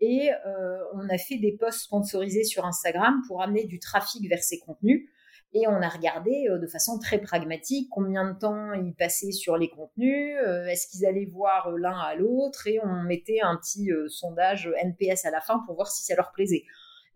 Et 0.06 0.32
euh, 0.34 0.84
on 0.94 1.08
a 1.08 1.18
fait 1.18 1.38
des 1.38 1.54
posts 1.54 1.84
sponsorisés 1.84 2.44
sur 2.44 2.66
Instagram 2.66 3.22
pour 3.26 3.42
amener 3.42 3.64
du 3.64 3.80
trafic 3.80 4.28
vers 4.28 4.44
ces 4.44 4.60
contenus. 4.60 5.08
Et 5.54 5.66
on 5.66 5.82
a 5.82 5.88
regardé 5.88 6.48
euh, 6.50 6.58
de 6.58 6.68
façon 6.68 7.00
très 7.00 7.20
pragmatique 7.20 7.88
combien 7.90 8.34
de 8.34 8.38
temps 8.38 8.74
ils 8.74 8.94
passaient 8.94 9.32
sur 9.32 9.56
les 9.56 9.70
contenus, 9.70 10.36
euh, 10.46 10.66
est-ce 10.66 10.88
qu'ils 10.88 11.06
allaient 11.06 11.30
voir 11.32 11.72
l'un 11.72 11.98
à 11.98 12.16
l'autre, 12.16 12.68
et 12.68 12.82
on 12.84 13.04
mettait 13.04 13.40
un 13.42 13.56
petit 13.56 13.92
sondage 14.10 14.70
NPS 14.84 15.24
à 15.24 15.32
la 15.32 15.40
fin 15.40 15.62
pour 15.66 15.76
voir 15.76 15.90
si 15.90 16.04
ça 16.04 16.16
leur 16.16 16.34
plaisait. 16.34 16.64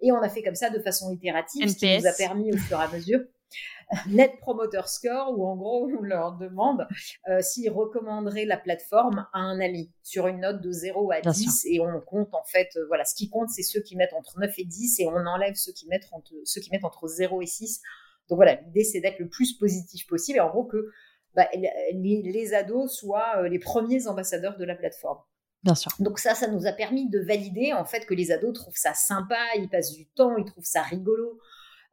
Et 0.02 0.14
on 0.14 0.22
a 0.22 0.30
fait 0.30 0.42
comme 0.42 0.56
ça 0.56 0.70
de 0.70 0.80
façon 0.80 1.12
itérative, 1.12 1.68
ce 1.68 1.76
qui 1.76 1.98
nous 1.98 2.08
a 2.08 2.14
permis 2.14 2.54
au 2.54 2.58
fur 2.58 2.80
et 2.80 2.84
à 2.84 2.88
mesure 2.88 3.20
Net 4.08 4.40
Promoter 4.40 4.82
Score, 4.86 5.38
où 5.38 5.46
en 5.46 5.56
gros, 5.56 5.88
on 5.88 6.02
leur 6.02 6.34
demande 6.34 6.88
euh, 7.30 7.42
s'ils 7.42 7.70
recommanderaient 7.70 8.46
la 8.46 8.58
plateforme 8.58 9.28
à 9.34 9.40
un 9.40 9.60
ami 9.60 9.92
sur 10.04 10.28
une 10.28 10.42
note 10.42 10.62
de 10.62 10.72
0 10.72 11.12
à 11.12 11.22
10. 11.22 11.66
Et 11.66 11.80
on 11.80 12.02
compte, 12.02 12.34
en 12.34 12.44
fait, 12.44 12.70
euh, 12.76 12.86
voilà, 12.88 13.06
ce 13.06 13.16
qui 13.16 13.30
compte, 13.30 13.50
c'est 13.50 13.64
ceux 13.64 13.82
qui 13.82 13.96
mettent 13.96 14.14
entre 14.14 14.40
9 14.40 14.54
et 14.58 14.66
10 14.66 15.00
et 15.00 15.08
on 15.08 15.26
enlève 15.26 15.56
ceux 15.56 15.72
qui 15.72 15.88
mettent 15.88 16.08
entre, 16.12 16.34
ceux 16.44 16.62
qui 16.62 16.70
mettent 16.72 16.84
entre 16.84 17.08
0 17.08 17.42
et 17.42 17.46
6. 17.46 17.82
Donc 18.30 18.38
voilà, 18.38 18.56
l'idée, 18.56 18.84
c'est 18.84 19.00
d'être 19.00 19.20
le 19.20 19.30
plus 19.30 19.54
positif 19.54 20.06
possible 20.08 20.38
et 20.38 20.42
en 20.42 20.50
gros 20.50 20.66
que 20.66 20.90
bah, 21.34 21.48
les, 21.54 22.54
ados 22.54 22.92
soient 22.92 23.38
euh, 23.38 23.48
les 23.48 23.60
premiers 23.60 24.08
ambassadeurs 24.08 24.58
de 24.58 24.66
la 24.66 24.76
plateforme. 24.76 25.20
Bien 25.64 25.76
sûr. 25.76 25.92
Donc 26.00 26.20
ça, 26.20 26.36
ça 26.36 26.48
nous 26.48 26.66
a 26.66 26.72
permis 26.72 27.10
de 27.10 27.20
valider 27.20 27.74
en 27.74 27.86
fait 27.86 28.06
que 28.06 28.14
les 28.14 28.32
ados 28.32 28.54
trouvent 28.54 28.78
ça 28.78 28.94
sympa, 28.94 29.38
ils 29.56 29.70
passent 29.70 29.92
du 29.92 30.08
temps, 30.08 30.36
ils 30.38 30.46
trouvent 30.46 30.66
ça 30.66 30.82
rigolo. 30.82 31.40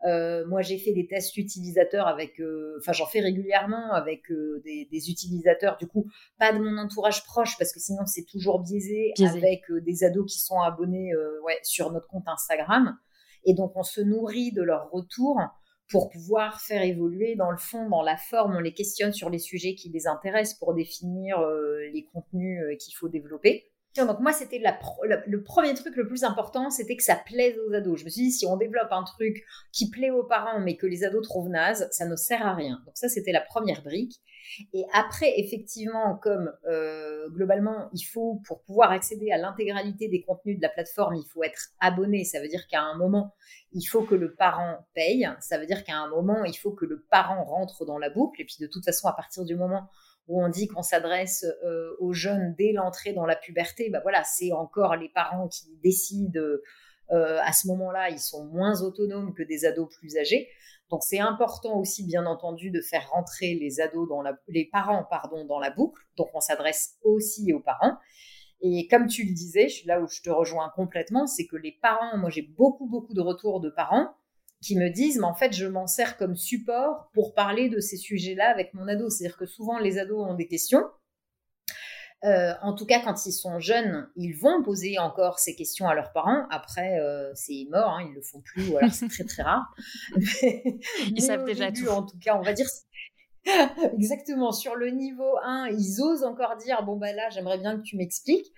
Euh, 0.07 0.47
moi, 0.47 0.61
j'ai 0.61 0.79
fait 0.79 0.93
des 0.93 1.07
tests 1.07 1.37
utilisateurs 1.37 2.07
avec, 2.07 2.39
euh, 2.41 2.77
enfin, 2.79 2.93
j'en 2.93 3.07
fais 3.07 3.21
régulièrement 3.21 3.93
avec 3.93 4.31
euh, 4.31 4.61
des, 4.65 5.11
utilisateurs, 5.11 5.77
du 5.79 5.87
coup, 5.87 6.07
pas 6.39 6.53
de 6.53 6.59
mon 6.59 6.77
entourage 6.79 7.25
proche, 7.25 7.57
parce 7.59 7.73
que 7.73 7.81
sinon, 7.81 8.05
c'est 8.07 8.25
toujours 8.25 8.61
biaisé, 8.61 9.13
avec 9.21 9.63
des 9.83 10.05
ados 10.05 10.31
qui 10.31 10.41
sont 10.41 10.61
abonnés 10.61 11.13
ouais, 11.45 11.59
sur 11.63 11.91
notre 11.93 12.09
compte 12.09 12.29
Instagram. 12.29 12.97
Et 13.45 13.55
donc, 13.55 13.73
on 13.77 13.83
se 13.83 14.01
nourrit 14.01 14.53
de 14.53 14.63
leur 14.63 14.91
retour 14.91 15.39
pour 15.91 16.11
pouvoir 16.11 16.61
faire 16.61 16.83
évoluer 16.83 17.35
dans 17.37 17.51
le 17.51 17.59
fond, 17.59 17.89
dans 17.89 18.03
la 18.03 18.17
forme, 18.17 18.57
on 18.57 18.61
les 18.61 18.73
questionne 18.73 19.13
sur 19.13 19.29
les 19.29 19.39
sujets 19.39 19.75
qui 19.75 19.91
les 19.91 20.07
intéressent 20.07 20.59
pour 20.59 20.75
définir 20.75 21.39
les 21.93 22.07
contenus 22.13 22.61
qu'il 22.79 22.95
faut 22.95 23.09
développer. 23.09 23.71
Donc 23.97 24.19
moi, 24.19 24.33
c'était 24.33 24.61
le 24.61 25.43
premier 25.43 25.75
truc 25.75 25.95
le 25.95 26.07
plus 26.07 26.25
important, 26.25 26.71
c'était 26.71 26.97
que 26.97 27.03
ça 27.03 27.15
plaise 27.15 27.57
aux 27.69 27.73
ados. 27.73 28.01
Je 28.01 28.05
me 28.05 28.11
suis 28.11 28.23
dit, 28.23 28.33
si 28.33 28.45
on 28.45 28.57
développe 28.57 28.91
un 28.91 29.05
truc 29.05 29.45
qui 29.73 29.89
plaît 29.89 30.11
aux 30.11 30.25
parents, 30.25 30.59
mais 30.61 30.77
que 30.77 30.87
les 30.87 31.05
ados 31.05 31.23
trouvent 31.23 31.49
naze, 31.49 31.89
ça 31.93 32.07
ne 32.07 32.17
sert 32.17 32.45
à 32.45 32.55
rien. 32.55 32.83
Donc 32.87 32.97
ça, 32.97 33.09
c'était 33.09 33.31
la 33.31 33.41
première 33.41 33.83
brique. 33.83 34.21
Et 34.73 34.85
après, 34.93 35.39
effectivement, 35.39 36.17
comme 36.17 36.53
euh, 36.67 37.29
globalement, 37.31 37.89
il 37.93 38.03
faut, 38.03 38.41
pour 38.47 38.63
pouvoir 38.63 38.91
accéder 38.91 39.31
à 39.31 39.39
l'intégralité 39.39 40.09
des 40.09 40.23
contenus 40.23 40.57
de 40.57 40.63
la 40.63 40.69
plateforme, 40.69 41.15
il 41.15 41.27
faut 41.33 41.45
être 41.45 41.69
abonné. 41.81 42.25
Ça 42.25 42.41
veut 42.41 42.49
dire 42.49 42.67
qu'à 42.67 42.83
un 42.83 42.97
moment, 42.97 43.35
il 43.73 43.85
faut 43.85 44.03
que 44.03 44.17
le 44.17 44.35
parent 44.35 44.87
paye. 44.95 45.29
Ça 45.41 45.59
veut 45.59 45.67
dire 45.67 45.85
qu'à 45.85 45.97
un 45.97 46.09
moment, 46.09 46.45
il 46.45 46.55
faut 46.55 46.73
que 46.73 46.85
le 46.85 47.07
parent 47.11 47.45
rentre 47.45 47.85
dans 47.85 47.99
la 47.99 48.11
boucle. 48.11 48.41
Et 48.41 48.45
puis 48.45 48.57
de 48.61 48.67
toute 48.67 48.85
façon, 48.85 49.07
à 49.07 49.13
partir 49.13 49.45
du 49.45 49.55
moment 49.55 49.89
où 50.27 50.43
on 50.43 50.49
dit 50.49 50.69
qu'on 50.69 50.83
s'adresse 50.83 51.45
euh, 51.65 51.95
aux 51.99 52.13
jeunes 52.13 52.55
dès 52.57 52.73
l'entrée 52.73 53.13
dans 53.13 53.27
la 53.27 53.37
puberté, 53.37 53.91
bah 53.91 54.01
voilà, 54.03 54.25
c'est 54.25 54.53
encore 54.53 54.97
les 54.97 55.09
parents 55.09 55.49
qui 55.49 55.67
décident. 55.83 56.41
Euh, 57.11 57.39
à 57.43 57.53
ce 57.53 57.67
moment-là, 57.69 58.09
ils 58.11 58.19
sont 58.19 58.47
moins 58.47 58.81
autonomes 58.81 59.35
que 59.35 59.43
des 59.43 59.67
ados 59.67 59.89
plus 59.95 60.17
âgés. 60.17 60.49
Donc 60.91 61.03
c'est 61.03 61.19
important 61.19 61.79
aussi, 61.79 62.05
bien 62.05 62.25
entendu, 62.27 62.71
de 62.71 62.81
faire 62.81 63.09
rentrer 63.11 63.55
les 63.55 63.81
ados 63.81 64.09
dans 64.09 64.23
la, 64.23 64.39
les 64.49 64.67
parents, 64.67 65.05
pardon, 65.09 65.45
dans 65.45 65.59
la 65.59 65.71
boucle. 65.71 66.03
Donc 66.17 66.29
on 66.35 66.41
s'adresse 66.41 66.97
aussi 67.03 67.53
aux 67.53 67.61
parents. 67.61 67.99
Et 68.61 68.89
comme 68.89 69.07
tu 69.07 69.25
le 69.25 69.35
disais, 69.35 69.69
je 69.69 69.75
suis 69.75 69.87
là 69.87 70.01
où 70.01 70.09
je 70.09 70.23
te 70.23 70.31
rejoins 70.31 70.73
complètement, 70.75 71.27
c'est 71.27 71.47
que 71.47 71.57
les 71.57 71.73
parents, 71.83 72.17
moi 72.17 72.31
j'ai 72.31 72.43
beaucoup 72.43 72.87
beaucoup 72.87 73.13
de 73.13 73.21
retours 73.21 73.61
de 73.61 73.69
parents 73.69 74.15
qui 74.65 74.77
me 74.77 74.89
disent, 74.89 75.19
mais 75.19 75.27
en 75.27 75.35
fait, 75.35 75.53
je 75.53 75.67
m'en 75.67 75.87
sers 75.87 76.17
comme 76.17 76.37
support 76.37 77.11
pour 77.13 77.35
parler 77.35 77.69
de 77.69 77.81
ces 77.81 77.97
sujets-là 77.97 78.49
avec 78.49 78.73
mon 78.75 78.89
ado. 78.89 79.11
C'est-à-dire 79.11 79.37
que 79.37 79.47
souvent, 79.47 79.79
les 79.79 79.99
ados 79.99 80.27
ont 80.27 80.35
des 80.35 80.49
questions. 80.49 80.83
Euh, 82.25 82.55
en 82.63 82.73
tout 82.73 82.87
cas, 82.87 83.01
quand 83.01 83.27
ils 83.27 83.33
sont 83.33 83.61
jeunes, 83.61 84.09
ils 84.17 84.33
vont 84.33 84.63
poser 84.63 84.99
encore 84.99 85.39
ces 85.39 85.55
questions 85.55 85.87
à 85.87 85.95
leurs 85.95 86.13
parents. 86.13 86.47
Après, 86.51 86.99
euh, 86.99 87.31
c'est 87.35 87.67
mort, 87.71 87.91
hein, 87.91 88.07
ils 88.09 88.15
le 88.15 88.23
font 88.23 88.41
plus, 88.41 88.71
ou 88.71 88.79
alors 88.79 88.93
c'est 88.93 89.09
très 89.09 89.25
très 89.25 89.43
rare. 89.43 89.75
ils 90.17 91.21
savent 91.21 91.45
déjà 91.45 91.71
tout. 91.71 91.87
En 91.89 92.03
tout 92.03 92.19
cas, 92.19 92.35
on 92.35 92.41
va 92.41 92.55
dire 92.55 92.67
exactement 93.93 94.53
sur 94.53 94.75
le 94.75 94.89
niveau 94.89 95.37
1, 95.43 95.69
ils 95.73 96.01
osent 96.01 96.25
encore 96.25 96.57
dire 96.57 96.83
bon 96.83 96.97
bah 96.97 97.13
là, 97.13 97.29
j'aimerais 97.29 97.59
bien 97.59 97.77
que 97.77 97.83
tu 97.83 97.99
m'expliques. 97.99 98.55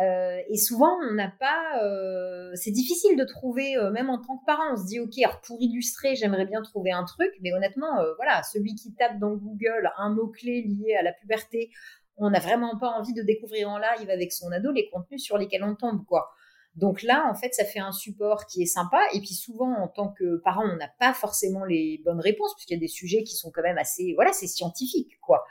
Euh, 0.00 0.40
et 0.48 0.58
souvent, 0.58 0.98
on 1.08 1.14
n'a 1.14 1.32
pas. 1.40 1.82
Euh, 1.82 2.50
c'est 2.54 2.70
difficile 2.70 3.16
de 3.16 3.24
trouver, 3.24 3.76
euh, 3.76 3.90
même 3.90 4.10
en 4.10 4.18
tant 4.18 4.36
que 4.36 4.44
parent, 4.44 4.72
on 4.72 4.76
se 4.76 4.86
dit 4.86 5.00
ok, 5.00 5.12
alors 5.24 5.40
pour 5.40 5.56
illustrer, 5.60 6.14
j'aimerais 6.16 6.44
bien 6.44 6.62
trouver 6.62 6.92
un 6.92 7.04
truc, 7.04 7.32
mais 7.40 7.52
honnêtement, 7.52 7.96
voilà, 8.16 8.42
celui 8.42 8.74
qui 8.74 8.94
tape 8.94 9.18
dans 9.18 9.34
Google 9.34 9.90
un 9.96 10.10
mot 10.10 10.28
clé 10.28 10.62
lié 10.62 10.94
à 10.96 11.02
la 11.02 11.12
puberté, 11.12 11.70
on 12.18 12.30
n'a 12.30 12.40
vraiment 12.40 12.78
pas 12.78 12.88
envie 12.88 13.14
de 13.14 13.22
découvrir 13.22 13.70
en 13.70 13.78
live 13.78 14.10
avec 14.10 14.32
son 14.32 14.50
ado 14.52 14.70
les 14.72 14.88
contenus 14.90 15.22
sur 15.22 15.38
lesquels 15.38 15.64
on 15.64 15.74
tombe, 15.74 16.04
quoi. 16.06 16.30
Donc 16.74 17.02
là, 17.02 17.26
en 17.30 17.34
fait, 17.34 17.54
ça 17.54 17.64
fait 17.64 17.78
un 17.78 17.92
support 17.92 18.44
qui 18.46 18.62
est 18.62 18.66
sympa. 18.66 19.00
Et 19.14 19.20
puis 19.20 19.32
souvent, 19.34 19.72
en 19.72 19.88
tant 19.88 20.08
que 20.08 20.36
parent, 20.44 20.64
on 20.64 20.76
n'a 20.76 20.90
pas 21.00 21.14
forcément 21.14 21.64
les 21.64 22.02
bonnes 22.04 22.20
réponses 22.20 22.54
puisqu'il 22.54 22.74
y 22.74 22.76
a 22.76 22.80
des 22.80 22.88
sujets 22.88 23.22
qui 23.24 23.34
sont 23.34 23.50
quand 23.50 23.62
même 23.62 23.78
assez, 23.78 24.12
voilà, 24.14 24.32
c'est 24.34 24.46
scientifique, 24.46 25.18
quoi. 25.22 25.42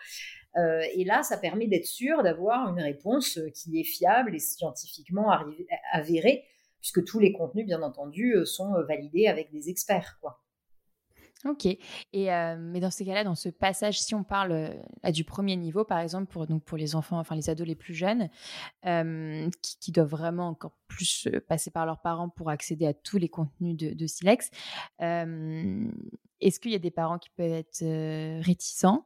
Euh, 0.58 0.84
et 0.94 1.04
là, 1.04 1.24
ça 1.24 1.38
permet 1.38 1.68
d'être 1.68 1.86
sûr 1.86 2.24
d'avoir 2.24 2.70
une 2.70 2.82
réponse 2.82 3.38
euh, 3.38 3.50
qui 3.50 3.80
est 3.80 3.84
fiable 3.84 4.36
et 4.36 4.40
scientifiquement 4.40 5.30
avérée, 5.92 6.46
puisque 6.80 7.04
tous 7.04 7.20
les 7.20 7.34
contenus, 7.34 7.66
bien 7.66 7.82
entendu, 7.82 8.36
euh, 8.36 8.46
sont 8.46 8.74
validés 8.88 9.28
avec 9.28 9.52
des 9.52 9.70
experts. 9.70 10.18
Quoi. 10.22 10.42
Ok. 11.44 11.66
Et 11.66 11.80
mais 12.14 12.80
dans 12.80 12.90
ces 12.90 13.06
cas-là, 13.06 13.24
dans 13.24 13.36
ce 13.36 13.50
passage, 13.50 14.00
si 14.00 14.16
on 14.16 14.24
parle 14.24 14.74
du 15.10 15.24
premier 15.24 15.56
niveau, 15.58 15.84
par 15.84 16.00
exemple, 16.00 16.26
pour, 16.32 16.48
donc 16.48 16.64
pour 16.64 16.76
les 16.76 16.96
enfants, 16.96 17.20
enfin 17.20 17.36
les 17.36 17.52
ados 17.52 17.68
les 17.68 17.76
plus 17.76 17.94
jeunes, 17.94 18.30
qui, 18.82 19.92
doivent 19.92 20.10
vraiment 20.10 20.48
encore 20.48 20.76
plus 20.88 21.30
passer 21.48 21.70
par 21.70 21.86
leurs 21.86 22.02
parents 22.02 22.30
pour 22.30 22.50
accéder 22.50 22.88
à 22.88 22.96
tous 22.96 23.20
les 23.20 23.30
contenus 23.30 23.78
de, 23.78 23.94
de 23.94 24.08
Silex, 24.08 24.50
est-ce 25.00 26.60
qu'il 26.60 26.72
y 26.72 26.76
a 26.76 26.80
des 26.80 26.90
parents 26.90 27.20
qui 27.20 27.30
peuvent 27.30 27.52
être 27.52 27.84
réticents 28.44 29.06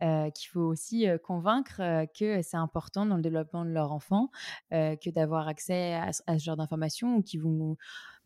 qu'il 0.00 0.50
faut 0.50 0.60
aussi 0.60 1.06
convaincre 1.24 2.06
que 2.18 2.42
c'est 2.42 2.56
important 2.56 3.06
dans 3.06 3.16
le 3.16 3.22
développement 3.22 3.64
de 3.64 3.70
leur 3.70 3.92
enfant 3.92 4.30
que 4.70 5.10
d'avoir 5.10 5.48
accès 5.48 5.94
à, 5.94 6.12
ce 6.12 6.44
genre 6.44 6.56
d'informations 6.56 7.16
ou 7.16 7.22
qui 7.22 7.38
vont 7.38 7.76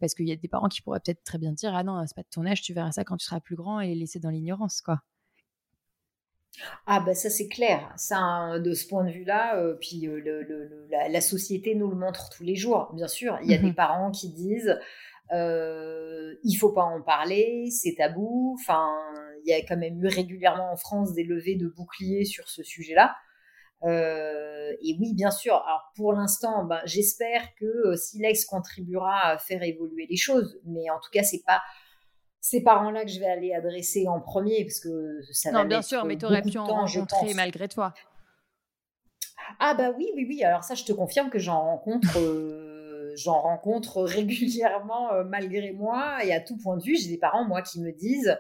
parce 0.01 0.15
qu'il 0.15 0.29
y 0.29 0.33
a 0.33 0.37
des 0.37 0.49
parents 0.49 0.69
qui 0.69 0.83
pourraient 0.83 1.01
peut-être 1.01 1.25
très 1.25 1.39
bien 1.39 1.53
dire 1.53 1.75
ah 1.75 1.83
non 1.83 2.05
c'est 2.07 2.15
pas 2.15 2.23
de 2.23 2.29
ton 2.31 2.47
âge 2.47 2.63
tu 2.63 2.73
verras 2.75 2.93
ça 2.93 3.05
quand 3.05 3.17
tu 3.17 3.27
seras 3.27 3.41
plus 3.41 3.57
grand 3.57 3.81
et 3.81 3.89
les 3.89 3.95
laisser 3.95 4.21
dans 4.21 4.31
l'ignorance 4.31 4.81
quoi. 4.81 5.01
Ah 6.87 7.01
ben 7.01 7.15
ça 7.15 7.31
c'est 7.31 7.49
clair, 7.49 7.93
ça 7.97 8.59
de 8.61 8.75
ce 8.75 8.87
point 8.87 9.05
de 9.05 9.11
vue-là, 9.11 9.61
puis 9.81 10.03
le, 10.03 10.87
la, 10.89 11.21
société 11.21 11.75
nous 11.75 11.89
le 11.89 11.97
montre 11.97 12.31
tous 12.31 12.45
les 12.45 12.55
jours, 12.55 12.93
bien 12.95 13.09
sûr. 13.09 13.39
Il 13.43 13.51
y 13.51 13.55
a 13.55 13.59
des 13.59 13.73
mmh 13.73 13.75
parents 13.75 14.11
qui 14.13 14.29
disent 14.29 14.79
euh, 15.33 16.35
il 16.45 16.55
faut 16.55 16.73
pas 16.73 16.83
en 16.83 17.01
parler, 17.01 17.69
c'est 17.71 17.95
tabou. 17.97 18.57
Enfin, 18.61 18.95
il 19.45 19.51
y 19.51 19.53
a 19.53 19.61
quand 19.61 19.77
même 19.77 20.03
eu 20.03 20.09
régulièrement 20.09 20.73
en 20.73 20.77
France 20.77 21.13
des 21.13 21.25
levées 21.25 21.57
de 21.57 21.69
boucliers 21.69 22.25
sur 22.25 22.49
ce 22.49 22.63
sujet-là. 22.63 23.15
Euh, 23.83 24.73
et 24.81 24.97
oui, 24.99 25.13
bien 25.15 25.31
sûr. 25.31 25.55
Alors 25.55 25.93
pour 25.95 26.13
l'instant, 26.13 26.65
ben, 26.65 26.81
j'espère 26.85 27.55
que 27.57 27.65
euh, 27.65 27.97
Silex 27.97 28.47
contribuera 28.47 29.29
à 29.29 29.39
faire 29.39 29.63
évoluer 29.63 30.07
les 30.09 30.17
choses, 30.17 30.59
mais 30.65 30.89
en 30.91 30.99
tout 30.99 31.11
cas, 31.13 31.23
c'est 31.23 31.43
pas 31.45 31.63
ces 32.41 32.63
parents-là 32.63 33.05
que 33.05 33.11
je 33.11 33.21
vais 33.21 33.27
aller 33.27 33.53
adresser 33.55 34.07
en 34.09 34.21
premier 34.21 34.65
parce 34.65 34.81
que 34.81 35.21
ça 35.33 35.51
non, 35.51 35.65
bien 35.65 35.83
sûr, 35.83 36.05
mais 36.05 36.17
tu 36.17 36.25
aurais 36.25 36.43
pu 36.43 36.57
en 36.57 36.65
rencontrer 36.65 37.35
malgré 37.35 37.69
toi. 37.69 37.93
Ah 39.61 39.75
bah 39.75 39.93
oui, 39.97 40.11
oui, 40.15 40.27
oui. 40.29 40.43
Alors 40.43 40.65
ça, 40.65 40.75
je 40.75 40.85
te 40.85 40.93
confirme 40.93 41.29
que 41.29 41.39
j'en 41.39 41.61
rencontre. 41.61 42.19
Euh, 42.19 42.63
j'en 43.16 43.40
rencontre 43.40 44.03
régulièrement 44.03 45.12
euh, 45.12 45.24
malgré 45.24 45.72
moi 45.72 46.24
et 46.24 46.33
à 46.33 46.40
tout 46.40 46.57
point 46.57 46.77
de 46.77 46.83
vue. 46.83 46.96
J'ai 46.96 47.09
des 47.09 47.18
parents, 47.18 47.44
moi, 47.44 47.62
qui 47.62 47.81
me 47.81 47.92
disent 47.92 48.37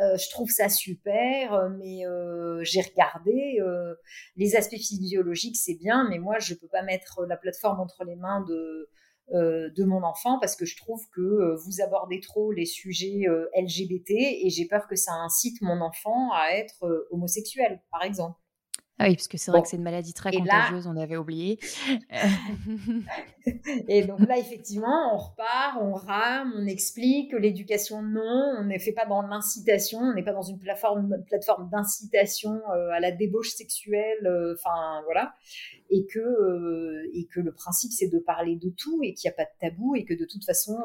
euh, 0.00 0.16
je 0.16 0.28
trouve 0.30 0.50
ça 0.50 0.68
super, 0.68 1.54
euh, 1.54 1.68
mais 1.68 2.04
j'ai 2.62 2.80
regardé 2.80 3.58
les 4.36 4.56
aspects 4.56 4.76
physiologiques, 4.76 5.56
c'est 5.56 5.74
bien, 5.74 6.08
mais 6.08 6.18
moi, 6.18 6.38
je 6.38 6.54
peux 6.54 6.68
pas 6.68 6.82
mettre 6.82 7.24
la 7.26 7.36
plateforme 7.36 7.80
entre 7.80 8.04
les 8.04 8.16
mains 8.16 8.42
de 8.42 8.88
de 9.32 9.84
mon 9.84 10.02
enfant 10.02 10.38
parce 10.38 10.54
que 10.54 10.66
je 10.66 10.76
trouve 10.76 11.00
que 11.08 11.54
vous 11.54 11.80
abordez 11.80 12.20
trop 12.20 12.52
les 12.52 12.66
sujets 12.66 13.22
LGBT 13.56 14.10
et 14.10 14.50
j'ai 14.50 14.66
peur 14.66 14.86
que 14.86 14.96
ça 14.96 15.12
incite 15.12 15.62
mon 15.62 15.80
enfant 15.80 16.30
à 16.34 16.50
être 16.50 17.08
homosexuel, 17.10 17.80
par 17.90 18.02
exemple. 18.02 18.38
Ah 19.00 19.06
oui, 19.08 19.16
parce 19.16 19.26
que 19.26 19.36
c'est 19.36 19.50
vrai 19.50 19.60
que 19.60 19.66
c'est 19.66 19.76
une 19.76 19.82
maladie 19.82 20.14
très 20.14 20.30
contagieuse, 20.30 20.86
on 20.86 20.96
avait 20.96 21.16
oublié. 21.16 21.58
et 23.88 24.04
donc 24.04 24.20
là, 24.20 24.38
effectivement, 24.38 25.12
on 25.12 25.18
repart, 25.18 25.78
on 25.80 25.94
rame, 25.94 26.52
on 26.56 26.64
explique 26.66 27.32
que 27.32 27.36
l'éducation, 27.36 28.02
non, 28.02 28.54
on 28.56 28.64
ne 28.64 28.78
fait 28.78 28.92
pas 28.92 29.04
dans 29.04 29.22
l'incitation, 29.22 29.98
on 29.98 30.14
n'est 30.14 30.22
pas 30.22 30.32
dans 30.32 30.42
une 30.42 30.60
plateforme, 30.60 31.16
plateforme 31.26 31.68
d'incitation 31.70 32.60
euh, 32.70 32.90
à 32.92 33.00
la 33.00 33.10
débauche 33.10 33.50
sexuelle, 33.50 34.24
euh, 34.26 34.54
enfin 34.54 35.02
voilà, 35.06 35.34
et 35.90 36.06
que, 36.06 36.20
euh, 36.20 37.10
et 37.14 37.26
que 37.26 37.40
le 37.40 37.52
principe, 37.52 37.90
c'est 37.90 38.08
de 38.08 38.20
parler 38.20 38.54
de 38.54 38.70
tout 38.70 39.00
et 39.02 39.12
qu'il 39.12 39.28
n'y 39.28 39.32
a 39.32 39.36
pas 39.36 39.44
de 39.44 39.58
tabou 39.58 39.96
et 39.96 40.04
que 40.04 40.14
de 40.14 40.24
toute 40.24 40.44
façon, 40.44 40.78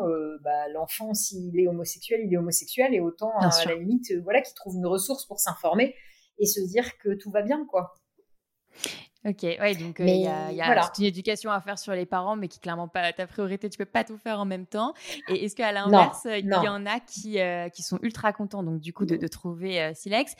bah, 0.43 0.67
l'enfant, 0.73 1.13
s'il 1.13 1.59
est 1.59 1.67
homosexuel, 1.67 2.21
il 2.25 2.33
est 2.33 2.37
homosexuel 2.37 2.95
et 2.95 3.01
autant, 3.01 3.37
à 3.37 3.51
la 3.67 3.75
limite, 3.75 4.11
voilà, 4.23 4.41
qu'il 4.41 4.55
trouve 4.55 4.75
une 4.77 4.87
ressource 4.87 5.27
pour 5.27 5.39
s'informer 5.39 5.93
et 6.39 6.45
se 6.45 6.61
dire 6.61 6.97
que 6.97 7.13
tout 7.13 7.31
va 7.31 7.41
bien, 7.41 7.65
quoi. 7.65 7.93
Ok, 9.25 9.43
ouais, 9.43 9.75
donc 9.75 9.99
euh, 9.99 10.05
il 10.05 10.21
y 10.21 10.27
a, 10.27 10.91
une 10.97 11.03
éducation 11.03 11.51
à 11.51 11.59
faire 11.59 11.77
sur 11.77 11.91
les 11.91 12.05
parents, 12.05 12.37
mais 12.37 12.47
qui 12.47 12.61
clairement 12.61 12.87
pas 12.87 13.11
ta 13.11 13.27
priorité. 13.27 13.69
Tu 13.69 13.77
peux 13.77 13.83
pas 13.83 14.05
tout 14.05 14.17
faire 14.17 14.39
en 14.39 14.45
même 14.45 14.65
temps. 14.65 14.93
Et 15.27 15.43
est-ce 15.43 15.57
qu'à 15.57 15.73
l'inverse, 15.73 16.25
il 16.25 16.45
y 16.45 16.67
en 16.69 16.85
a 16.85 17.01
qui 17.01 17.41
euh, 17.41 17.67
qui 17.67 17.83
sont 17.83 17.99
ultra 18.01 18.31
contents, 18.31 18.63
donc 18.63 18.79
du 18.79 18.93
coup 18.93 19.05
de, 19.05 19.27
trouver 19.27 19.81
euh, 19.81 19.91
Silex, 19.93 20.35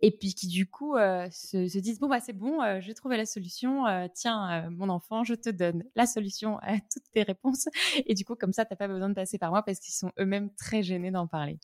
et 0.00 0.10
puis 0.10 0.34
qui 0.34 0.48
du 0.48 0.68
coup 0.68 0.96
se, 0.96 1.78
disent 1.78 2.00
bon 2.00 2.08
bah 2.08 2.18
c'est 2.20 2.32
bon, 2.32 2.58
j'ai 2.80 2.94
trouvé 2.94 3.16
la 3.16 3.26
solution. 3.26 3.84
tiens, 4.14 4.68
mon 4.70 4.88
enfant, 4.88 5.22
je 5.22 5.34
te 5.34 5.50
donne 5.50 5.84
la 5.94 6.06
solution 6.06 6.58
à 6.58 6.72
toutes 6.92 7.08
tes 7.12 7.22
réponses. 7.22 7.68
Et 8.04 8.14
du 8.14 8.24
coup 8.24 8.34
comme 8.34 8.52
ça, 8.52 8.64
t'as 8.64 8.76
pas 8.76 8.88
besoin 8.88 9.08
de 9.08 9.14
passer 9.14 9.38
par 9.38 9.50
moi 9.50 9.62
parce 9.62 9.78
qu'ils 9.78 9.94
sont 9.94 10.10
eux-mêmes 10.18 10.50
très 10.56 10.82
gênés 10.82 11.12
d'en 11.12 11.28
parler. 11.28 11.60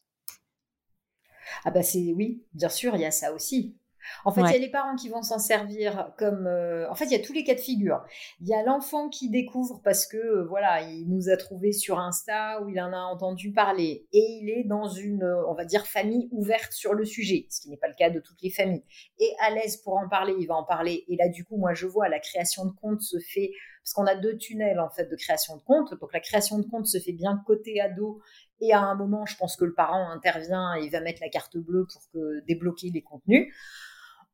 Ah 1.64 1.72
bah 1.72 1.82
c'est 1.82 2.12
oui, 2.12 2.44
bien 2.52 2.68
sûr, 2.68 2.94
il 2.94 3.00
y 3.00 3.04
a 3.04 3.10
ça 3.10 3.32
aussi. 3.32 3.79
En 4.24 4.32
fait, 4.32 4.42
il 4.42 4.52
y 4.52 4.56
a 4.56 4.58
les 4.58 4.70
parents 4.70 4.96
qui 4.96 5.08
vont 5.08 5.22
s'en 5.22 5.38
servir 5.38 6.12
comme. 6.18 6.46
Euh, 6.46 6.88
en 6.90 6.94
fait, 6.94 7.06
il 7.06 7.12
y 7.12 7.14
a 7.14 7.24
tous 7.24 7.32
les 7.32 7.44
cas 7.44 7.54
de 7.54 7.60
figure. 7.60 8.04
Il 8.40 8.48
y 8.48 8.54
a 8.54 8.62
l'enfant 8.62 9.08
qui 9.08 9.30
découvre 9.30 9.80
parce 9.82 10.06
que 10.06 10.16
euh, 10.16 10.44
voilà, 10.46 10.82
il 10.82 11.08
nous 11.08 11.28
a 11.28 11.36
trouvé 11.36 11.72
sur 11.72 11.98
Insta 11.98 12.62
ou 12.62 12.68
il 12.68 12.80
en 12.80 12.92
a 12.92 12.98
entendu 12.98 13.52
parler 13.52 14.06
et 14.12 14.38
il 14.40 14.50
est 14.50 14.64
dans 14.64 14.88
une, 14.88 15.22
euh, 15.22 15.46
on 15.48 15.54
va 15.54 15.64
dire, 15.64 15.86
famille 15.86 16.28
ouverte 16.32 16.72
sur 16.72 16.94
le 16.94 17.04
sujet, 17.04 17.46
ce 17.50 17.60
qui 17.60 17.70
n'est 17.70 17.76
pas 17.76 17.88
le 17.88 17.94
cas 17.94 18.10
de 18.10 18.20
toutes 18.20 18.42
les 18.42 18.50
familles. 18.50 18.84
Et 19.18 19.30
à 19.40 19.50
l'aise 19.50 19.76
pour 19.78 19.96
en 19.96 20.08
parler, 20.08 20.34
il 20.38 20.46
va 20.46 20.54
en 20.54 20.64
parler. 20.64 21.04
Et 21.08 21.16
là, 21.16 21.28
du 21.28 21.44
coup, 21.44 21.56
moi, 21.56 21.74
je 21.74 21.86
vois 21.86 22.08
la 22.08 22.20
création 22.20 22.66
de 22.66 22.72
compte 22.72 23.00
se 23.00 23.18
fait 23.18 23.52
parce 23.82 23.94
qu'on 23.94 24.06
a 24.06 24.14
deux 24.14 24.36
tunnels 24.36 24.78
en 24.78 24.90
fait 24.90 25.06
de 25.06 25.16
création 25.16 25.56
de 25.56 25.62
compte. 25.62 25.98
Donc 26.00 26.12
la 26.12 26.20
création 26.20 26.58
de 26.58 26.64
compte 26.64 26.86
se 26.86 26.98
fait 26.98 27.12
bien 27.12 27.42
côté 27.46 27.80
ado 27.80 28.20
et 28.60 28.72
à 28.72 28.80
un 28.80 28.94
moment, 28.94 29.24
je 29.26 29.36
pense 29.36 29.56
que 29.56 29.64
le 29.64 29.74
parent 29.74 30.10
intervient 30.10 30.74
et 30.74 30.88
va 30.90 31.00
mettre 31.00 31.20
la 31.22 31.28
carte 31.28 31.56
bleue 31.56 31.86
pour 31.90 32.02
que, 32.12 32.44
débloquer 32.46 32.90
les 32.90 33.02
contenus. 33.02 33.52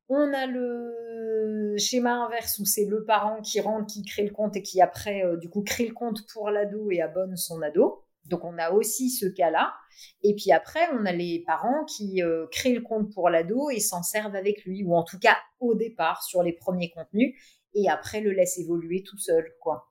On 0.09 0.33
a 0.33 0.47
le 0.47 1.75
schéma 1.79 2.15
inverse 2.25 2.59
où 2.59 2.65
c'est 2.65 2.85
le 2.85 3.05
parent 3.05 3.41
qui 3.43 3.61
rentre, 3.61 3.87
qui 3.93 4.03
crée 4.03 4.25
le 4.25 4.33
compte 4.33 4.57
et 4.57 4.63
qui 4.63 4.81
après, 4.81 5.25
euh, 5.25 5.37
du 5.37 5.49
coup, 5.49 5.63
crée 5.63 5.87
le 5.87 5.95
compte 5.95 6.27
pour 6.33 6.51
l'ado 6.51 6.91
et 6.91 7.01
abonne 7.01 7.37
son 7.37 7.61
ado. 7.63 8.03
Donc 8.25 8.45
on 8.45 8.59
a 8.59 8.71
aussi 8.71 9.11
ce 9.11 9.27
cas-là. 9.27 9.75
Et 10.23 10.35
puis 10.35 10.53
après, 10.53 10.89
on 10.93 11.07
a 11.07 11.13
les 11.13 11.43
parents 11.47 11.85
qui 11.85 12.23
euh, 12.23 12.47
créent 12.51 12.75
le 12.75 12.83
compte 12.83 13.13
pour 13.13 13.31
l'ado 13.31 13.71
et 13.71 13.81
s'en 13.81 14.03
servent 14.03 14.35
avec 14.35 14.65
lui, 14.65 14.85
ou 14.85 14.95
en 14.95 15.05
tout 15.05 15.19
cas 15.19 15.37
au 15.61 15.75
départ 15.75 16.23
sur 16.23 16.43
les 16.43 16.53
premiers 16.53 16.91
contenus, 16.91 17.35
et 17.75 17.89
après 17.89 18.21
le 18.21 18.33
laissent 18.33 18.59
évoluer 18.59 19.03
tout 19.03 19.19
seul, 19.19 19.45
quoi. 19.61 19.91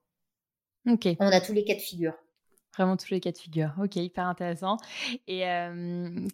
Ok. 0.88 1.08
On 1.20 1.28
a 1.28 1.42
tous 1.42 1.54
les 1.54 1.64
cas 1.64 1.76
de 1.76 1.80
figure. 1.80 2.14
Vraiment 2.76 2.98
tous 2.98 3.10
les 3.12 3.20
cas 3.20 3.32
de 3.32 3.38
figure. 3.38 3.74
Ok, 3.82 3.96
hyper 3.96 4.28
intéressant. 4.28 4.78
Et 5.28 5.44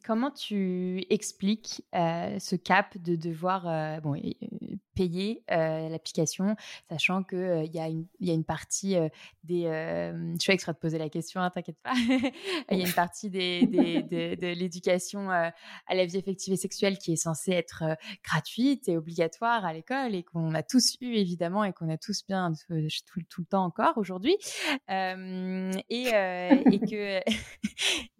comment 0.04 0.32
tu 0.32 1.06
expliques 1.10 1.84
ce 1.94 2.56
cap 2.56 2.98
de 2.98 3.16
devoir 3.16 4.02
bon, 4.02 4.16
payer 4.96 5.44
l'application, 5.48 6.56
sachant 6.90 7.24
qu'il 7.24 7.64
il 7.66 7.74
y, 7.74 7.80
a 7.80 7.88
une, 7.88 8.06
y 8.20 8.32
a 8.32 8.34
une 8.34 8.44
partie 8.44 8.96
des... 9.44 9.64
je 9.64 10.38
suis 10.40 10.54
exprès 10.54 10.74
de 10.74 10.78
poser 10.78 10.98
la 10.98 11.10
question, 11.10 11.42
hein, 11.42 11.50
t'inquiète 11.50 11.80
pas. 11.84 11.94
Il 12.72 12.78
y 12.78 12.84
a 12.84 12.88
une 12.88 12.94
partie 12.94 13.30
des, 13.30 13.66
de 13.66 14.48
l'éducation 14.54 15.30
à 15.30 15.54
la 15.90 16.06
vie 16.06 16.18
affective 16.18 16.54
et 16.54 16.58
sexuelle 16.58 16.98
qui 16.98 17.14
est 17.14 17.18
censée 17.18 17.52
être 17.52 17.84
gratuite 18.24 18.88
et 18.88 18.98
obligatoire 18.98 19.66
à 19.66 19.74
l'école 19.74 20.16
et 20.16 20.24
qu'on 20.24 20.54
a 20.54 20.64
tous 20.64 20.98
eu 21.02 21.14
évidemment 21.16 21.64
et 21.64 21.74
qu'on 21.74 21.90
a 21.90 21.98
tous 21.98 22.26
bien 22.28 22.52
tout, 22.68 23.22
tout, 23.30 23.42
le 23.42 23.46
temps 23.46 23.66
encore 23.66 23.98
aujourd'hui. 23.98 24.38
et 24.90 26.12
euh, 26.14 26.64
et 26.72 26.80
que 26.80 27.20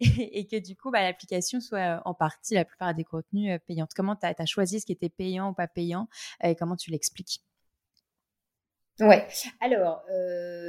et 0.00 0.46
que 0.46 0.58
du 0.58 0.76
coup 0.76 0.90
bah, 0.90 1.02
l'application 1.02 1.60
soit 1.60 1.78
euh, 1.78 2.00
en 2.04 2.14
partie 2.14 2.54
la 2.54 2.64
plupart 2.64 2.94
des 2.94 3.04
contenus 3.04 3.52
euh, 3.52 3.58
payants. 3.66 3.86
Comment 3.94 4.16
tu 4.16 4.26
as, 4.26 4.46
choisi 4.46 4.80
ce 4.80 4.86
qui 4.86 4.92
était 4.92 5.08
payant 5.08 5.50
ou 5.50 5.54
pas 5.54 5.68
payant 5.68 6.08
et 6.42 6.54
comment 6.54 6.71
tu 6.76 6.90
l'expliques? 6.90 7.42
Ouais. 9.00 9.26
Alors, 9.60 10.04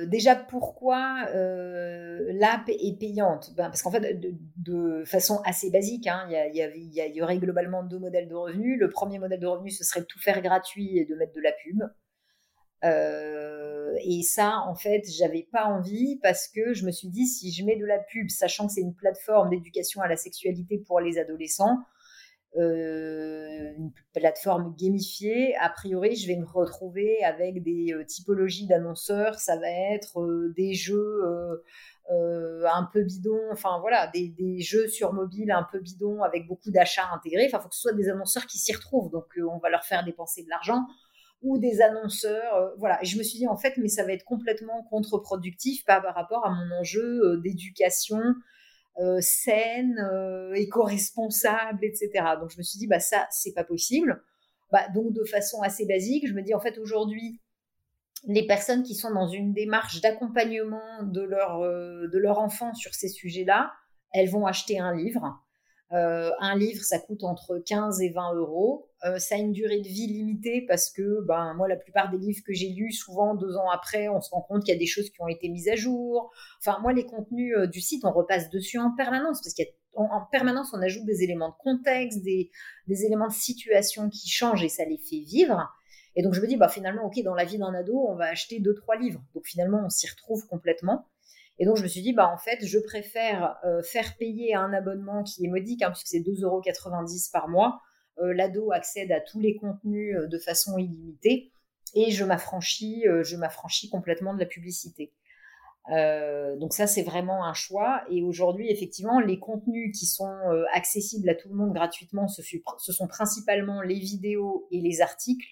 déjà, 0.08 0.36
pourquoi 0.36 1.28
l'app 1.30 2.68
est 2.68 2.98
payante? 3.00 3.54
Ben, 3.56 3.66
Parce 3.66 3.82
qu'en 3.82 3.92
fait, 3.92 4.20
de, 4.58 5.04
façon 5.06 5.42
assez 5.46 5.70
basique, 5.70 6.08
hein, 6.08 6.28
il 6.30 6.56
y, 6.56 7.16
y, 7.16 7.22
aurait 7.22 7.38
globalement 7.38 7.84
deux 7.84 8.00
modèles 8.00 8.28
de 8.28 8.36
revenus. 8.36 8.80
Le 8.80 8.90
premier 8.90 9.20
modèle 9.20 9.40
de 9.40 9.48
revenus, 9.48 9.78
ce 9.78 9.84
serait 9.84 10.00
de 10.00 10.06
tout 10.06 10.20
faire 10.20 10.42
gratuit 10.42 10.98
et 10.98 11.06
de 11.06 11.16
mettre 11.16 11.34
de 11.34 11.42
la 11.42 11.52
pub. 11.52 11.84
Euh, 12.84 13.94
et 14.04 14.24
ça, 14.24 14.60
en 14.68 14.76
fait, 14.76 15.04
j'avais 15.10 15.48
pas 15.52 15.66
envie 15.66 16.20
parce 16.22 16.48
que 16.48 16.74
je 16.74 16.86
me 16.86 16.92
suis 16.92 17.08
dit, 17.08 17.26
si 17.26 17.52
je 17.52 17.64
mets 17.64 17.78
de 17.78 17.86
la 17.86 18.00
pub, 18.00 18.30
sachant 18.30 18.68
que 18.68 18.74
c'est 18.74 18.82
une 18.82 18.96
plateforme 18.96 19.50
d'éducation 19.50 20.02
à 20.02 20.08
la 20.08 20.18
sexualité 20.18 20.80
pour 20.86 21.00
les 21.00 21.18
adolescents, 21.18 21.80
euh, 22.58 23.74
une 23.78 23.92
plateforme 24.14 24.76
gamifiée, 24.78 25.56
a 25.58 25.70
priori, 25.70 26.16
je 26.16 26.28
vais 26.28 26.36
me 26.36 26.46
retrouver 26.46 27.24
avec 27.24 27.64
des 27.64 27.94
euh, 27.94 28.06
typologies 28.06 28.68
d'annonceurs. 28.68 29.40
Ça 29.40 29.58
va 29.58 29.70
être 29.70 30.52
des 30.56 30.74
jeux 30.74 31.22
un 32.10 32.90
peu 32.92 33.04
bidons, 33.04 33.52
enfin 33.52 33.80
voilà, 33.80 34.12
des, 34.14 34.60
jeux 34.60 34.88
sur 34.88 35.14
mobile 35.14 35.52
un 35.52 35.68
peu 35.72 35.80
bidons 35.80 36.22
avec 36.22 36.48
beaucoup 36.48 36.72
d'achats 36.72 37.10
intégrés. 37.14 37.46
Enfin, 37.48 37.60
il 37.60 37.64
faut 37.64 37.70
que 37.70 37.76
ce 37.76 37.82
soit 37.82 37.94
des 37.94 38.10
annonceurs 38.10 38.46
qui 38.46 38.58
s'y 38.58 38.74
retrouvent. 38.74 39.10
Donc, 39.10 39.26
on 39.38 39.58
va 39.58 39.70
leur 39.70 39.84
faire 39.84 40.04
dépenser 40.04 40.44
de 40.44 40.50
l'argent 40.50 40.86
ou 41.44 41.58
des 41.60 41.82
annonceurs. 41.82 42.56
Euh, 42.56 42.70
voilà. 42.78 43.02
Et 43.04 43.06
je 43.06 43.18
me 43.18 43.24
suis 43.24 43.38
dit, 43.38 43.48
en 43.48 43.58
fait, 43.58 43.76
mais 43.78 43.90
ça 43.90 44.04
va 44.04 44.14
être 44.14 44.24
complètement 44.24 44.84
contre-productif 44.90 45.86
par, 45.86 46.02
rapport 46.16 46.46
à 46.46 46.50
mon 46.50 46.80
enjeu 46.80 47.22
euh, 47.24 47.38
d'éducation 47.38 48.22
euh, 49.00 49.18
saine, 49.22 49.98
éco-responsable, 50.56 51.84
etc. 51.84 52.10
Donc, 52.40 52.52
je 52.52 52.58
me 52.58 52.64
suis 52.64 52.80
dit, 52.80 52.88
bah, 52.88 53.00
ça, 53.00 53.28
c'est 53.32 53.54
pas 53.54 53.64
possible. 53.64 54.24
Bah, 54.72 54.88
donc, 54.94 55.14
de 55.14 55.24
façon 55.24 55.62
assez 55.62 55.86
basique, 55.86 56.28
je 56.28 56.34
me 56.34 56.42
dis, 56.42 56.54
en 56.54 56.60
fait, 56.60 56.78
aujourd'hui, 56.78 57.40
les 58.26 58.48
personnes 58.48 58.84
qui 58.84 58.96
sont 58.96 59.12
dans 59.12 59.28
une 59.28 59.54
démarche 59.54 60.02
d'accompagnement 60.02 61.04
de 61.04 61.22
leur, 61.22 61.60
de 61.60 62.18
leur 62.18 62.40
enfant 62.40 62.74
sur 62.74 62.94
ces 62.94 63.10
sujets-là, 63.10 63.74
elles 64.14 64.30
vont 64.30 64.46
acheter 64.46 64.80
un 64.80 64.96
livre 64.96 65.44
un 65.94 66.58
livre, 66.58 66.84
ça 66.84 67.00
coûte 67.00 67.24
entre 67.24 67.60
15 67.60 68.02
et 68.02 68.10
20 68.10 68.34
euros. 68.36 68.90
ça 69.18 69.36
a 69.36 69.38
une 69.38 69.52
durée 69.52 69.80
de 69.80 69.88
vie 69.88 70.08
limitée 70.08 70.66
parce 70.68 70.92
que, 70.92 71.22
ben, 71.26 71.54
moi, 71.54 71.68
la 71.68 71.76
plupart 71.76 72.10
des 72.10 72.18
livres 72.18 72.42
que 72.46 72.54
j'ai 72.54 72.70
lus, 72.70 72.92
souvent 72.92 73.36
deux 73.36 73.56
ans 73.56 73.70
après, 73.70 74.08
on 74.10 74.20
se 74.20 74.30
rend 74.32 74.42
compte 74.42 74.64
qu'il 74.64 74.74
y 74.74 74.78
a 74.78 74.80
des 74.80 74.88
choses 74.88 75.10
qui 75.10 75.22
ont 75.22 75.28
été 75.28 75.50
mises 75.50 75.70
à 75.70 75.76
jour. 75.76 76.32
Enfin, 76.60 76.80
moi, 76.82 76.94
les 76.94 77.06
contenus 77.06 77.56
du 77.72 77.82
site, 77.82 78.06
on 78.06 78.12
repasse 78.12 78.50
dessus 78.50 78.80
en 78.80 78.96
permanence 78.96 79.42
parce 79.42 79.54
qu'en 79.54 80.26
permanence, 80.32 80.74
on 80.74 80.82
ajoute 80.82 81.06
des 81.06 81.24
éléments 81.24 81.50
de 81.50 81.56
contexte, 81.60 82.24
des, 82.24 82.50
des 82.88 83.06
éléments 83.06 83.28
de 83.28 83.34
situation 83.34 84.10
qui 84.10 84.30
changent 84.30 84.64
et 84.64 84.70
ça 84.70 84.86
les 84.86 84.98
fait 84.98 85.20
vivre. 85.20 85.70
Et 86.16 86.22
donc 86.22 86.34
je 86.34 86.42
me 86.42 86.48
dis, 86.48 86.58
bah 86.58 86.70
finalement, 86.70 87.06
ok, 87.06 87.22
dans 87.24 87.34
la 87.34 87.46
vie 87.46 87.58
d'un 87.58 87.74
ado, 87.74 88.06
on 88.08 88.16
va 88.16 88.26
acheter 88.26 88.60
deux 88.60 88.76
trois 88.76 88.96
livres. 88.98 89.22
Donc 89.34 89.46
finalement, 89.46 89.82
on 89.86 89.90
s'y 89.90 90.08
retrouve 90.08 90.46
complètement. 90.48 91.08
Et 91.60 91.66
donc 91.66 91.78
je 91.78 91.84
me 91.84 91.88
suis 91.88 92.02
dit, 92.02 92.14
bah 92.14 92.30
en 92.30 92.38
fait, 92.38 92.66
je 92.66 92.80
préfère 92.80 93.58
euh, 93.64 93.82
faire 93.84 94.18
payer 94.18 94.56
un 94.56 94.74
abonnement 94.74 95.24
qui 95.24 95.46
est 95.46 95.50
modique, 95.50 95.84
hein, 95.84 95.92
puisque 95.92 96.08
c'est 96.08 96.20
2,90 96.20 96.44
euros 96.44 96.62
par 97.32 97.48
mois. 97.48 97.82
Euh, 98.20 98.34
l'ado 98.34 98.72
accède 98.72 99.12
à 99.12 99.20
tous 99.20 99.40
les 99.40 99.56
contenus 99.56 100.16
euh, 100.16 100.28
de 100.28 100.38
façon 100.38 100.78
illimitée 100.78 101.52
et 101.96 102.12
je 102.12 102.24
m'affranchis, 102.24 103.04
je 103.06 103.90
complètement 103.90 104.34
de 104.34 104.40
la 104.40 104.48
publicité. 104.48 105.14
donc 105.90 106.74
ça, 106.74 106.88
c'est 106.88 107.04
vraiment 107.04 107.46
un 107.46 107.54
choix. 107.54 108.04
Et 108.10 108.24
aujourd'hui, 108.24 108.72
effectivement, 108.72 109.20
les 109.20 109.38
contenus 109.38 109.96
qui 109.96 110.08
sont 110.08 110.36
accessibles 110.74 111.30
à 111.30 111.36
tout 111.36 111.50
le 111.50 111.56
monde 111.56 111.72
gratuitement, 111.72 112.28
ce, 112.28 112.42
ce, 112.42 112.94
sont 112.94 113.06
principalement 113.06 113.84
les 113.84 114.00
vidéos 114.00 114.68
et 114.72 114.82
les 114.82 115.02
articles. 115.02 115.46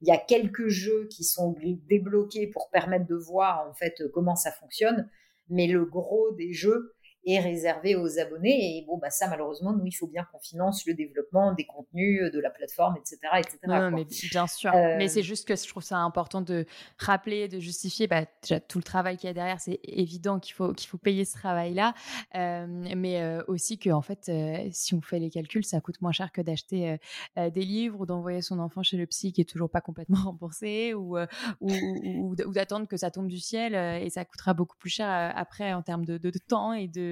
Il 0.00 0.06
y 0.06 0.12
a 0.12 0.18
quelques 0.18 0.68
jeux 0.68 1.08
qui 1.10 1.24
sont 1.24 1.56
débloqués 1.88 2.46
pour 2.46 2.70
permettre 2.70 3.06
de 3.06 3.16
voir 3.16 3.68
en 3.68 3.74
fait 3.74 4.00
comment 4.14 4.36
ça 4.36 4.52
fonctionne, 4.52 5.10
mais 5.50 5.66
le 5.66 5.84
gros 5.84 6.32
des 6.32 6.52
jeux 6.52 6.94
est 7.24 7.40
réservé 7.40 7.96
aux 7.96 8.18
abonnés. 8.18 8.78
Et 8.78 8.84
bon, 8.86 8.98
bah 8.98 9.10
ça, 9.10 9.28
malheureusement, 9.28 9.72
nous, 9.72 9.86
il 9.86 9.92
faut 9.92 10.06
bien 10.06 10.26
qu'on 10.30 10.38
finance 10.38 10.86
le 10.86 10.94
développement 10.94 11.52
des 11.52 11.64
contenus, 11.64 12.22
euh, 12.22 12.30
de 12.30 12.40
la 12.40 12.50
plateforme, 12.50 12.96
etc. 12.96 13.18
etc. 13.38 13.58
Non, 13.66 13.90
mais 13.90 14.06
bien 14.30 14.46
sûr. 14.46 14.72
Mais 14.72 15.04
euh, 15.04 15.08
c'est 15.08 15.22
juste 15.22 15.46
que 15.46 15.56
je 15.56 15.66
trouve 15.68 15.82
ça 15.82 15.98
important 15.98 16.40
de 16.40 16.66
rappeler, 16.98 17.48
de 17.48 17.58
justifier 17.58 18.06
bah, 18.06 18.24
déjà 18.42 18.60
tout 18.60 18.78
le 18.78 18.84
travail 18.84 19.16
qu'il 19.16 19.28
y 19.28 19.30
a 19.30 19.34
derrière. 19.34 19.60
C'est 19.60 19.80
évident 19.82 20.38
qu'il 20.38 20.54
faut, 20.54 20.72
qu'il 20.72 20.88
faut 20.88 20.98
payer 20.98 21.24
ce 21.24 21.34
travail-là. 21.34 21.94
Euh, 22.34 22.66
mais 22.96 23.18
aussi 23.46 23.78
que, 23.78 23.90
en 23.90 24.02
fait, 24.02 24.30
si 24.72 24.94
on 24.94 25.00
fait 25.00 25.18
les 25.18 25.30
calculs, 25.30 25.64
ça 25.64 25.80
coûte 25.80 26.00
moins 26.00 26.12
cher 26.12 26.32
que 26.32 26.40
d'acheter 26.40 26.98
des 27.36 27.64
livres 27.64 28.00
ou 28.00 28.06
d'envoyer 28.06 28.42
son 28.42 28.58
enfant 28.58 28.82
chez 28.82 28.96
le 28.96 29.06
psy 29.06 29.32
qui 29.32 29.40
est 29.40 29.48
toujours 29.48 29.70
pas 29.70 29.80
complètement 29.80 30.18
remboursé 30.24 30.94
ou, 30.94 31.18
ou, 31.60 31.70
ou, 31.70 32.34
d'attendre 32.52 32.86
que 32.86 32.96
ça 32.96 33.10
tombe 33.10 33.28
du 33.28 33.38
ciel 33.38 33.74
et 33.74 34.10
ça 34.10 34.24
coûtera 34.24 34.54
beaucoup 34.54 34.76
plus 34.76 34.90
cher 34.90 35.32
après 35.34 35.72
en 35.72 35.82
termes 35.82 36.04
de, 36.04 36.18
de 36.18 36.30
temps 36.46 36.72
et 36.72 36.88
de 36.88 37.07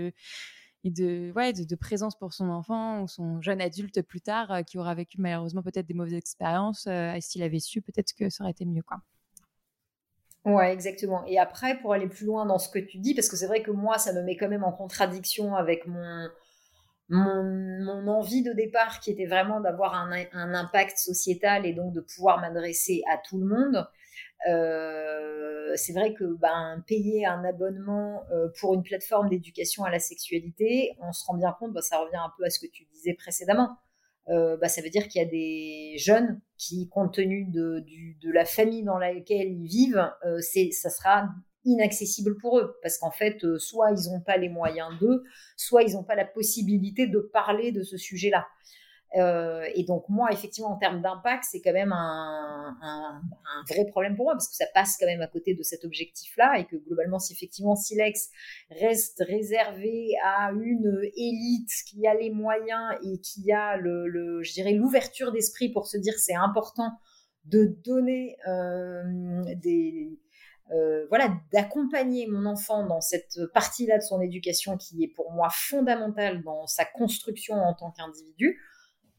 de, 0.85 1.65
de, 1.65 1.75
présence 1.75 2.17
pour 2.17 2.33
son 2.33 2.49
enfant 2.49 3.03
ou 3.03 3.09
son 3.09 3.41
jeune 3.41 3.61
adulte 3.61 4.03
plus 4.03 4.21
tard 4.21 4.53
euh, 4.53 4.63
qui 4.63 4.79
aura 4.79 4.95
vécu 4.95 5.21
malheureusement 5.21 5.63
peut-être 5.63 5.87
des 5.87 5.95
mauvaises 5.95 6.15
expériences. 6.15 6.87
Euh, 6.87 7.15
et 7.15 7.21
s'il 7.21 7.43
avait 7.43 7.61
su, 7.61 7.83
peut-être 7.83 8.13
que 8.15 8.31
ça 8.31 8.45
aurait 8.45 8.53
été 8.53 8.65
mieux. 8.65 8.83
Quoi. 8.83 8.99
Ouais, 10.45 10.73
exactement. 10.73 11.25
Et 11.27 11.39
après, 11.39 11.79
pour 11.81 11.93
aller 11.93 12.09
plus 12.09 12.27
loin 12.27 12.47
dans 12.47 12.59
ce 12.59 12.69
que 12.69 12.79
tu 12.79 12.99
dis, 12.99 13.15
parce 13.15 13.29
que 13.29 13.37
c'est 13.37 13.49
vrai 13.49 13.63
que 13.63 13.73
moi, 13.73 13.99
ça 13.99 14.13
me 14.13 14.23
met 14.23 14.37
quand 14.37 14.49
même 14.49 14.63
en 14.63 14.73
contradiction 14.73 15.57
avec 15.57 15.87
mon, 15.89 16.29
mon, 17.09 18.07
envie 18.09 18.43
de 18.43 18.53
départ 18.53 19.01
qui 19.01 19.11
était 19.11 19.27
vraiment 19.27 19.61
d'avoir 19.61 19.95
un, 19.95 20.55
impact 20.55 20.99
sociétal 20.99 21.67
et 21.67 21.73
donc 21.73 21.93
de 21.93 22.01
pouvoir 22.01 22.41
m'adresser 22.41 23.03
à 23.11 23.19
tout 23.19 23.39
le 23.39 23.47
monde. 23.47 23.89
Euh, 24.49 25.73
c'est 25.77 25.93
vrai 25.93 26.15
que 26.15 26.25
ben, 26.25 26.83
payer 26.87 27.27
un 27.27 27.45
abonnement 27.45 28.23
euh, 28.31 28.49
pour 28.61 28.75
une 28.75 28.83
plateforme 28.83 29.29
d'éducation 29.29 29.85
à 29.85 29.91
la 29.91 29.99
sexualité, 29.99 30.97
on 31.01 31.13
se 31.13 31.25
rend 31.27 31.35
bien 31.35 31.55
compte, 31.59 31.73
ben, 31.73 31.83
ça 31.83 31.99
revient 31.99 32.17
un 32.17 32.33
peu 32.37 32.45
à 32.45 32.51
ce 32.51 32.61
que 32.61 32.67
tu 32.71 32.85
disais 32.93 33.15
précédemment. 33.15 33.77
Euh, 34.29 34.57
bah, 34.57 34.69
ça 34.69 34.83
veut 34.83 34.91
dire 34.91 35.09
qu'il 35.09 35.23
y 35.23 35.25
a 35.25 35.29
des 35.29 35.95
jeunes 35.99 36.41
qui, 36.59 36.89
compte 36.89 37.15
tenu 37.15 37.45
de, 37.47 37.85
de 38.21 38.33
la 38.33 38.45
famille 38.45 38.83
dans 38.83 38.99
laquelle 38.99 39.53
ils 39.53 39.69
vivent, 39.69 40.11
c'est, 40.41 40.71
ça 40.73 40.91
sera 40.91 41.29
inaccessible 41.65 42.37
pour 42.37 42.59
eux 42.59 42.77
parce 42.83 42.99
qu'en 42.99 43.11
fait, 43.11 43.39
soit 43.59 43.91
ils 43.93 44.11
n'ont 44.11 44.21
pas 44.21 44.37
les 44.37 44.49
moyens 44.49 44.91
d'eux, 45.01 45.23
soit 45.57 45.83
ils 45.83 45.95
n'ont 45.95 46.05
pas 46.05 46.15
la 46.17 46.25
possibilité 46.25 47.07
de 47.07 47.19
parler 47.19 47.71
de 47.71 47.83
ce 47.83 47.97
sujet-là. 47.97 48.47
Euh, 49.15 49.65
et 49.75 49.85
donc 49.85 50.05
moi, 50.09 50.31
effectivement, 50.33 50.73
en 50.73 50.77
termes 50.77 51.01
d'impact, 51.01 51.45
c'est 51.51 51.61
quand 51.61 51.73
même 51.73 51.93
un, 51.93 53.23
vrai 53.69 53.87
problème 53.87 54.17
pour 54.17 54.27
moi 54.27 54.35
parce 54.35 54.49
que 54.49 54.55
ça 54.55 54.67
passe 54.75 54.97
quand 54.99 55.07
même 55.07 55.23
à 55.23 55.27
côté 55.27 55.55
de 55.55 55.63
cet 55.63 55.85
objectif-là 55.85 56.59
et 56.59 56.67
que 56.67 56.77
globalement, 56.77 57.19
si 57.19 57.33
effectivement 57.33 57.77
Silex 57.77 58.31
reste 58.71 59.23
réservé 59.27 60.11
à 60.25 60.51
une 60.53 61.01
élite 61.17 61.71
qui 61.89 62.07
a 62.07 62.15
les 62.15 62.31
moyens 62.31 62.95
et 63.05 63.19
qui 63.21 63.53
a 63.53 63.77
le, 63.77 64.07
le 64.09 64.43
je 64.43 64.53
dirais, 64.53 64.73
l'ouverture 64.73 65.33
d'esprit 65.33 65.71
pour 65.71 65.87
se 65.87 65.97
dire 65.97 66.15
c'est 66.19 66.35
important 66.35 66.91
de 67.45 67.77
donner 67.85 68.37
euh, 68.49 69.03
des 69.63 70.19
euh, 70.73 71.07
voilà, 71.11 71.33
d'accompagner 71.53 72.27
mon 72.27 72.45
enfant 72.45 72.85
dans 72.87 73.01
cette 73.01 73.39
partie-là 73.55 73.99
de 73.99 74.03
son 74.03 74.21
éducation 74.21 74.77
qui 74.77 75.05
est 75.05 75.09
pour 75.15 75.31
moi 75.31 75.49
fondamentale 75.49 76.43
dans 76.43 76.67
sa 76.67 76.85
construction 76.85 77.55
en 77.55 77.73
tant 77.73 77.93
qu'individu, 77.93 78.61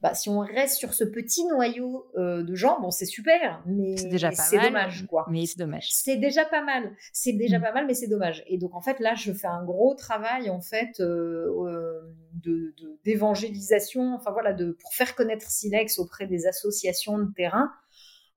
bah, 0.01 0.13
si 0.13 0.29
on 0.29 0.39
reste 0.39 0.75
sur 0.75 0.93
ce 0.93 1.03
petit 1.03 1.45
noyau 1.45 2.05
euh, 2.17 2.43
de 2.43 2.53
gens, 2.53 2.79
bon, 2.79 2.91
c'est 2.91 3.05
super, 3.05 3.63
mais 3.65 3.97
c'est 3.97 4.09
déjà 4.09 4.29
pas 4.29 4.49
mal. 4.51 4.65
dommage, 4.65 5.07
quoi. 5.07 5.25
Mais 5.29 5.45
c'est 5.47 5.57
dommage. 5.57 5.87
C'est 5.91 6.17
déjà 6.17 6.45
pas 6.45 6.63
mal. 6.63 6.95
C'est 7.13 7.33
déjà 7.33 7.57
mm. 7.57 7.63
pas 7.63 7.71
mal, 7.73 7.87
mais 7.87 7.95
c'est 7.95 8.07
dommage. 8.07 8.43
Et 8.47 8.59
donc, 8.59 8.75
en 8.75 8.81
fait, 8.81 8.99
là, 8.99 9.15
je 9.15 9.31
fais 9.33 9.47
un 9.47 9.63
gros 9.63 9.95
travail, 9.95 10.51
en 10.51 10.61
fait, 10.61 10.99
euh, 10.99 11.51
euh 11.65 12.13
de 12.33 12.75
d'évangélisation, 13.03 14.13
enfin 14.13 14.31
voilà, 14.31 14.53
de 14.53 14.77
pour 14.79 14.93
faire 14.93 15.15
connaître 15.15 15.49
Silex 15.49 15.97
auprès 15.97 16.27
des 16.27 16.45
associations 16.45 17.17
de 17.17 17.33
terrain. 17.33 17.71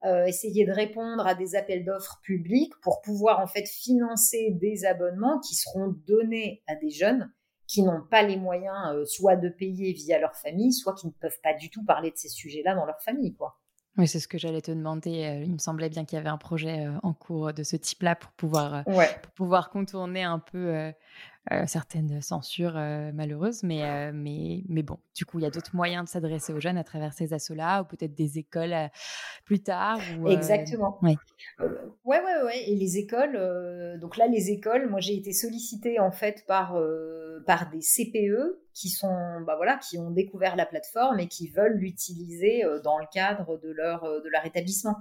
Euh, 0.07 0.25
essayer 0.25 0.65
de 0.65 0.73
répondre 0.73 1.27
à 1.27 1.35
des 1.35 1.57
appels 1.57 1.85
d'offres 1.85 2.21
publics 2.23 2.73
pour 2.83 3.03
pouvoir 3.03 3.41
en 3.41 3.47
fait 3.47 3.67
financer 3.69 4.57
des 4.59 4.87
abonnements 4.87 5.41
qui 5.41 5.55
seront 5.55 5.95
donnés 6.07 6.63
à 6.67 6.75
des 6.77 6.89
jeunes 6.89 7.31
qui 7.71 7.85
n'ont 7.85 8.03
pas 8.03 8.23
les 8.23 8.37
moyens 8.37 8.77
euh, 8.89 9.05
soit 9.05 9.37
de 9.37 9.49
payer 9.49 9.93
via 9.93 10.18
leur 10.18 10.35
famille, 10.35 10.73
soit 10.73 10.93
qui 10.95 11.07
ne 11.07 11.12
peuvent 11.12 11.41
pas 11.41 11.55
du 11.55 11.71
tout 11.71 11.85
parler 11.85 12.11
de 12.11 12.16
ces 12.16 12.29
sujets-là 12.29 12.75
dans 12.75 12.85
leur 12.85 13.01
famille, 13.01 13.33
quoi. 13.33 13.61
Oui, 13.97 14.09
c'est 14.09 14.18
ce 14.18 14.27
que 14.27 14.39
j'allais 14.39 14.61
te 14.61 14.73
demander. 14.73 15.25
Euh, 15.25 15.45
il 15.45 15.53
me 15.53 15.59
semblait 15.59 15.89
bien 15.89 16.05
qu'il 16.05 16.16
y 16.16 16.21
avait 16.21 16.31
un 16.31 16.39
projet 16.39 16.87
euh, 16.87 16.99
en 17.05 17.12
cours 17.12 17.53
de 17.53 17.62
ce 17.62 17.77
type-là 17.77 18.16
pour 18.16 18.33
pouvoir, 18.33 18.85
pour 18.85 19.33
pouvoir 19.37 19.71
contourner 19.71 20.25
un 20.25 20.41
peu 20.41 20.93
euh, 21.51 21.64
certaines 21.66 22.20
censures 22.20 22.76
euh, 22.76 23.12
malheureuses, 23.12 23.62
mais, 23.62 23.82
euh, 23.82 24.12
mais, 24.14 24.62
mais 24.68 24.82
bon, 24.82 24.99
du 25.16 25.24
coup, 25.24 25.38
il 25.38 25.43
y 25.43 25.47
a 25.47 25.51
d'autres 25.51 25.74
moyens 25.74 26.05
de 26.05 26.09
s'adresser 26.11 26.53
aux 26.53 26.61
jeunes 26.61 26.76
à 26.76 26.84
travers 26.84 27.14
ces 27.14 27.32
assos-là, 27.32 27.80
ou 27.80 27.84
peut-être 27.86 28.14
des 28.14 28.38
écoles 28.38 28.76
plus 29.47 29.61
tard. 29.61 29.99
Exactement. 30.26 30.99
Oui, 31.03 31.16
ouais, 32.05 32.20
ouais, 32.20 32.43
ouais. 32.45 32.70
Et 32.70 32.76
les 32.76 32.99
écoles, 32.99 33.99
donc 34.01 34.18
là, 34.18 34.26
les 34.26 34.51
écoles, 34.51 34.91
moi, 34.91 35.01
j'ai 35.01 35.16
été 35.16 35.32
sollicitée 35.32 35.99
en 35.99 36.11
fait 36.11 36.45
par, 36.47 36.78
par 37.47 37.70
des 37.70 37.80
CPE 37.80 38.61
qui 38.74 38.91
sont, 38.91 39.41
bah 39.47 39.57
voilà, 39.57 39.78
qui 39.78 39.99
ont 39.99 40.11
découvert 40.11 40.57
la 40.57 40.66
plateforme 40.66 41.20
et 41.20 41.26
qui 41.26 41.49
veulent 41.49 41.78
l'utiliser 41.78 42.62
dans 42.84 42.99
le 42.99 43.07
cadre 43.11 43.59
de 43.59 43.70
leur, 43.70 44.03
de 44.03 44.28
leur 44.28 44.45
établissement. 44.45 44.97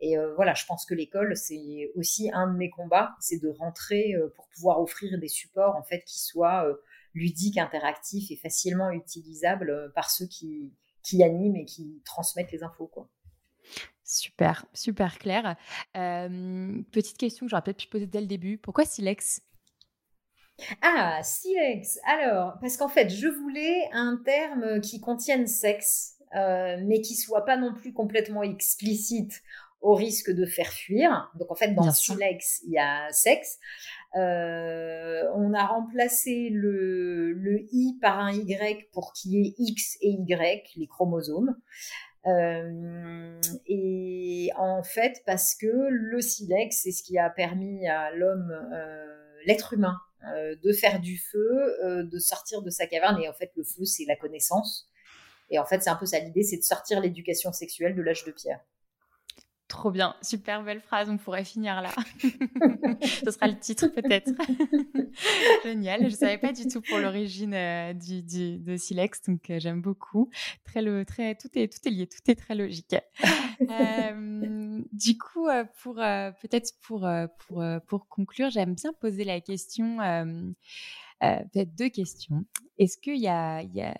Et 0.00 0.18
euh, 0.18 0.34
voilà, 0.34 0.54
je 0.54 0.64
pense 0.66 0.84
que 0.84 0.94
l'école, 0.94 1.36
c'est 1.36 1.90
aussi 1.94 2.30
un 2.32 2.52
de 2.52 2.56
mes 2.56 2.70
combats, 2.70 3.14
c'est 3.20 3.38
de 3.38 3.48
rentrer 3.48 4.14
euh, 4.14 4.32
pour 4.34 4.48
pouvoir 4.48 4.80
offrir 4.80 5.18
des 5.18 5.28
supports 5.28 5.76
en 5.76 5.82
fait 5.82 6.04
qui 6.04 6.20
soient 6.20 6.66
euh, 6.66 6.74
ludiques, 7.14 7.58
interactifs 7.58 8.30
et 8.30 8.36
facilement 8.36 8.90
utilisables 8.90 9.92
par 9.94 10.10
ceux 10.10 10.26
qui, 10.26 10.74
qui 11.02 11.22
animent 11.22 11.56
et 11.56 11.64
qui 11.64 12.02
transmettent 12.04 12.52
les 12.52 12.64
infos. 12.64 12.88
Quoi. 12.88 13.08
Super, 14.04 14.66
super 14.74 15.18
clair. 15.18 15.56
petite 15.94 17.16
question 17.16 17.46
que 17.46 17.50
j'aurais 17.50 17.62
peut-être 17.62 17.78
pu 17.78 17.88
poser 17.88 18.06
dès 18.06 18.20
le 18.20 18.26
début. 18.26 18.58
Pourquoi 18.58 18.84
Silex? 18.84 19.42
Ah, 20.82 21.20
Silex. 21.22 21.98
Alors, 22.06 22.58
parce 22.60 22.76
qu'en 22.76 22.88
fait, 22.88 23.08
je 23.08 23.28
voulais 23.28 23.88
un 23.92 24.20
terme 24.24 24.80
qui 24.80 25.00
contienne 25.00 25.46
sexe, 25.46 26.18
mais 26.34 27.00
qui 27.00 27.14
soit 27.14 27.44
pas 27.44 27.56
non 27.56 27.72
plus 27.72 27.92
complètement 27.92 28.42
explicite 28.42 29.40
au 29.84 29.94
risque 29.94 30.30
de 30.30 30.46
faire 30.46 30.72
fuir. 30.72 31.30
Donc 31.38 31.50
en 31.50 31.54
fait, 31.54 31.74
dans 31.74 31.92
silex, 31.92 32.62
il 32.66 32.72
y 32.72 32.78
a 32.78 33.06
sexe. 33.12 33.58
Euh, 34.16 35.24
on 35.34 35.52
a 35.52 35.66
remplacé 35.66 36.48
le, 36.50 37.66
I 37.70 37.98
par 38.00 38.18
un 38.18 38.32
Y 38.32 38.90
pour 38.92 39.12
qu'il 39.12 39.32
y 39.32 39.46
ait 39.46 39.54
X 39.58 39.98
et 40.00 40.08
Y, 40.08 40.72
les 40.76 40.86
chromosomes. 40.86 41.54
Euh, 42.26 43.38
et 43.66 44.50
en 44.56 44.82
fait, 44.82 45.22
parce 45.26 45.54
que 45.54 45.88
le 45.90 46.20
silex, 46.22 46.80
c'est 46.82 46.92
ce 46.92 47.02
qui 47.02 47.18
a 47.18 47.28
permis 47.28 47.86
à 47.86 48.10
l'homme, 48.10 48.56
euh, 48.72 49.04
l'être 49.44 49.74
humain, 49.74 49.98
de 50.62 50.72
faire 50.72 51.00
du 51.00 51.18
feu, 51.18 52.06
de 52.10 52.18
sortir 52.18 52.62
de 52.62 52.70
sa 52.70 52.86
caverne. 52.86 53.20
Et 53.20 53.28
en 53.28 53.34
fait, 53.34 53.52
le 53.56 53.64
feu, 53.64 53.84
c'est 53.84 54.06
la 54.06 54.16
connaissance. 54.16 54.88
Et 55.50 55.58
en 55.58 55.66
fait, 55.66 55.82
c'est 55.82 55.90
un 55.90 55.96
peu 55.96 56.06
ça 56.06 56.18
l'idée, 56.18 56.42
c'est 56.42 56.56
de 56.56 56.62
sortir 56.62 57.02
l'éducation 57.02 57.52
sexuelle 57.52 57.94
de 57.94 58.00
l'âge 58.00 58.24
de 58.24 58.32
pierre. 58.32 58.60
Trop 59.68 59.90
bien, 59.90 60.14
super 60.20 60.62
belle 60.62 60.80
phrase, 60.80 61.08
on 61.08 61.16
pourrait 61.16 61.44
finir 61.44 61.80
là. 61.80 61.90
Ce 63.02 63.30
sera 63.30 63.48
le 63.48 63.58
titre 63.58 63.86
peut-être. 63.86 64.30
Génial, 65.64 66.00
je 66.02 66.06
ne 66.06 66.10
savais 66.10 66.36
pas 66.36 66.52
du 66.52 66.68
tout 66.68 66.82
pour 66.82 66.98
l'origine 66.98 67.54
euh, 67.54 67.94
du, 67.94 68.22
de 68.22 68.76
Silex, 68.76 69.22
donc 69.22 69.48
euh, 69.48 69.58
j'aime 69.58 69.80
beaucoup. 69.80 70.28
Très, 70.64 70.82
le, 70.82 71.06
très, 71.06 71.34
tout, 71.34 71.48
est, 71.54 71.72
tout 71.72 71.88
est 71.88 71.90
lié, 71.90 72.06
tout 72.06 72.30
est 72.30 72.34
très 72.34 72.54
logique. 72.54 72.96
Euh, 73.70 74.82
du 74.92 75.16
coup, 75.16 75.48
pour, 75.80 75.94
peut-être 75.94 76.72
pour, 76.82 77.08
pour, 77.38 77.64
pour 77.86 78.08
conclure, 78.08 78.50
j'aime 78.50 78.74
bien 78.74 78.92
poser 78.92 79.22
la 79.22 79.40
question, 79.40 79.98
peut-être 81.20 81.74
deux 81.76 81.88
questions. 81.88 82.44
Est-ce 82.78 82.98
qu'il 82.98 83.20
y 83.20 83.28
a, 83.28 83.62
y 83.62 83.80
a 83.80 83.96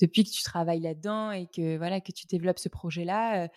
depuis 0.00 0.24
que 0.24 0.30
tu 0.30 0.42
travailles 0.42 0.80
là-dedans 0.80 1.30
et 1.32 1.46
que 1.46 1.76
voilà 1.76 2.00
que 2.00 2.12
tu 2.12 2.26
développes 2.26 2.58
ce 2.58 2.68
projet-là, 2.68 3.44
euh, 3.44 3.48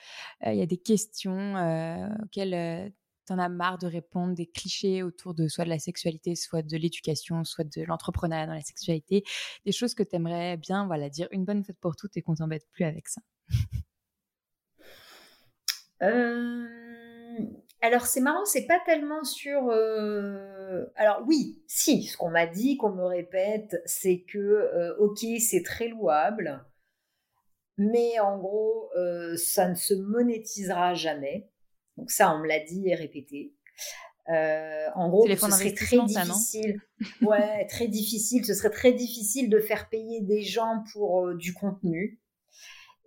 euh, 0.48 0.54
il 0.54 0.60
y 0.60 0.62
a 0.62 0.66
des 0.66 0.78
questions 0.78 1.56
euh, 1.58 2.08
auxquelles 2.24 2.94
tu 3.28 3.34
en 3.34 3.40
as 3.40 3.50
marre 3.50 3.78
de 3.78 3.88
répondre, 3.88 4.34
des 4.34 4.48
clichés 4.48 5.04
autour 5.04 5.34
de 5.34 5.48
soit 5.48 5.66
de 5.66 5.70
la 5.70 5.80
sexualité, 5.80 6.36
soit 6.36 6.64
de 6.64 6.78
l'éducation, 6.78 7.44
soit 7.44 7.64
de 7.64 7.84
l'entrepreneuriat 7.84 8.48
dans 8.48 8.54
la 8.54 8.62
sexualité, 8.62 9.24
des 9.66 9.72
choses 9.72 9.94
que 9.94 10.04
tu 10.04 10.16
aimerais 10.16 10.58
bien 10.58 10.86
voilà 10.88 11.10
dire 11.10 11.28
une 11.32 11.46
bonne 11.46 11.64
fois 11.64 11.76
pour 11.80 11.96
toutes 11.96 12.18
et 12.18 12.22
qu'on 12.22 12.36
t'embête 12.36 12.68
plus 12.72 12.86
avec 12.86 13.08
ça? 13.08 13.22
Alors 17.84 18.06
c'est 18.06 18.22
marrant, 18.22 18.46
c'est 18.46 18.68
pas 18.68 18.80
tellement 18.86 19.24
sur. 19.24 19.70
Euh, 19.70 20.86
alors 20.96 21.24
oui, 21.26 21.64
si, 21.66 22.04
ce 22.04 22.16
qu'on 22.16 22.30
m'a 22.30 22.46
dit, 22.46 22.78
qu'on 22.78 22.92
me 22.92 23.06
répète, 23.06 23.82
c'est 23.86 24.22
que 24.22 24.38
euh, 24.38 24.96
ok, 25.00 25.26
c'est 25.40 25.64
très 25.64 25.88
louable, 25.88 26.64
mais 27.78 28.20
en 28.20 28.38
gros, 28.38 28.90
euh, 28.96 29.36
ça 29.36 29.68
ne 29.68 29.74
se 29.74 29.96
monétisera 29.96 30.94
jamais. 30.94 31.50
Donc 31.98 32.12
ça, 32.12 32.32
on 32.36 32.40
me 32.40 32.48
l'a 32.48 32.60
dit 32.60 32.88
et 32.88 32.94
répété. 32.94 33.56
en 34.28 35.10
gros, 35.10 35.28
ce 35.28 35.36
serait 35.36 35.74
très 35.74 35.98
difficile. 36.06 36.80
ouais, 37.24 37.66
très 37.66 37.88
difficile. 37.88 38.46
Ce 38.46 38.54
serait 38.54 38.70
très 38.70 38.94
difficile 38.94 39.50
de 39.50 39.60
faire 39.60 39.90
payer 39.90 40.22
des 40.22 40.44
gens 40.44 40.84
pour 40.94 41.34
du 41.34 41.56
contenu. 41.56 42.22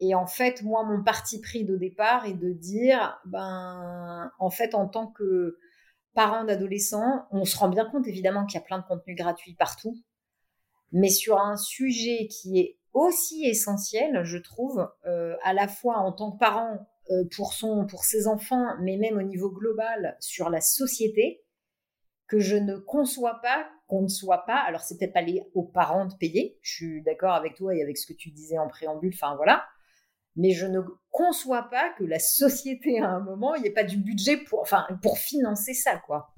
Et 0.00 0.14
en 0.14 0.26
fait, 0.26 0.62
moi, 0.62 0.84
mon 0.84 1.02
parti 1.02 1.40
pris 1.40 1.64
de 1.64 1.76
départ 1.76 2.26
est 2.26 2.34
de 2.34 2.52
dire, 2.52 3.20
ben, 3.26 4.30
en 4.38 4.50
fait, 4.50 4.74
en 4.74 4.88
tant 4.88 5.06
que 5.06 5.58
parent 6.14 6.44
d'adolescents, 6.44 7.26
on 7.30 7.44
se 7.44 7.56
rend 7.56 7.68
bien 7.68 7.84
compte 7.84 8.06
évidemment 8.06 8.44
qu'il 8.46 8.58
y 8.58 8.62
a 8.62 8.66
plein 8.66 8.78
de 8.78 8.84
contenus 8.84 9.16
gratuits 9.16 9.54
partout, 9.54 9.96
mais 10.92 11.10
sur 11.10 11.40
un 11.40 11.56
sujet 11.56 12.28
qui 12.28 12.58
est 12.60 12.78
aussi 12.92 13.44
essentiel, 13.44 14.22
je 14.24 14.38
trouve, 14.38 14.88
euh, 15.06 15.36
à 15.42 15.52
la 15.52 15.66
fois 15.66 15.96
en 15.98 16.12
tant 16.12 16.32
que 16.32 16.38
parent 16.38 16.86
euh, 17.10 17.24
pour 17.34 17.52
son, 17.52 17.86
pour 17.86 18.04
ses 18.04 18.28
enfants, 18.28 18.76
mais 18.80 18.96
même 18.96 19.18
au 19.18 19.22
niveau 19.22 19.50
global 19.50 20.16
sur 20.20 20.50
la 20.50 20.60
société, 20.60 21.44
que 22.28 22.38
je 22.38 22.56
ne 22.56 22.76
conçois 22.76 23.40
pas 23.42 23.68
qu'on 23.88 24.02
ne 24.02 24.08
soit 24.08 24.46
pas. 24.46 24.58
Alors 24.58 24.80
c'est 24.80 24.96
peut-être 24.96 25.12
pas 25.12 25.20
les, 25.20 25.42
aux 25.54 25.64
parents 25.64 26.06
de 26.06 26.14
payer. 26.14 26.58
Je 26.62 26.72
suis 26.72 27.02
d'accord 27.02 27.34
avec 27.34 27.54
toi 27.56 27.74
et 27.74 27.82
avec 27.82 27.98
ce 27.98 28.06
que 28.06 28.16
tu 28.16 28.30
disais 28.30 28.58
en 28.58 28.68
préambule. 28.68 29.12
Enfin 29.14 29.36
voilà 29.36 29.64
mais 30.36 30.50
je 30.50 30.66
ne 30.66 30.80
conçois 31.10 31.68
pas 31.70 31.90
que 31.98 32.04
la 32.04 32.18
société 32.18 33.00
à 33.00 33.08
un 33.08 33.20
moment, 33.20 33.54
il 33.54 33.62
n'y 33.62 33.68
ait 33.68 33.72
pas 33.72 33.84
du 33.84 33.96
budget 33.96 34.36
pour, 34.36 34.60
enfin, 34.60 34.86
pour 35.02 35.18
financer 35.18 35.74
ça, 35.74 35.96
quoi. 35.96 36.34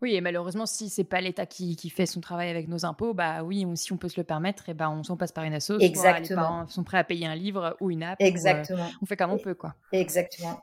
Oui, 0.00 0.14
et 0.14 0.20
malheureusement, 0.20 0.66
si 0.66 0.88
c'est 0.88 1.04
pas 1.04 1.20
l'État 1.20 1.46
qui, 1.46 1.76
qui, 1.76 1.90
fait 1.90 2.06
son 2.06 2.20
travail 2.20 2.48
avec 2.48 2.68
nos 2.68 2.84
impôts, 2.84 3.14
bah 3.14 3.42
oui, 3.42 3.66
si 3.74 3.92
on 3.92 3.96
peut 3.96 4.08
se 4.08 4.18
le 4.18 4.24
permettre, 4.24 4.68
et 4.68 4.74
ben 4.74 4.88
on 4.88 5.02
s'en 5.02 5.16
passe 5.16 5.32
par 5.32 5.44
une 5.44 5.52
asso. 5.52 5.72
Exactement. 5.80 6.20
les 6.20 6.34
parents 6.34 6.68
sont 6.68 6.84
prêts 6.84 6.98
à 6.98 7.04
payer 7.04 7.26
un 7.26 7.34
livre 7.34 7.76
ou 7.80 7.90
une 7.90 8.02
app. 8.02 8.20
Euh, 8.20 8.24
Exactement. 8.24 8.88
on 9.02 9.06
fait 9.06 9.16
comme 9.16 9.32
on 9.32 9.38
peut, 9.38 9.54
quoi. 9.54 9.74
Exactement. 9.92 10.62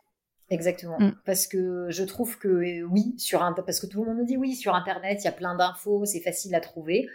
Exactement. 0.49 0.99
Mm. 0.99 1.15
Parce 1.25 1.47
que 1.47 1.87
je 1.89 2.03
trouve 2.03 2.37
que 2.37 2.83
oui, 2.83 3.15
sur 3.17 3.43
un, 3.43 3.53
parce 3.53 3.79
que 3.79 3.87
tout 3.87 4.03
le 4.03 4.09
monde 4.09 4.19
nous 4.19 4.25
dit 4.25 4.37
oui, 4.37 4.55
sur 4.55 4.75
Internet, 4.75 5.19
il 5.21 5.25
y 5.25 5.27
a 5.29 5.33
plein 5.33 5.55
d'infos, 5.55 6.05
c'est 6.05 6.21
facile 6.21 6.53
à 6.55 6.59
trouver. 6.59 7.07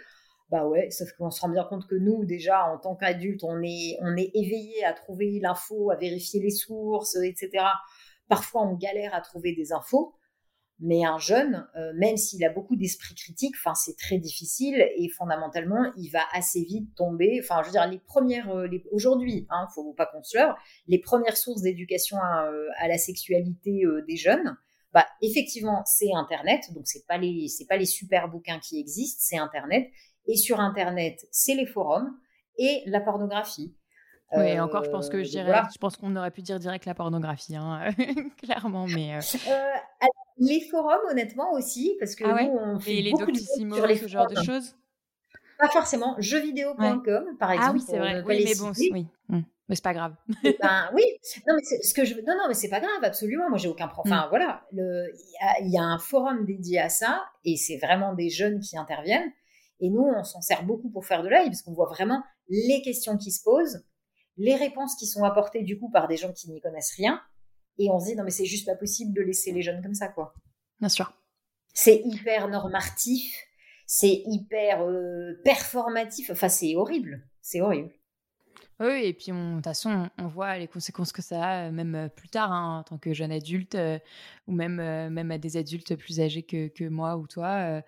Bah 0.49 0.65
ouais, 0.67 0.89
sauf 0.89 1.11
qu'on 1.13 1.29
se 1.29 1.41
rend 1.41 1.49
bien 1.49 1.63
compte 1.63 1.87
que 1.87 1.95
nous, 1.95 2.25
déjà, 2.25 2.65
en 2.65 2.79
tant 2.79 2.95
qu'adultes, 2.95 3.43
on 3.43 3.61
est, 3.61 3.97
on 4.01 4.17
est 4.17 4.31
éveillé 4.33 4.83
à 4.83 4.93
trouver 4.93 5.39
l'info, 5.39 5.91
à 5.91 5.95
vérifier 5.95 6.41
les 6.41 6.49
sources, 6.49 7.15
etc. 7.17 7.65
Parfois, 8.27 8.63
on 8.63 8.75
galère 8.75 9.13
à 9.13 9.21
trouver 9.21 9.53
des 9.53 9.73
infos. 9.73 10.15
Mais 10.81 11.03
un 11.03 11.17
jeune, 11.17 11.67
euh, 11.75 11.91
même 11.95 12.15
s'il 12.15 12.43
a 12.45 12.49
beaucoup 12.49 12.77
d'esprit 12.77 13.13
critique, 13.13 13.53
enfin 13.57 13.75
c'est 13.75 13.97
très 13.97 14.17
difficile 14.17 14.81
et 14.95 15.09
fondamentalement 15.09 15.91
il 15.97 16.07
va 16.09 16.21
assez 16.33 16.63
vite 16.63 16.95
tomber. 16.95 17.41
Enfin 17.43 17.61
je 17.63 17.67
veux 17.67 17.73
dire 17.73 17.85
les 17.85 17.99
premières, 17.99 18.49
euh, 18.49 18.69
aujourd'hui, 18.91 19.45
hein, 19.49 19.67
faut 19.75 19.93
pas 19.93 20.05
qu'on 20.05 20.23
se 20.23 20.37
leurre, 20.37 20.55
les 20.87 20.99
premières 20.99 21.35
sources 21.35 21.63
d'éducation 21.63 22.17
à, 22.17 22.45
euh, 22.47 22.65
la 22.87 22.97
sexualité 22.97 23.83
des 24.07 24.15
jeunes, 24.15 24.55
bah 24.93 25.05
effectivement 25.21 25.83
c'est 25.85 26.13
Internet, 26.15 26.61
donc 26.73 26.87
c'est 26.87 27.05
pas 27.05 27.17
les 27.17 27.49
c'est 27.49 27.67
pas 27.67 27.75
les 27.75 27.85
super 27.85 28.29
bouquins 28.29 28.59
qui 28.59 28.79
existent, 28.79 29.19
c'est 29.21 29.37
Internet 29.37 29.89
et 30.27 30.35
sur 30.35 30.59
Internet, 30.59 31.27
c'est 31.31 31.55
les 31.55 31.65
forums 31.65 32.17
et 32.57 32.83
la 32.85 33.01
pornographie. 33.01 33.75
Oui, 34.31 34.59
encore, 34.59 34.83
je 34.83 34.89
pense 34.91 35.09
que 35.09 35.23
je 35.23 35.39
euh, 35.39 35.53
je 35.73 35.77
pense 35.79 35.97
qu'on 35.97 36.15
aurait 36.15 36.29
pu 36.29 36.41
dire 36.41 36.59
direct 36.59 36.85
la 36.85 36.93
pornographie, 36.93 37.55
hein, 37.55 37.89
clairement, 38.43 38.85
mais. 38.87 39.15
Euh. 39.15 39.19
Euh, 39.49 40.07
les 40.37 40.61
forums, 40.61 41.01
honnêtement 41.09 41.51
aussi, 41.53 41.95
parce 41.99 42.15
que 42.15 42.25
ah 42.25 42.43
nous, 42.43 42.51
on 42.51 42.79
fait 42.79 43.01
les 43.01 43.11
beaucoup 43.11 43.31
de 43.31 43.37
sur 43.37 43.87
les 43.87 43.97
ce 43.97 44.07
genre 44.07 44.27
de 44.27 44.35
choses? 44.43 44.75
Pas 45.57 45.67
forcément. 45.69 46.15
Jeuxvideo.com, 46.19 47.37
par 47.37 47.51
exemple. 47.51 47.69
Ah 47.69 47.73
oui, 47.73 47.83
c'est 47.85 47.97
vrai. 47.97 48.23
Oui, 48.25 48.45
mais 48.45 48.55
bon, 48.55 48.71
oui. 48.77 49.07
Mmh. 49.29 49.41
Mais 49.67 49.75
c'est 49.75 49.83
pas 49.83 49.93
grave. 49.93 50.15
Eh 50.43 50.57
ben, 50.61 50.89
oui. 50.93 51.03
Non, 51.47 51.55
mais 51.55 51.63
ce 51.63 51.93
que 51.93 52.05
je 52.05 52.15
non, 52.15 52.35
non, 52.37 52.47
mais 52.47 52.53
c'est 52.53 52.69
pas 52.69 52.79
grave, 52.79 53.03
absolument. 53.03 53.49
Moi, 53.49 53.57
j'ai 53.57 53.67
aucun 53.67 53.87
problème. 53.87 54.13
Enfin, 54.13 54.27
mmh. 54.27 54.29
voilà. 54.29 54.61
Il 54.71 55.69
y, 55.69 55.77
a 55.77 55.83
un 55.83 55.99
forum 55.99 56.45
dédié 56.45 56.79
à 56.79 56.89
ça, 56.89 57.25
et 57.43 57.57
c'est 57.57 57.77
vraiment 57.77 58.13
des 58.13 58.29
jeunes 58.29 58.59
qui 58.59 58.77
interviennent. 58.77 59.31
Et 59.79 59.89
nous, 59.89 60.01
on 60.01 60.23
s'en 60.23 60.41
sert 60.41 60.65
beaucoup 60.65 60.89
pour 60.89 61.05
faire 61.05 61.23
de 61.23 61.29
l'œil, 61.29 61.47
parce 61.47 61.61
qu'on 61.61 61.73
voit 61.73 61.87
vraiment 61.87 62.23
les 62.47 62.81
questions 62.81 63.17
qui 63.17 63.31
se 63.31 63.43
posent, 63.43 63.85
les 64.37 64.55
réponses 64.55 64.95
qui 64.95 65.05
sont 65.05 65.23
apportées 65.23 65.63
du 65.63 65.79
coup 65.79 65.89
par 65.89 66.07
des 66.07 66.17
gens 66.17 66.33
qui 66.33 66.49
n'y 66.49 66.61
connaissent 66.61 66.93
rien. 66.95 67.21
Et 67.77 67.89
on 67.89 67.99
se 67.99 68.07
dit, 68.07 68.15
non, 68.15 68.23
mais 68.23 68.31
c'est 68.31 68.45
juste 68.45 68.65
pas 68.65 68.75
possible 68.75 69.13
de 69.13 69.21
laisser 69.21 69.51
les 69.51 69.61
jeunes 69.61 69.81
comme 69.81 69.93
ça, 69.93 70.09
quoi. 70.09 70.33
Bien 70.79 70.89
sûr. 70.89 71.13
C'est 71.73 72.01
hyper 72.03 72.47
normatif, 72.49 73.33
c'est 73.85 74.23
hyper 74.25 74.81
euh, 74.83 75.41
performatif. 75.43 76.29
Enfin, 76.29 76.49
c'est 76.49 76.75
horrible. 76.75 77.27
C'est 77.41 77.61
horrible. 77.61 77.91
Oui, 78.81 79.03
et 79.03 79.13
puis 79.13 79.31
de 79.33 79.55
toute 79.55 79.63
façon, 79.65 80.09
on 80.17 80.27
voit 80.27 80.57
les 80.57 80.67
conséquences 80.67 81.11
que 81.11 81.21
ça 81.21 81.43
a, 81.43 81.67
euh, 81.67 81.71
même 81.71 81.95
euh, 81.95 82.07
plus 82.07 82.29
tard, 82.29 82.53
hein, 82.53 82.79
en 82.79 82.83
tant 82.83 82.97
que 82.97 83.13
jeune 83.13 83.31
adulte, 83.31 83.75
euh, 83.75 83.99
ou 84.47 84.53
même, 84.53 84.75
même 84.75 85.31
à 85.31 85.37
des 85.37 85.57
adultes 85.57 85.95
plus 85.97 86.21
âgés 86.21 86.43
que, 86.43 86.69
que 86.69 86.85
moi 86.87 87.17
ou 87.17 87.27
toi. 87.27 87.81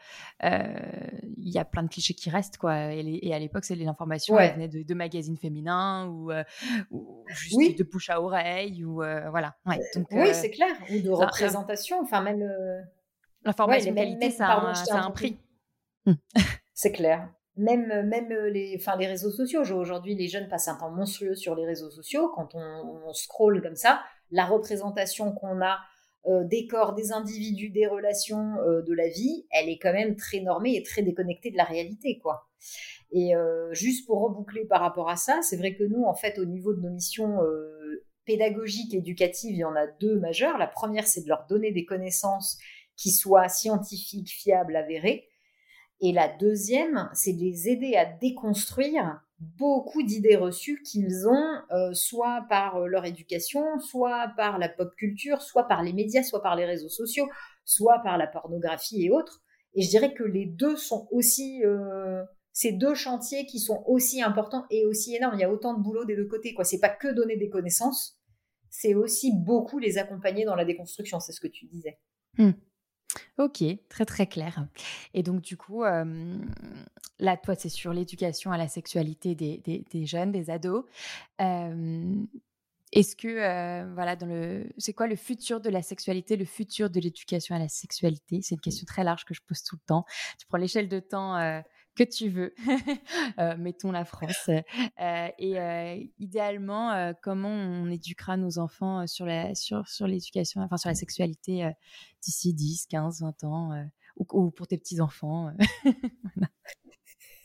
Il 0.44 1.50
y 1.50 1.58
a 1.58 1.64
plein 1.66 1.84
de 1.84 1.88
clichés 1.88 2.14
qui 2.14 2.30
restent, 2.30 2.58
quoi. 2.58 2.94
Et, 2.94 3.34
à 3.34 3.40
l'époque, 3.40 3.64
c'est 3.64 3.76
l'information, 3.76 4.38
elle 4.38 4.54
venait 4.54 4.68
de, 4.68 4.94
magazines 4.94 5.38
féminins 5.38 6.08
ou, 6.08 6.32
ou 6.92 7.24
juste 7.30 7.80
de 7.80 7.84
bouche 7.84 8.10
à 8.10 8.22
oreille, 8.22 8.84
ou 8.84 8.96
voilà. 8.96 9.56
oui, 9.66 10.34
c'est 10.34 10.52
clair. 10.52 10.76
Ou 10.92 11.00
de 11.00 11.10
représentation, 11.10 12.02
enfin 12.02 12.22
même. 12.22 12.46
L'information 13.44 13.96
qualité, 13.96 14.30
ça, 14.30 14.48
a 14.48 15.06
un 15.06 15.12
prix. 15.12 15.40
C'est 16.74 16.92
clair 16.92 17.30
même, 17.58 18.08
même 18.08 18.32
euh, 18.32 18.50
les, 18.50 18.76
enfin, 18.80 18.98
les 18.98 19.08
réseaux 19.08 19.32
sociaux. 19.32 19.62
Aujourd'hui, 19.62 20.16
les 20.16 20.28
jeunes 20.28 20.48
passent 20.48 20.68
un 20.68 20.76
temps 20.76 20.92
monstrueux 20.92 21.36
sur 21.36 21.56
les 21.56 21.66
réseaux 21.66 21.90
sociaux. 21.90 22.30
Quand 22.36 22.56
on, 22.56 23.04
on 23.08 23.14
scrolle 23.14 23.62
comme 23.62 23.76
ça, 23.76 24.02
la 24.32 24.46
représentation 24.46 25.34
qu'on 25.34 25.62
a 25.62 25.80
euh, 26.28 26.44
des 26.44 26.68
corps, 26.68 26.94
des 26.94 27.12
individus, 27.12 27.70
des 27.70 27.88
relations, 27.88 28.58
euh, 28.62 28.82
de 28.82 28.94
la 28.94 29.08
vie, 29.08 29.46
elle 29.52 29.70
est 29.70 29.80
quand 29.80 29.94
même 29.94 30.16
très 30.16 30.40
normée 30.40 30.76
et 30.76 30.84
très 30.84 31.02
déconnectée 31.02 31.52
de 31.52 31.58
la 31.58 31.66
réalité, 31.66 32.20
quoi. 32.20 32.48
Et 33.14 33.34
juste 33.72 34.08
pour 34.08 34.22
reboucler 34.22 34.64
par 34.64 34.80
rapport 34.80 35.10
à 35.10 35.18
ça, 35.18 35.42
c'est 35.42 35.58
vrai 35.58 35.76
que 35.76 35.84
nous, 35.84 36.04
en 36.06 36.14
fait, 36.14 36.40
au 36.40 36.46
niveau 36.46 36.74
de 36.74 36.80
nos 36.80 36.92
missions 36.92 37.40
pédagogiques, 38.24 38.94
éducatives, 38.94 39.52
il 39.52 39.58
y 39.58 39.66
en 39.66 39.76
a 39.76 39.86
deux 39.86 40.18
majeures. 40.18 40.58
La 40.58 40.68
première, 40.68 41.06
c'est 41.06 41.22
de 41.22 41.28
leur 41.28 41.46
donner 41.50 41.74
des 41.74 41.84
connaissances 41.84 42.58
qui 42.96 43.12
soient 43.12 43.50
scientifiques, 43.50 44.30
fiables, 44.30 44.78
avérées. 44.78 45.28
Et 46.02 46.12
la 46.12 46.28
deuxième, 46.28 47.10
c'est 47.14 47.34
de 47.34 47.40
les 47.40 47.70
aider 47.70 47.96
à 47.96 48.06
déconstruire 48.06 49.22
beaucoup 49.40 50.04
d'idées 50.04 50.36
reçues 50.36 50.82
qu'ils 50.84 51.28
ont, 51.28 51.62
euh, 51.72 51.94
soit 51.94 52.46
par 52.50 52.78
euh, 52.78 52.88
leur 52.88 53.06
éducation, 53.06 53.80
soit 53.80 54.32
par 54.38 54.60
la 54.60 54.70
pop 54.70 54.94
culture, 54.96 55.42
soit 55.42 55.68
par 55.68 55.84
les 55.84 55.94
médias, 55.94 56.24
soit 56.24 56.42
par 56.42 56.56
les 56.56 56.66
réseaux 56.66 56.90
sociaux, 56.90 57.28
soit 57.66 58.00
par 58.00 58.18
la 58.18 58.28
pornographie 58.28 59.06
et 59.06 59.12
autres. 59.12 59.42
Et 59.74 59.82
je 59.82 59.90
dirais 59.90 60.14
que 60.14 60.24
les 60.24 60.46
deux 60.46 60.76
sont 60.76 61.08
aussi, 61.12 61.64
euh, 61.66 62.24
ces 62.52 62.72
deux 62.72 62.94
chantiers 62.94 63.46
qui 63.46 63.60
sont 63.60 63.84
aussi 63.88 64.22
importants 64.22 64.66
et 64.70 64.86
aussi 64.86 65.16
énormes. 65.16 65.36
Il 65.36 65.42
y 65.42 65.46
a 65.46 65.52
autant 65.52 65.76
de 65.76 65.82
boulot 65.82 66.06
des 66.06 66.16
deux 66.16 66.28
côtés. 66.28 66.54
Quoi, 66.54 66.66
c'est 66.66 66.80
pas 66.80 66.90
que 66.90 67.08
donner 67.08 67.38
des 67.38 67.50
connaissances, 67.50 68.20
c'est 68.70 68.94
aussi 68.94 69.32
beaucoup 69.36 69.80
les 69.80 69.98
accompagner 69.98 70.46
dans 70.46 70.56
la 70.56 70.66
déconstruction. 70.66 71.20
C'est 71.20 71.32
ce 71.32 71.42
que 71.42 71.48
tu 71.48 71.66
disais. 71.66 72.00
Hmm. 72.38 72.52
Ok, 73.38 73.64
très 73.90 74.06
très 74.06 74.28
clair. 74.28 74.68
Et 75.14 75.24
donc 75.24 75.42
du 75.42 75.58
coup, 75.58 75.84
là, 75.84 77.38
toi, 77.38 77.56
c'est 77.56 77.70
sur 77.70 77.94
l'éducation 77.94 78.52
à 78.52 78.58
la 78.58 78.68
sexualité 78.68 79.36
des, 79.36 80.06
jeunes, 80.06 80.32
des 80.32 80.50
ados. 80.50 80.86
est-ce 81.40 83.16
que, 83.16 83.94
voilà, 83.94 84.18
c'est 84.78 84.94
quoi 84.94 85.08
le 85.08 85.16
futur 85.16 85.62
de 85.62 85.70
la 85.70 85.82
sexualité, 85.82 86.36
le 86.36 86.46
futur 86.46 86.90
de 86.90 87.00
l'éducation 87.00 87.56
à 87.56 87.60
la 87.60 87.70
sexualité? 87.70 88.42
C'est 88.42 88.56
une 88.56 88.62
question 88.62 88.86
très 88.86 89.04
large 89.04 89.26
que 89.26 89.34
je 89.34 89.42
pose 89.42 89.64
tout 89.64 89.76
le 89.76 89.86
temps. 89.86 90.06
Tu 90.40 90.46
prends 90.48 90.58
l'échelle 90.58 90.88
de 90.88 91.00
temps 91.00 91.36
que 91.96 92.04
tu 92.04 92.30
veux, 92.30 92.54
mettons 93.58 93.92
la 93.92 94.06
France. 94.06 94.50
et 95.00 96.12
idéalement, 96.20 97.14
comment 97.22 97.50
on 97.50 97.90
éduquera 97.90 98.38
nos 98.38 98.60
enfants 98.60 99.06
sur 99.08 99.26
la 99.26 99.52
l'éducation, 100.02 100.62
enfin 100.62 100.78
sur 100.78 100.90
la 100.90 100.96
sexualité 100.96 101.70
d'ici 102.22 102.54
10, 102.54 102.88
15, 102.88 103.22
20 103.22 103.44
ans, 103.44 103.72
ou, 104.16 104.52
pour 104.52 104.68
tes 104.68 104.78
petits 104.78 105.02
enfants. 105.02 105.52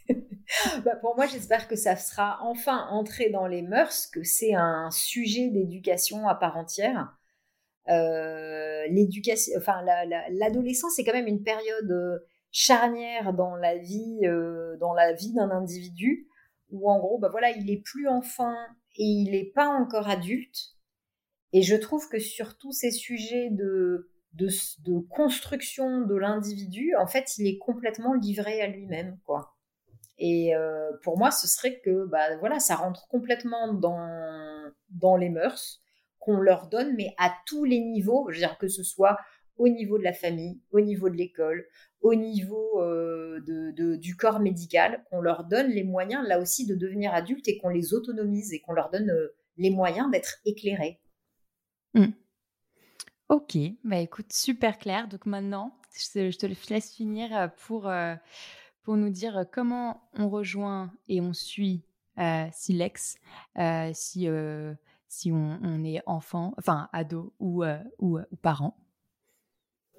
Bah, 0.85 0.97
pour 1.01 1.17
moi, 1.17 1.27
j'espère 1.27 1.69
que 1.69 1.77
ça 1.77 1.97
sera 1.97 2.39
enfin 2.43 2.87
entré 2.91 3.31
dans 3.31 3.47
les 3.47 3.63
mœurs, 3.63 4.07
que 4.07 4.23
c'est 4.23 4.55
un 4.55 4.91
sujet 4.91 5.49
d'éducation 5.49 6.29
à 6.29 6.35
part 6.35 6.57
entière. 6.57 7.17
Euh, 7.89 8.87
l'éducation, 8.89 9.53
enfin, 9.59 9.83
l'adolescence, 10.31 10.95
c'est 10.97 11.05
quand 11.05 11.13
même 11.13 11.27
une 11.27 11.43
période 11.43 11.91
euh, 11.91 12.19
charnière 12.51 13.33
dans 13.33 13.57
la 13.57 13.77
vie, 13.77 14.21
euh, 14.25 14.77
dans 14.79 14.95
la 14.95 15.13
vie 15.13 15.33
d'un 15.33 15.51
individu, 15.51 16.29
où 16.71 16.91
en 16.91 16.99
gros, 16.99 17.19
bah 17.19 17.29
voilà, 17.31 17.51
il 17.51 17.71
est 17.71 17.83
plus 17.83 18.09
enfant 18.09 18.55
et 18.97 19.05
il 19.05 19.31
n'est 19.31 19.53
pas 19.55 19.69
encore 19.69 20.09
adulte. 20.09 20.77
Et 21.53 21.63
je 21.63 21.77
trouve 21.77 22.09
que 22.09 22.19
sur 22.19 22.59
tous 22.59 22.73
ces 22.73 22.91
sujets 22.91 23.51
de, 23.51 24.11
de, 24.33 24.99
construction 25.11 26.03
de 26.03 26.15
l'individu, 26.15 26.95
en 26.97 27.07
fait, 27.07 27.39
il 27.39 27.47
est 27.47 27.59
complètement 27.59 28.15
livré 28.15 28.61
à 28.61 28.67
lui-même, 28.67 29.19
quoi. 29.25 29.55
Et 30.19 30.57
euh, 30.57 30.91
pour 31.03 31.19
moi, 31.19 31.31
ce 31.31 31.47
serait 31.47 31.79
que 31.81 32.07
bah, 32.07 32.37
voilà, 32.39 32.59
ça 32.59 32.75
rentre 32.75 33.07
complètement 33.09 33.75
dans, 33.75 34.73
dans 34.91 35.17
les 35.17 35.29
mœurs 35.29 35.83
qu'on 36.19 36.39
leur 36.39 36.69
donne, 36.69 36.95
mais 36.97 37.15
à 37.19 37.33
tous 37.47 37.65
les 37.65 37.81
niveaux, 37.81 38.27
je 38.31 38.37
veux 38.37 38.47
dire 38.47 38.59
que 38.59 38.69
ce 38.69 38.83
soit 38.83 39.19
au 39.59 39.69
niveau 39.69 39.99
de 39.99 40.05
la 40.05 40.13
famille, 40.13 40.61
au 40.71 40.81
niveau 40.81 41.09
de 41.09 41.17
l'école, 41.17 41.67
au 42.01 42.15
niveau 42.15 42.81
euh, 42.81 43.41
de, 43.47 43.97
du 43.97 44.17
corps 44.17 44.41
médical, 44.41 45.05
qu'on 45.11 45.21
leur 45.21 45.45
donne 45.45 45.69
les 45.69 45.85
moyens 45.85 46.27
là 46.27 46.41
aussi 46.41 46.67
de 46.67 46.75
devenir 46.75 47.15
adultes 47.15 47.49
et 47.49 47.59
qu'on 47.59 47.69
les 47.69 47.95
autonomise 47.95 48.53
et 48.53 48.61
qu'on 48.61 48.73
leur 48.73 48.91
donne 48.91 49.11
euh, 49.11 49.35
les 49.57 49.71
moyens 49.71 50.11
d'être 50.11 50.39
éclairés. 50.45 51.01
Mmh. 51.95 52.07
Ok, 53.29 53.57
bah 53.83 53.99
écoute, 53.99 54.33
super 54.33 54.79
clair. 54.79 55.09
Donc 55.09 55.27
maintenant, 55.27 55.77
je 55.93 56.37
te, 56.37 56.73
laisse 56.73 56.95
finir 56.95 57.51
pour 57.57 57.91
pour 58.83 58.97
nous 58.97 59.11
dire 59.11 59.47
comment 59.51 60.09
on 60.15 60.29
rejoint 60.29 60.93
et 61.09 61.21
on 61.21 61.33
suit 61.33 61.83
euh, 62.19 62.47
Silex 62.51 63.19
euh, 63.59 63.91
si, 63.93 64.27
euh, 64.27 64.75
si 65.07 65.31
on, 65.33 65.85
est 65.85 66.01
enfant, 66.07 66.55
enfin 66.57 66.89
ado 66.93 67.35
ou, 67.39 67.63
ou, 67.99 68.19
parent. 68.41 68.77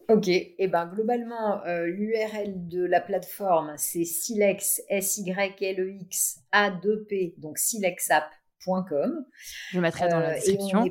Ok, 0.09 0.29
et 0.29 0.55
eh 0.57 0.67
ben 0.67 0.85
globalement, 0.85 1.61
l'URL 1.65 2.67
de 2.67 2.85
la 2.85 3.01
plateforme, 3.01 3.73
c'est 3.77 4.05
silex, 4.05 4.81
S-Y-L-E-X, 4.87 6.43
A-2-P, 6.53 7.35
donc 7.37 7.57
silexapp.com. 7.57 9.25
Je 9.71 9.79
mettrai 9.81 10.07
dans 10.07 10.19
la 10.19 10.35
description. 10.35 10.85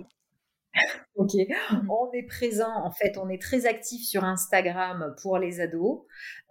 ok. 1.15 1.33
On 1.89 2.13
est 2.13 2.27
présent, 2.27 2.73
en 2.85 2.91
fait, 2.91 3.17
on 3.19 3.29
est 3.29 3.41
très 3.41 3.67
actif 3.67 4.03
sur 4.03 4.25
Instagram 4.25 5.15
pour 5.23 5.39
les 5.39 5.61
ados 5.61 6.03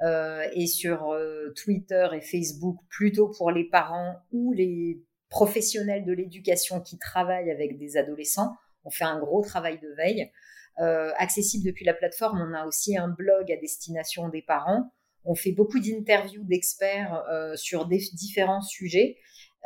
euh, 0.01 0.47
et 0.53 0.68
sur 0.68 1.11
euh, 1.11 1.53
Twitter 1.55 2.07
et 2.13 2.22
Facebook 2.22 2.78
plutôt 2.89 3.30
pour 3.30 3.51
les 3.51 3.63
parents 3.66 4.16
ou 4.32 4.53
les 4.53 5.01
professionnels 5.30 6.05
de 6.05 6.13
l'éducation 6.13 6.82
qui 6.82 6.97
travaillent 6.97 7.51
avec 7.51 7.78
des 7.78 7.97
adolescents. 7.97 8.55
On 8.84 8.89
fait 8.89 9.05
un 9.05 9.20
gros 9.20 9.43
travail 9.43 9.80
de 9.80 9.89
veille. 9.95 10.32
Euh, 10.80 11.11
accessible 11.17 11.65
depuis 11.65 11.86
la 11.86 11.93
plateforme, 11.93 12.41
on 12.41 12.53
a 12.53 12.65
aussi 12.65 12.97
un 12.97 13.07
blog 13.07 13.51
à 13.51 13.57
destination 13.57 14.30
des 14.30 14.41
parents. 14.41 14.91
On 15.23 15.36
fait 15.36 15.53
beaucoup 15.53 15.80
d'interviews 15.80 16.43
d'experts 16.43 17.26
sur 17.55 17.88
des 17.88 17.97
différents 18.13 18.61
sujets. 18.61 19.17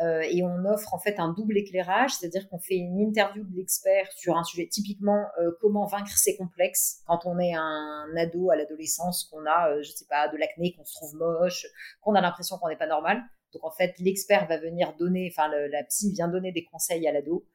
Euh, 0.02 0.22
et 0.22 0.42
on 0.44 0.64
offre 0.66 0.94
en 0.94 1.00
fait 1.00 1.20
un 1.20 1.34
double 1.34 1.58
éclairage, 1.58 2.12
c'est-à-dire 2.12 2.48
qu'on 2.48 2.60
fait 2.60 2.78
une 2.78 3.00
interview 3.02 3.44
de 3.44 3.54
l'expert 3.54 4.10
sur 4.14 4.38
un 4.38 4.46
sujet 4.46 4.68
typiquement 4.68 5.26
euh, 5.42 5.52
comment 5.60 5.86
vaincre 5.88 6.18
ses 6.18 6.38
complexes 6.38 7.02
quand 7.06 7.26
on 7.26 7.38
est 7.38 7.54
un 7.54 8.08
ado 8.16 8.50
à 8.50 8.56
l'adolescence, 8.56 9.26
qu'on 9.26 9.46
a, 9.46 9.72
euh, 9.72 9.84
je 9.84 9.92
sais 9.92 10.06
pas, 10.10 10.30
de 10.30 10.38
l'acné, 10.38 10.74
qu'on 10.74 10.86
se 10.86 10.94
trouve 10.94 11.16
moche, 11.16 11.66
qu'on 12.02 12.16
a 12.16 12.22
l'impression 12.22 12.58
qu'on 12.58 12.70
n'est 12.70 12.78
pas 12.78 12.88
normal. 12.88 13.22
Donc 13.52 13.66
en 13.66 13.72
fait, 13.72 13.94
l'expert 14.00 14.48
va 14.48 14.58
venir 14.58 14.96
donner, 14.98 15.30
enfin 15.34 15.50
la 15.50 15.84
psy 15.84 16.14
vient 16.14 16.30
donner 16.30 16.54
des 16.54 16.64
conseils 16.64 17.06
à 17.08 17.12
l'ado. 17.12 17.46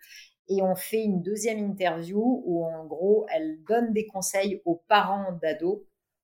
Et 0.48 0.62
on 0.62 0.74
fait 0.74 1.02
une 1.02 1.22
deuxième 1.22 1.58
interview 1.58 2.42
où 2.44 2.64
en 2.64 2.84
gros, 2.84 3.26
elle 3.32 3.62
donne 3.64 3.92
des 3.92 4.06
conseils 4.06 4.60
aux 4.64 4.82
parents 4.88 5.32
d'ados 5.40 5.80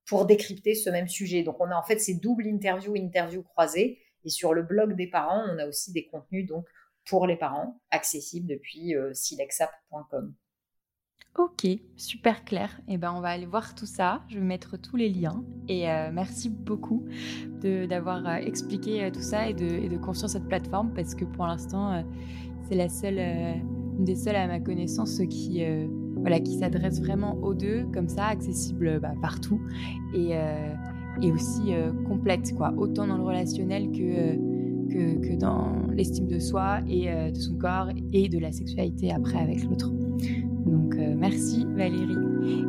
pour 0.06 0.26
décrypter 0.26 0.74
ce 0.74 0.90
même 0.90 1.08
sujet. 1.08 1.42
Donc 1.42 1.60
on 1.60 1.70
a 1.70 1.76
en 1.76 1.82
fait 1.82 1.98
ces 1.98 2.14
doubles 2.14 2.46
interviews, 2.46 2.94
interviews 2.96 3.42
croisées 3.42 4.00
et 4.24 4.28
sur 4.28 4.52
le 4.52 4.62
blog 4.62 4.96
des 4.96 5.06
parents, 5.06 5.44
on 5.48 5.58
a 5.58 5.66
aussi 5.66 5.92
des 5.92 6.06
contenus 6.06 6.46
donc 6.46 6.66
pour 7.08 7.26
les 7.26 7.36
parents 7.36 7.80
accessibles 7.90 8.46
depuis 8.46 8.94
euh, 8.94 9.12
silexapp.com. 9.14 10.34
Ok, 11.38 11.64
super 11.96 12.44
clair. 12.44 12.80
Eh 12.88 12.98
ben, 12.98 13.12
on 13.12 13.20
va 13.20 13.28
aller 13.28 13.46
voir 13.46 13.76
tout 13.76 13.86
ça. 13.86 14.24
Je 14.28 14.34
vais 14.34 14.44
mettre 14.44 14.76
tous 14.76 14.96
les 14.96 15.08
liens. 15.08 15.44
Et 15.68 15.88
euh, 15.88 16.10
merci 16.12 16.50
beaucoup 16.50 17.06
d'avoir 17.62 18.26
euh, 18.26 18.34
expliqué 18.34 19.08
tout 19.12 19.22
ça 19.22 19.48
et 19.48 19.54
de, 19.54 19.64
et 19.64 19.88
de, 19.88 19.96
construire 19.96 20.28
cette 20.28 20.48
plateforme 20.48 20.92
parce 20.92 21.14
que 21.14 21.24
pour 21.24 21.46
l'instant, 21.46 22.04
c'est 22.68 22.74
la 22.74 22.88
seule, 22.88 23.60
une 24.00 24.04
des 24.04 24.16
seules 24.16 24.36
à 24.36 24.48
ma 24.48 24.58
connaissance 24.58 25.20
qui, 25.30 25.62
voilà, 26.16 26.40
qui 26.40 26.58
s'adresse 26.58 27.00
vraiment 27.00 27.36
aux 27.42 27.54
deux, 27.54 27.84
comme 27.92 28.08
ça, 28.08 28.24
accessible 28.24 28.98
bah, 29.00 29.12
partout. 29.22 29.60
Et, 30.14 30.34
et 31.22 31.32
aussi 31.32 31.74
euh, 31.74 31.92
complète, 32.08 32.54
quoi, 32.56 32.72
autant 32.76 33.06
dans 33.06 33.16
le 33.16 33.24
relationnel 33.24 33.90
que, 33.90 33.98
euh, 34.00 34.36
que, 34.90 35.28
que 35.28 35.36
dans 35.36 35.72
l'estime 35.92 36.26
de 36.26 36.38
soi 36.38 36.80
et 36.88 37.10
euh, 37.10 37.30
de 37.30 37.36
son 37.36 37.54
corps 37.54 37.88
et 38.12 38.28
de 38.28 38.38
la 38.38 38.52
sexualité 38.52 39.12
après 39.12 39.38
avec 39.38 39.64
l'autre. 39.64 39.90
Donc 40.66 40.94
merci 41.16 41.66
Valérie 41.74 42.16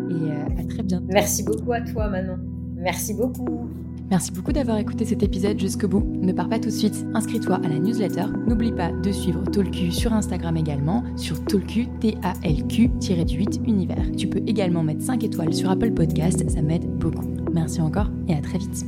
et 0.10 0.32
à 0.32 0.64
très 0.64 0.84
bientôt. 0.84 1.08
Merci 1.12 1.44
beaucoup 1.44 1.74
à 1.74 1.82
toi 1.82 2.08
Manon. 2.08 2.38
Merci 2.76 3.14
beaucoup. 3.14 3.68
Merci 4.12 4.34
beaucoup 4.34 4.52
d'avoir 4.52 4.78
écouté 4.78 5.06
cet 5.06 5.24
épisode 5.24 5.58
jusqu'au 5.58 5.88
bout. 5.88 6.06
Ne 6.22 6.34
pars 6.34 6.50
pas 6.50 6.60
tout 6.60 6.68
de 6.68 6.74
suite, 6.74 7.06
inscris-toi 7.14 7.56
à 7.64 7.70
la 7.70 7.80
newsletter. 7.80 8.26
N'oublie 8.46 8.74
pas 8.74 8.92
de 8.92 9.10
suivre 9.10 9.42
Talku 9.46 9.90
sur 9.90 10.12
Instagram 10.12 10.58
également, 10.58 11.02
sur 11.16 11.42
Talku, 11.46 11.86
T-A-L-Q-8 12.02 13.66
univers. 13.66 14.12
Tu 14.18 14.28
peux 14.28 14.42
également 14.46 14.84
mettre 14.84 15.02
5 15.02 15.24
étoiles 15.24 15.54
sur 15.54 15.72
Apple 15.72 15.92
Podcast, 15.92 16.48
ça 16.50 16.62
m'aide 16.62 16.86
beaucoup. 16.98 17.26
Merci 17.54 17.80
encore 17.80 18.10
et 18.28 18.36
à 18.36 18.42
très 18.42 18.58
vite. 18.58 18.86